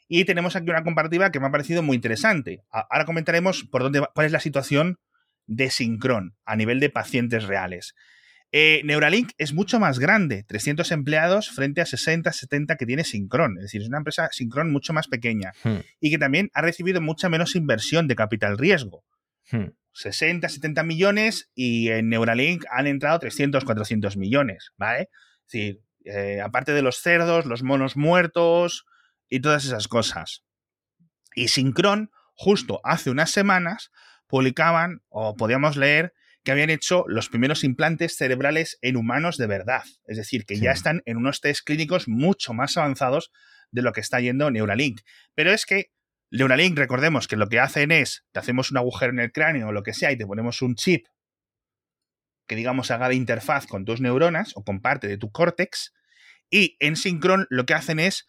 Y 0.08 0.26
tenemos 0.26 0.56
aquí 0.56 0.70
una 0.72 0.84
comparativa 0.84 1.32
que 1.32 1.40
me 1.40 1.48
ha 1.48 1.52
parecido 1.52 1.84
muy 1.84 1.96
interesante. 1.96 2.64
Ahora 2.72 3.06
comentaremos 3.06 3.64
por 3.64 3.84
dónde 3.84 4.00
va- 4.00 4.12
cuál 4.14 4.26
es 4.26 4.32
la 4.32 4.40
situación 4.40 4.98
de 5.50 5.70
Synchron 5.72 6.36
a 6.46 6.56
nivel 6.56 6.80
de 6.80 6.90
pacientes 6.90 7.44
reales. 7.46 7.96
Eh, 8.52 8.82
Neuralink 8.84 9.32
es 9.38 9.54
mucho 9.54 9.80
más 9.80 10.00
grande, 10.00 10.44
300 10.48 10.92
empleados 10.92 11.50
frente 11.50 11.82
a 11.82 11.86
60, 11.86 12.32
70 12.32 12.78
que 12.78 12.86
tiene 12.86 13.04
Synchron. 13.04 13.58
Es 13.58 13.64
decir, 13.64 13.82
es 13.82 13.88
una 13.88 13.98
empresa 13.98 14.30
Synchron 14.32 14.72
mucho 14.72 14.94
más 14.94 15.08
pequeña 15.08 15.54
Hmm, 15.64 15.80
y 16.00 16.10
que 16.12 16.18
también 16.18 16.50
ha 16.54 16.62
recibido 16.62 17.02
mucha 17.02 17.30
menos 17.30 17.56
inversión 17.56 18.08
de 18.08 18.16
capital 18.16 18.58
riesgo. 18.58 19.04
hmm. 19.52 19.72
60, 19.92 20.48
70 20.48 20.84
millones 20.84 21.50
y 21.56 21.90
en 21.90 22.10
Neuralink 22.10 22.64
han 22.72 22.88
entrado 22.88 23.20
300, 23.20 23.66
400 23.66 24.18
millones, 24.18 24.72
¿vale? 24.78 25.10
Es 25.48 25.52
decir, 25.52 25.82
eh, 26.06 26.40
aparte 26.42 26.72
de 26.74 26.84
los 26.84 27.02
cerdos, 27.02 27.46
los 27.46 27.64
monos 27.64 27.98
muertos 27.98 28.86
y 29.28 29.42
todas 29.42 29.66
esas 29.66 29.88
cosas. 29.88 30.44
Y 31.36 31.50
Synchron, 31.50 32.12
justo 32.34 32.80
hace 32.84 33.10
unas 33.10 33.32
semanas, 33.32 33.92
publicaban 34.30 35.02
o 35.10 35.36
podíamos 35.36 35.76
leer 35.76 36.14
que 36.44 36.52
habían 36.52 36.70
hecho 36.70 37.04
los 37.08 37.28
primeros 37.28 37.64
implantes 37.66 38.16
cerebrales 38.16 38.78
en 38.82 38.96
humanos 38.96 39.36
de 39.38 39.48
verdad. 39.48 39.84
Es 40.06 40.16
decir, 40.18 40.46
que 40.46 40.56
Sí. 40.56 40.62
ya 40.62 40.72
están 40.72 41.02
en 41.06 41.18
unos 41.18 41.42
test 41.42 41.66
clínicos 41.66 42.08
mucho 42.08 42.54
más 42.54 42.78
avanzados 42.78 43.32
de 43.72 43.82
lo 43.82 43.92
que 43.92 44.00
está 44.02 44.20
yendo 44.22 44.50
Neuralink. 44.50 45.02
Pero 45.36 45.52
es 45.52 45.66
que 45.66 45.92
Neuralink, 46.32 46.78
recordemos 46.78 47.28
que 47.28 47.36
lo 47.36 47.50
que 47.50 47.60
hacen 47.60 47.92
es, 47.92 48.24
te 48.32 48.40
hacemos 48.40 48.72
un 48.72 48.78
agujero 48.78 49.12
en 49.12 49.20
el 49.20 49.32
cráneo 49.32 49.68
o 49.70 49.72
lo 49.72 49.84
que 49.84 49.94
sea 49.94 50.12
y 50.12 50.18
te 50.18 50.26
ponemos 50.28 50.62
un 50.62 50.76
chip 50.76 51.08
que 52.48 52.56
digamos 52.56 52.90
haga 52.92 53.10
de 53.10 53.16
interfaz 53.16 53.68
con 53.68 53.84
tus 53.86 54.00
neuronas 54.02 54.54
o 54.56 54.64
con 54.64 54.80
parte 54.82 55.08
de 55.08 55.18
tu 55.18 55.32
córtex. 55.32 55.94
Y 56.50 56.78
en 56.80 56.96
Synchron 56.96 57.46
lo 57.50 57.66
que 57.66 57.74
hacen 57.74 58.00
es 58.00 58.26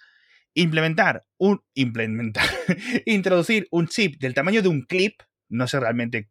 implementar 0.55 1.25
un 1.39 1.63
implementar 1.75 2.45
introducir 3.07 3.69
un 3.71 3.87
chip 3.89 4.19
del 4.21 4.35
tamaño 4.35 4.63
de 4.63 4.69
un 4.69 4.83
clip, 4.83 5.23
no 5.51 5.69
sé 5.69 5.79
realmente 5.79 6.31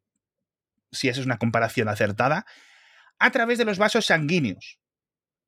si 0.92 1.10
esa 1.10 1.20
es 1.20 1.26
una 1.26 1.38
comparación 1.38 1.88
acertada, 1.88 2.46
a 3.20 3.32
través 3.32 3.58
de 3.58 3.66
los 3.66 3.78
vasos 3.78 4.08
sanguíneos, 4.08 4.80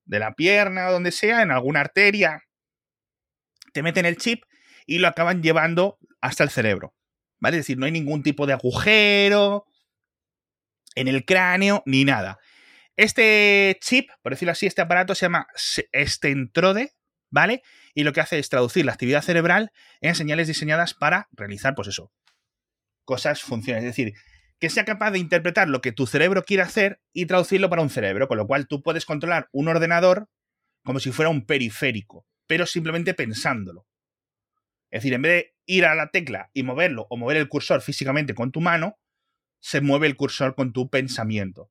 de 0.06 0.20
la 0.20 0.34
pierna 0.34 0.90
o 0.90 0.92
donde 0.92 1.12
sea, 1.12 1.42
en 1.42 1.52
alguna 1.52 1.80
arteria, 1.80 2.44
te 3.74 3.82
meten 3.82 4.06
el 4.06 4.18
chip 4.18 4.44
y 4.86 5.00
lo 5.00 5.08
acaban 5.08 5.42
llevando 5.42 5.98
hasta 6.20 6.44
el 6.44 6.50
cerebro. 6.50 6.94
¿Vale? 7.40 7.58
Es 7.58 7.64
decir, 7.64 7.78
no 7.78 7.86
hay 7.86 7.92
ningún 7.92 8.22
tipo 8.22 8.46
de 8.46 8.54
agujero 8.54 9.66
en 10.96 11.08
el 11.08 11.26
cráneo 11.26 11.82
ni 11.86 12.06
nada. 12.06 12.38
Este 12.98 13.80
chip, 13.82 14.10
por 14.22 14.34
decirlo 14.34 14.52
así, 14.52 14.68
este 14.68 14.82
aparato 14.82 15.16
se 15.16 15.26
llama 15.26 15.48
Stentrode, 15.56 16.94
¿vale? 17.32 17.64
Y 17.96 18.04
lo 18.04 18.14
que 18.14 18.22
hace 18.22 18.38
es 18.38 18.50
traducir 18.50 18.86
la 18.86 18.92
actividad 18.92 19.24
cerebral 19.24 19.72
en 20.02 20.14
señales 20.14 20.48
diseñadas 20.48 20.94
para 20.94 21.28
realizar, 21.32 21.74
pues 21.74 21.88
eso, 21.88 22.12
cosas, 23.12 23.41
funciones. 23.41 23.84
Es 23.84 23.89
decir, 23.89 24.13
que 24.58 24.69
sea 24.69 24.86
capaz 24.86 25.12
de 25.12 25.19
interpretar 25.19 25.67
lo 25.67 25.82
que 25.82 25.91
tu 25.91 26.08
cerebro 26.08 26.43
quiere 26.43 26.63
hacer 26.63 27.02
y 27.12 27.26
traducirlo 27.26 27.69
para 27.69 27.82
un 27.82 27.89
cerebro, 27.89 28.30
con 28.30 28.38
lo 28.38 28.47
cual 28.47 28.67
tú 28.67 28.82
puedes 28.82 29.06
controlar 29.06 29.50
un 29.52 29.67
ordenador 29.67 30.30
como 30.86 31.02
si 31.02 31.12
fuera 31.12 31.28
un 31.28 31.45
periférico, 31.45 32.26
pero 32.47 32.65
simplemente 32.65 33.13
pensándolo. 33.13 33.86
Es 34.91 35.02
decir, 35.02 35.13
en 35.13 35.24
vez 35.24 35.32
de 35.32 35.56
ir 35.65 35.84
a 35.84 35.93
la 35.93 36.08
tecla 36.08 36.52
y 36.54 36.63
moverlo 36.63 37.06
o 37.10 37.17
mover 37.17 37.36
el 37.36 37.50
cursor 37.50 37.82
físicamente 37.82 38.34
con 38.34 38.54
tu 38.54 38.62
mano, 38.62 38.97
se 39.60 39.82
mueve 39.82 40.08
el 40.08 40.15
cursor 40.15 40.55
con 40.55 40.72
tu 40.72 40.89
pensamiento. 40.89 41.70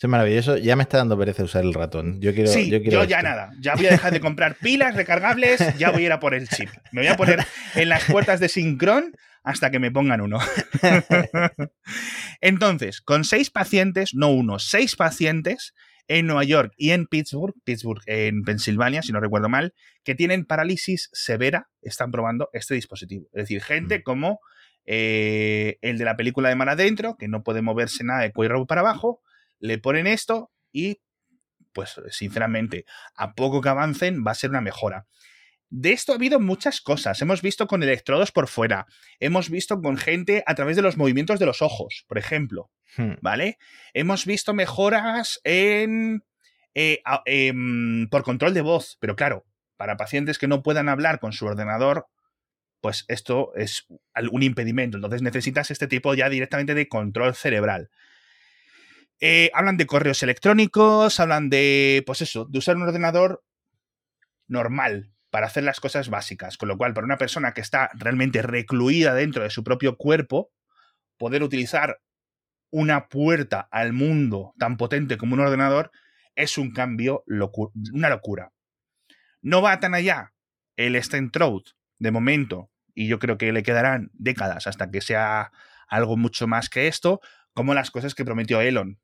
Es 0.00 0.08
maravilloso. 0.08 0.56
Ya 0.56 0.76
me 0.76 0.84
está 0.84 0.98
dando 0.98 1.18
pereza 1.18 1.42
usar 1.42 1.64
el 1.64 1.74
ratón. 1.74 2.20
Yo 2.20 2.32
quiero. 2.32 2.48
Sí, 2.48 2.70
yo, 2.70 2.78
yo 2.78 3.02
ya 3.02 3.22
nada. 3.22 3.50
Ya 3.60 3.74
voy 3.74 3.86
a 3.86 3.90
dejar 3.90 4.12
de 4.12 4.20
comprar 4.20 4.54
pilas 4.54 4.94
recargables. 4.94 5.76
Ya 5.78 5.90
voy 5.90 6.04
a 6.04 6.06
ir 6.06 6.12
a 6.12 6.20
por 6.20 6.32
el 6.32 6.48
chip. 6.48 6.68
Me 6.92 7.00
voy 7.00 7.08
a 7.08 7.16
poner 7.16 7.44
en 7.74 7.88
las 7.88 8.04
puertas 8.04 8.38
de 8.38 8.48
Syncron 8.48 9.16
hasta 9.46 9.70
que 9.70 9.78
me 9.78 9.92
pongan 9.92 10.20
uno. 10.20 10.40
Entonces, 12.40 13.00
con 13.00 13.22
seis 13.24 13.48
pacientes, 13.48 14.10
no 14.12 14.28
uno, 14.30 14.58
seis 14.58 14.96
pacientes 14.96 15.72
en 16.08 16.26
Nueva 16.26 16.42
York 16.42 16.72
y 16.76 16.90
en 16.90 17.06
Pittsburgh, 17.06 17.54
Pittsburgh 17.62 18.02
en 18.06 18.42
Pensilvania, 18.42 19.02
si 19.02 19.12
no 19.12 19.20
recuerdo 19.20 19.48
mal, 19.48 19.72
que 20.02 20.16
tienen 20.16 20.46
parálisis 20.46 21.10
severa, 21.12 21.68
están 21.80 22.10
probando 22.10 22.50
este 22.52 22.74
dispositivo. 22.74 23.28
Es 23.32 23.44
decir, 23.44 23.62
gente 23.62 24.02
como 24.02 24.40
eh, 24.84 25.78
el 25.80 25.96
de 25.96 26.04
la 26.04 26.16
película 26.16 26.48
de 26.48 26.56
Mar 26.56 26.68
Adentro, 26.68 27.16
que 27.16 27.28
no 27.28 27.44
puede 27.44 27.62
moverse 27.62 28.02
nada 28.02 28.22
de 28.22 28.32
cuello 28.32 28.66
para 28.66 28.80
abajo, 28.80 29.22
le 29.60 29.78
ponen 29.78 30.08
esto 30.08 30.50
y, 30.72 31.00
pues, 31.72 31.94
sinceramente, 32.10 32.84
a 33.14 33.34
poco 33.34 33.60
que 33.60 33.68
avancen, 33.68 34.24
va 34.26 34.32
a 34.32 34.34
ser 34.34 34.50
una 34.50 34.60
mejora. 34.60 35.06
De 35.68 35.92
esto 35.92 36.12
ha 36.12 36.16
habido 36.16 36.38
muchas 36.38 36.80
cosas. 36.80 37.20
Hemos 37.22 37.42
visto 37.42 37.66
con 37.66 37.82
electrodos 37.82 38.30
por 38.30 38.46
fuera. 38.46 38.86
Hemos 39.18 39.50
visto 39.50 39.80
con 39.80 39.96
gente 39.96 40.44
a 40.46 40.54
través 40.54 40.76
de 40.76 40.82
los 40.82 40.96
movimientos 40.96 41.38
de 41.40 41.46
los 41.46 41.60
ojos, 41.60 42.04
por 42.06 42.18
ejemplo. 42.18 42.70
Hmm. 42.96 43.14
¿Vale? 43.20 43.58
Hemos 43.92 44.26
visto 44.26 44.54
mejoras 44.54 45.40
en, 45.44 46.24
eh, 46.74 47.02
em, 47.24 48.08
por 48.08 48.22
control 48.22 48.54
de 48.54 48.60
voz. 48.60 48.96
Pero 49.00 49.16
claro, 49.16 49.44
para 49.76 49.96
pacientes 49.96 50.38
que 50.38 50.48
no 50.48 50.62
puedan 50.62 50.88
hablar 50.88 51.18
con 51.18 51.32
su 51.32 51.46
ordenador, 51.46 52.06
pues 52.80 53.04
esto 53.08 53.52
es 53.56 53.86
un 54.30 54.42
impedimento. 54.42 54.98
Entonces 54.98 55.22
necesitas 55.22 55.70
este 55.70 55.88
tipo 55.88 56.14
ya 56.14 56.28
directamente 56.28 56.74
de 56.74 56.88
control 56.88 57.34
cerebral. 57.34 57.90
Eh, 59.20 59.50
hablan 59.54 59.76
de 59.76 59.86
correos 59.86 60.22
electrónicos, 60.22 61.18
hablan 61.20 61.48
de, 61.48 62.02
pues 62.06 62.20
eso, 62.20 62.44
de 62.44 62.58
usar 62.58 62.76
un 62.76 62.82
ordenador 62.82 63.42
normal, 64.46 65.10
para 65.36 65.48
hacer 65.48 65.64
las 65.64 65.80
cosas 65.80 66.08
básicas. 66.08 66.56
Con 66.56 66.70
lo 66.70 66.78
cual, 66.78 66.94
para 66.94 67.04
una 67.04 67.18
persona 67.18 67.52
que 67.52 67.60
está 67.60 67.90
realmente 67.92 68.40
recluida 68.40 69.12
dentro 69.12 69.42
de 69.42 69.50
su 69.50 69.62
propio 69.62 69.98
cuerpo, 69.98 70.50
poder 71.18 71.42
utilizar 71.42 72.00
una 72.70 73.08
puerta 73.08 73.68
al 73.70 73.92
mundo 73.92 74.54
tan 74.58 74.78
potente 74.78 75.18
como 75.18 75.34
un 75.34 75.40
ordenador 75.40 75.90
es 76.36 76.56
un 76.56 76.72
cambio, 76.72 77.22
una 77.92 78.08
locura. 78.08 78.54
No 79.42 79.60
va 79.60 79.78
tan 79.78 79.92
allá 79.92 80.32
el 80.74 80.96
Stentroad 81.02 81.64
de 81.98 82.10
momento, 82.10 82.70
y 82.94 83.06
yo 83.06 83.18
creo 83.18 83.36
que 83.36 83.52
le 83.52 83.62
quedarán 83.62 84.08
décadas 84.14 84.66
hasta 84.66 84.90
que 84.90 85.02
sea 85.02 85.52
algo 85.86 86.16
mucho 86.16 86.46
más 86.46 86.70
que 86.70 86.88
esto, 86.88 87.20
como 87.52 87.74
las 87.74 87.90
cosas 87.90 88.14
que 88.14 88.24
prometió 88.24 88.62
Elon. 88.62 88.98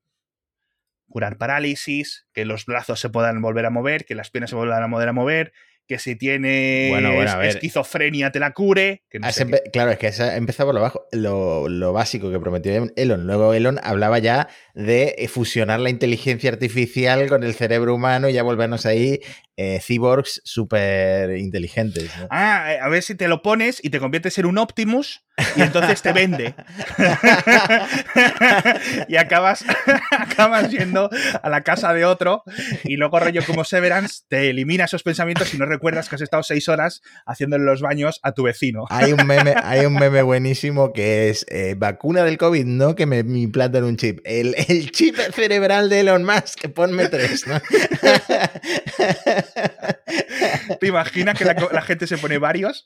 Curar 1.11 1.37
parálisis, 1.37 2.27
que 2.33 2.47
los 2.47 2.65
brazos 2.65 3.01
se 3.01 3.11
puedan 3.11 3.43
volver 3.43 3.67
a 3.67 3.71
mover, 3.71 4.07
que 4.07 4.15
las 4.15 4.31
piernas 4.31 4.49
se 4.49 4.57
vuelvan 4.57 4.83
a 4.83 4.87
volver 4.87 5.11
a 5.11 5.13
mover, 5.13 5.53
que 5.87 5.99
si 5.99 6.17
tiene 6.17 6.91
esquizofrenia 7.47 8.31
te 8.31 8.39
la 8.39 8.53
cure. 8.53 9.03
claro, 9.73 9.91
es 9.91 9.99
que 9.99 10.07
ha 10.07 10.37
empezado 10.37 10.69
por 10.69 10.75
lo 10.75 10.81
bajo, 10.81 11.07
lo, 11.13 11.93
básico 11.93 12.31
que 12.31 12.39
prometió 12.39 12.73
Elon. 12.97 13.27
Luego 13.27 13.55
Elon 13.55 13.79
hablaba 13.83 14.19
ya 14.19 14.49
de 14.75 15.29
fusionar 15.33 15.81
la 15.81 15.91
inteligencia 15.91 16.51
artificial 16.51 17.29
con 17.29 17.43
el 17.43 17.55
cerebro 17.55 17.95
humano 17.95 18.29
y 18.29 18.33
ya 18.33 18.43
volvernos 18.43 18.87
ahí 18.87 19.21
eh, 19.57 19.81
cyborgs 19.81 20.41
súper 20.45 21.37
inteligentes. 21.37 22.11
Ah, 22.31 22.73
eh, 22.73 22.79
a 22.81 22.89
ver 22.89 23.03
si 23.03 23.15
te 23.15 23.29
lo 23.29 23.43
pones 23.43 23.81
y 23.83 23.91
te 23.91 24.01
conviertes 24.01 24.39
en 24.39 24.47
un 24.47 24.59
Optimus 24.59 25.23
y 25.57 25.63
entonces 25.63 26.03
te 26.03 26.13
vende. 26.13 26.55
y 29.09 29.17
acabas, 29.17 29.65
acabas 30.11 30.71
yendo 30.71 31.11
a 31.43 31.49
la 31.49 31.63
casa 31.63 31.93
de 31.95 32.05
otro 32.05 32.43
y 32.85 32.97
luego 32.97 33.19
rollo 33.19 33.43
como 33.47 33.65
Severance 33.65 34.23
te 34.29 34.51
elimina 34.51 34.85
esos 34.85 35.03
pensamientos 35.03 35.53
y 35.55 35.59
no 35.59 35.67
recuerdas 35.67 36.09
que 36.09 36.17
has 36.17 36.23
estado 36.23 36.43
seis 36.43 36.69
horas 36.69 37.03
haciéndole 37.27 37.65
los 37.65 37.81
baños 37.81 38.21
a 38.23 38.33
tu 38.33 38.45
vecino. 38.45 38.85
Hay 38.91 39.13
un 39.13 39.27
meme, 39.27 39.55
hay 39.63 39.87
un 39.87 39.95
meme 39.95 40.23
buenísimo 40.23 40.93
que 40.93 41.31
es 41.31 41.47
eh, 41.49 41.75
vacuna 41.77 42.25
del 42.25 42.39
COVID, 42.39 42.65
no 42.65 42.95
que 42.95 43.07
me, 43.07 43.19
implanten 43.19 43.85
un 43.85 43.97
chip. 43.97 44.21
El, 44.25 44.55
chip 44.93 45.17
cerebral 45.35 45.89
de 45.89 46.01
Elon 46.01 46.25
Musk, 46.25 46.69
ponme 46.75 47.09
tres, 47.09 47.47
¿no? 47.47 47.61
¿Te 50.81 50.87
imaginas 50.87 51.39
que 51.39 51.45
la 51.45 51.83
gente 51.83 52.07
se 52.07 52.19
pone 52.19 52.39
varios? 52.39 52.85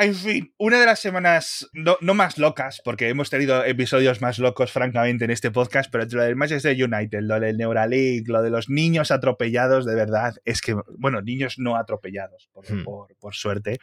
En 0.00 0.14
fin, 0.14 0.54
una 0.58 0.78
de 0.78 0.86
las 0.86 1.00
semanas 1.00 1.68
no, 1.72 1.98
más 2.14 2.38
locas, 2.38 2.80
porque 2.84 3.08
hemos 3.08 3.30
tenido 3.30 3.64
episodios 3.64 4.20
más 4.20 4.38
locos, 4.38 4.70
francamente, 4.70 5.24
en 5.24 5.32
este 5.32 5.50
podcast, 5.50 5.90
pero 5.90 6.04
lo 6.08 6.22
del 6.22 6.36
Manchester 6.36 6.72
United, 6.72 7.18
lo 7.22 7.40
del 7.40 7.56
Neuralink, 7.56 8.28
lo 8.28 8.40
de 8.40 8.50
los 8.50 8.70
niños 8.70 9.10
atropellados, 9.10 9.84
de 9.84 9.96
verdad, 9.96 10.36
es 10.44 10.60
que, 10.60 10.76
bueno, 10.98 11.20
niños 11.20 11.58
no 11.58 11.76
atropellados, 11.76 12.48
por, 12.52 12.64
hmm. 12.64 13.32
suerte. 13.32 13.78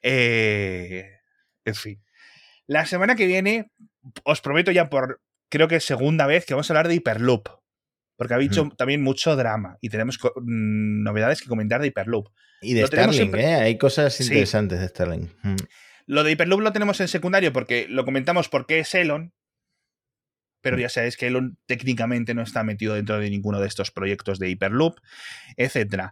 Eh, 0.00 1.10
en 1.64 1.74
fin. 1.74 2.04
La 2.68 2.86
semana 2.86 3.16
que 3.16 3.26
viene, 3.26 3.72
os 4.22 4.40
prometo 4.40 4.70
ya 4.70 4.88
por, 4.88 5.20
creo 5.48 5.66
que 5.66 5.80
segunda 5.80 6.28
vez, 6.28 6.46
que 6.46 6.54
vamos 6.54 6.70
a 6.70 6.72
hablar 6.72 6.86
de 6.86 6.94
Hyperloop, 6.94 7.48
porque 8.18 8.34
ha 8.34 8.36
habido 8.36 8.68
también 8.70 9.00
mucho 9.00 9.36
drama 9.36 9.78
y 9.80 9.90
tenemos 9.90 10.18
mm, 10.18 11.04
novedades 11.04 11.40
que 11.40 11.46
comentar 11.46 11.80
de 11.80 11.86
Hyperloop. 11.86 12.26
Y 12.60 12.74
de 12.74 12.84
Starlink, 12.84 13.32
¿eh? 13.36 13.54
Hay 13.54 13.78
cosas 13.78 14.20
interesantes 14.20 14.80
de 14.80 14.88
Starlink. 14.88 15.30
Mm. 15.44 15.54
Lo 16.06 16.24
de 16.24 16.32
Hyperloop 16.32 16.60
lo 16.60 16.72
tenemos 16.72 17.00
en 17.00 17.06
secundario 17.06 17.52
porque 17.52 17.86
lo 17.88 18.04
comentamos 18.04 18.48
porque 18.48 18.80
es 18.80 18.92
Elon, 18.96 19.32
pero 20.60 20.76
ya 20.76 20.88
sabéis 20.88 21.16
que 21.16 21.28
Elon 21.28 21.58
técnicamente 21.66 22.34
no 22.34 22.42
está 22.42 22.64
metido 22.64 22.94
dentro 22.94 23.20
de 23.20 23.30
ninguno 23.30 23.60
de 23.60 23.68
estos 23.68 23.92
proyectos 23.92 24.40
de 24.40 24.50
Hyperloop, 24.50 24.98
etc. 25.56 26.06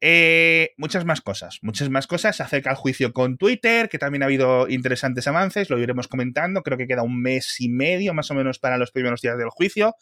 Eh, 0.00 0.72
muchas 0.78 1.04
más 1.04 1.20
cosas, 1.20 1.60
muchas 1.62 1.90
más 1.90 2.08
cosas. 2.08 2.40
acerca 2.40 2.70
del 2.70 2.76
juicio 2.76 3.12
con 3.12 3.38
Twitter, 3.38 3.88
que 3.88 3.98
también 3.98 4.24
ha 4.24 4.26
habido 4.26 4.68
interesantes 4.68 5.28
avances, 5.28 5.70
lo 5.70 5.78
iremos 5.78 6.08
comentando. 6.08 6.64
Creo 6.64 6.76
que 6.76 6.88
queda 6.88 7.04
un 7.04 7.22
mes 7.22 7.60
y 7.60 7.68
medio 7.68 8.14
más 8.14 8.32
o 8.32 8.34
menos 8.34 8.58
para 8.58 8.78
los 8.78 8.90
primeros 8.90 9.20
días 9.20 9.38
del 9.38 9.50
juicio 9.50 9.94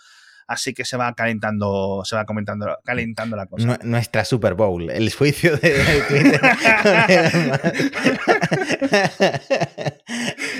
así 0.50 0.74
que 0.74 0.84
se 0.84 0.96
va 0.96 1.14
calentando, 1.14 2.02
se 2.04 2.16
va 2.16 2.24
comentando, 2.24 2.76
calentando 2.84 3.36
la 3.36 3.46
cosa. 3.46 3.78
nuestra 3.84 4.24
Super 4.24 4.54
Bowl, 4.54 4.90
el 4.90 5.12
juicio 5.12 5.56
de, 5.56 6.02
Twitter. 6.08 6.40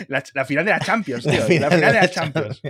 la, 0.07 0.45
final 0.45 0.65
de 0.65 0.71
la 0.71 0.79
Champions, 0.79 1.25
tío. 1.25 1.41
La 1.41 1.47
final, 1.47 1.71
de 1.71 1.93
la 1.93 2.09
Champions. 2.09 2.63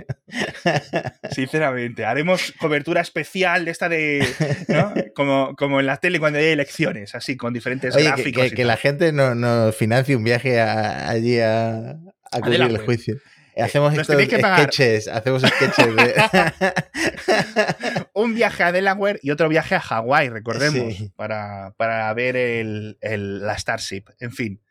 Sinceramente, 1.31 2.05
haremos 2.05 2.53
cobertura 2.59 3.01
especial 3.01 3.65
de 3.65 3.71
esta 3.71 3.87
de. 3.87 4.27
¿no? 4.67 4.91
Como, 5.13 5.55
como 5.55 5.79
en 5.79 5.85
la 5.85 5.97
tele 5.97 6.19
cuando 6.19 6.39
hay 6.39 6.45
elecciones, 6.45 7.13
así, 7.13 7.37
con 7.37 7.53
diferentes 7.53 7.95
gráficos. 7.95 8.51
Que, 8.51 8.65
la 8.65 8.77
gente 8.77 9.13
nos 9.13 9.35
no 9.35 9.71
financie 9.73 10.15
un 10.15 10.23
viaje 10.23 10.59
allí 10.59 11.39
a, 11.39 11.99
a 12.31 12.39
cubrir 12.39 12.61
el 12.61 12.79
juicio. 12.79 13.17
Eh, 13.55 13.63
hacemos 13.63 13.93
estos 13.93 14.15
sketches, 14.23 15.07
hacemos 15.07 15.41
sketches 15.41 15.95
de... 15.95 16.13
Un 18.13 18.33
viaje 18.33 18.63
a 18.63 18.71
Delaware 18.71 19.19
y 19.21 19.31
otro 19.31 19.49
viaje 19.49 19.75
a 19.75 19.81
Hawái, 19.81 20.29
recordemos, 20.29 21.11
para, 21.15 21.73
para, 21.77 22.13
ver 22.13 22.37
el, 22.37 22.97
la 23.01 23.57
Starship. 23.57 24.05
En 24.19 24.31
fin, 24.31 24.61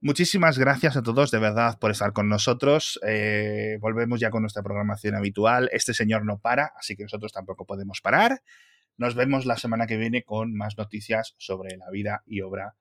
muchísimas 0.00 0.58
gracias 0.58 0.96
a 0.96 1.02
todos 1.02 1.30
de 1.30 1.38
verdad 1.38 1.78
por 1.78 1.90
estar 1.90 2.12
con 2.12 2.28
nosotros. 2.28 3.00
Eh, 3.06 3.78
volvemos 3.80 4.20
ya 4.20 4.30
con 4.30 4.42
nuestra 4.42 4.62
programación 4.62 5.14
habitual. 5.14 5.70
Este 5.72 5.94
señor 5.94 6.24
no 6.24 6.38
para, 6.38 6.72
así 6.76 6.96
que 6.96 7.04
nosotros 7.04 7.32
tampoco 7.32 7.64
podemos 7.64 8.00
parar. 8.00 8.42
Nos 8.98 9.14
vemos 9.14 9.46
la 9.46 9.56
semana 9.56 9.86
que 9.86 9.96
viene 9.96 10.22
con 10.22 10.54
más 10.54 10.76
noticias 10.76 11.34
sobre 11.38 11.76
la 11.76 11.90
vida 11.90 12.22
y 12.26 12.42
obra 12.42 12.74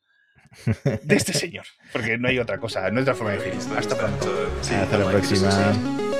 de 1.03 1.15
este 1.15 1.33
señor. 1.33 1.65
Porque 1.91 2.17
no 2.17 2.27
hay 2.27 2.39
otra 2.39 2.57
cosa, 2.57 2.89
no 2.89 2.97
hay 2.97 3.03
otra 3.03 3.15
forma 3.15 3.31
de 3.31 3.37
decir 3.37 3.53
esto. 3.53 3.77
Hasta 3.77 3.97
pronto. 3.97 4.49
Hasta 4.61 4.97
la 4.97 5.09
próxima. 5.09 6.10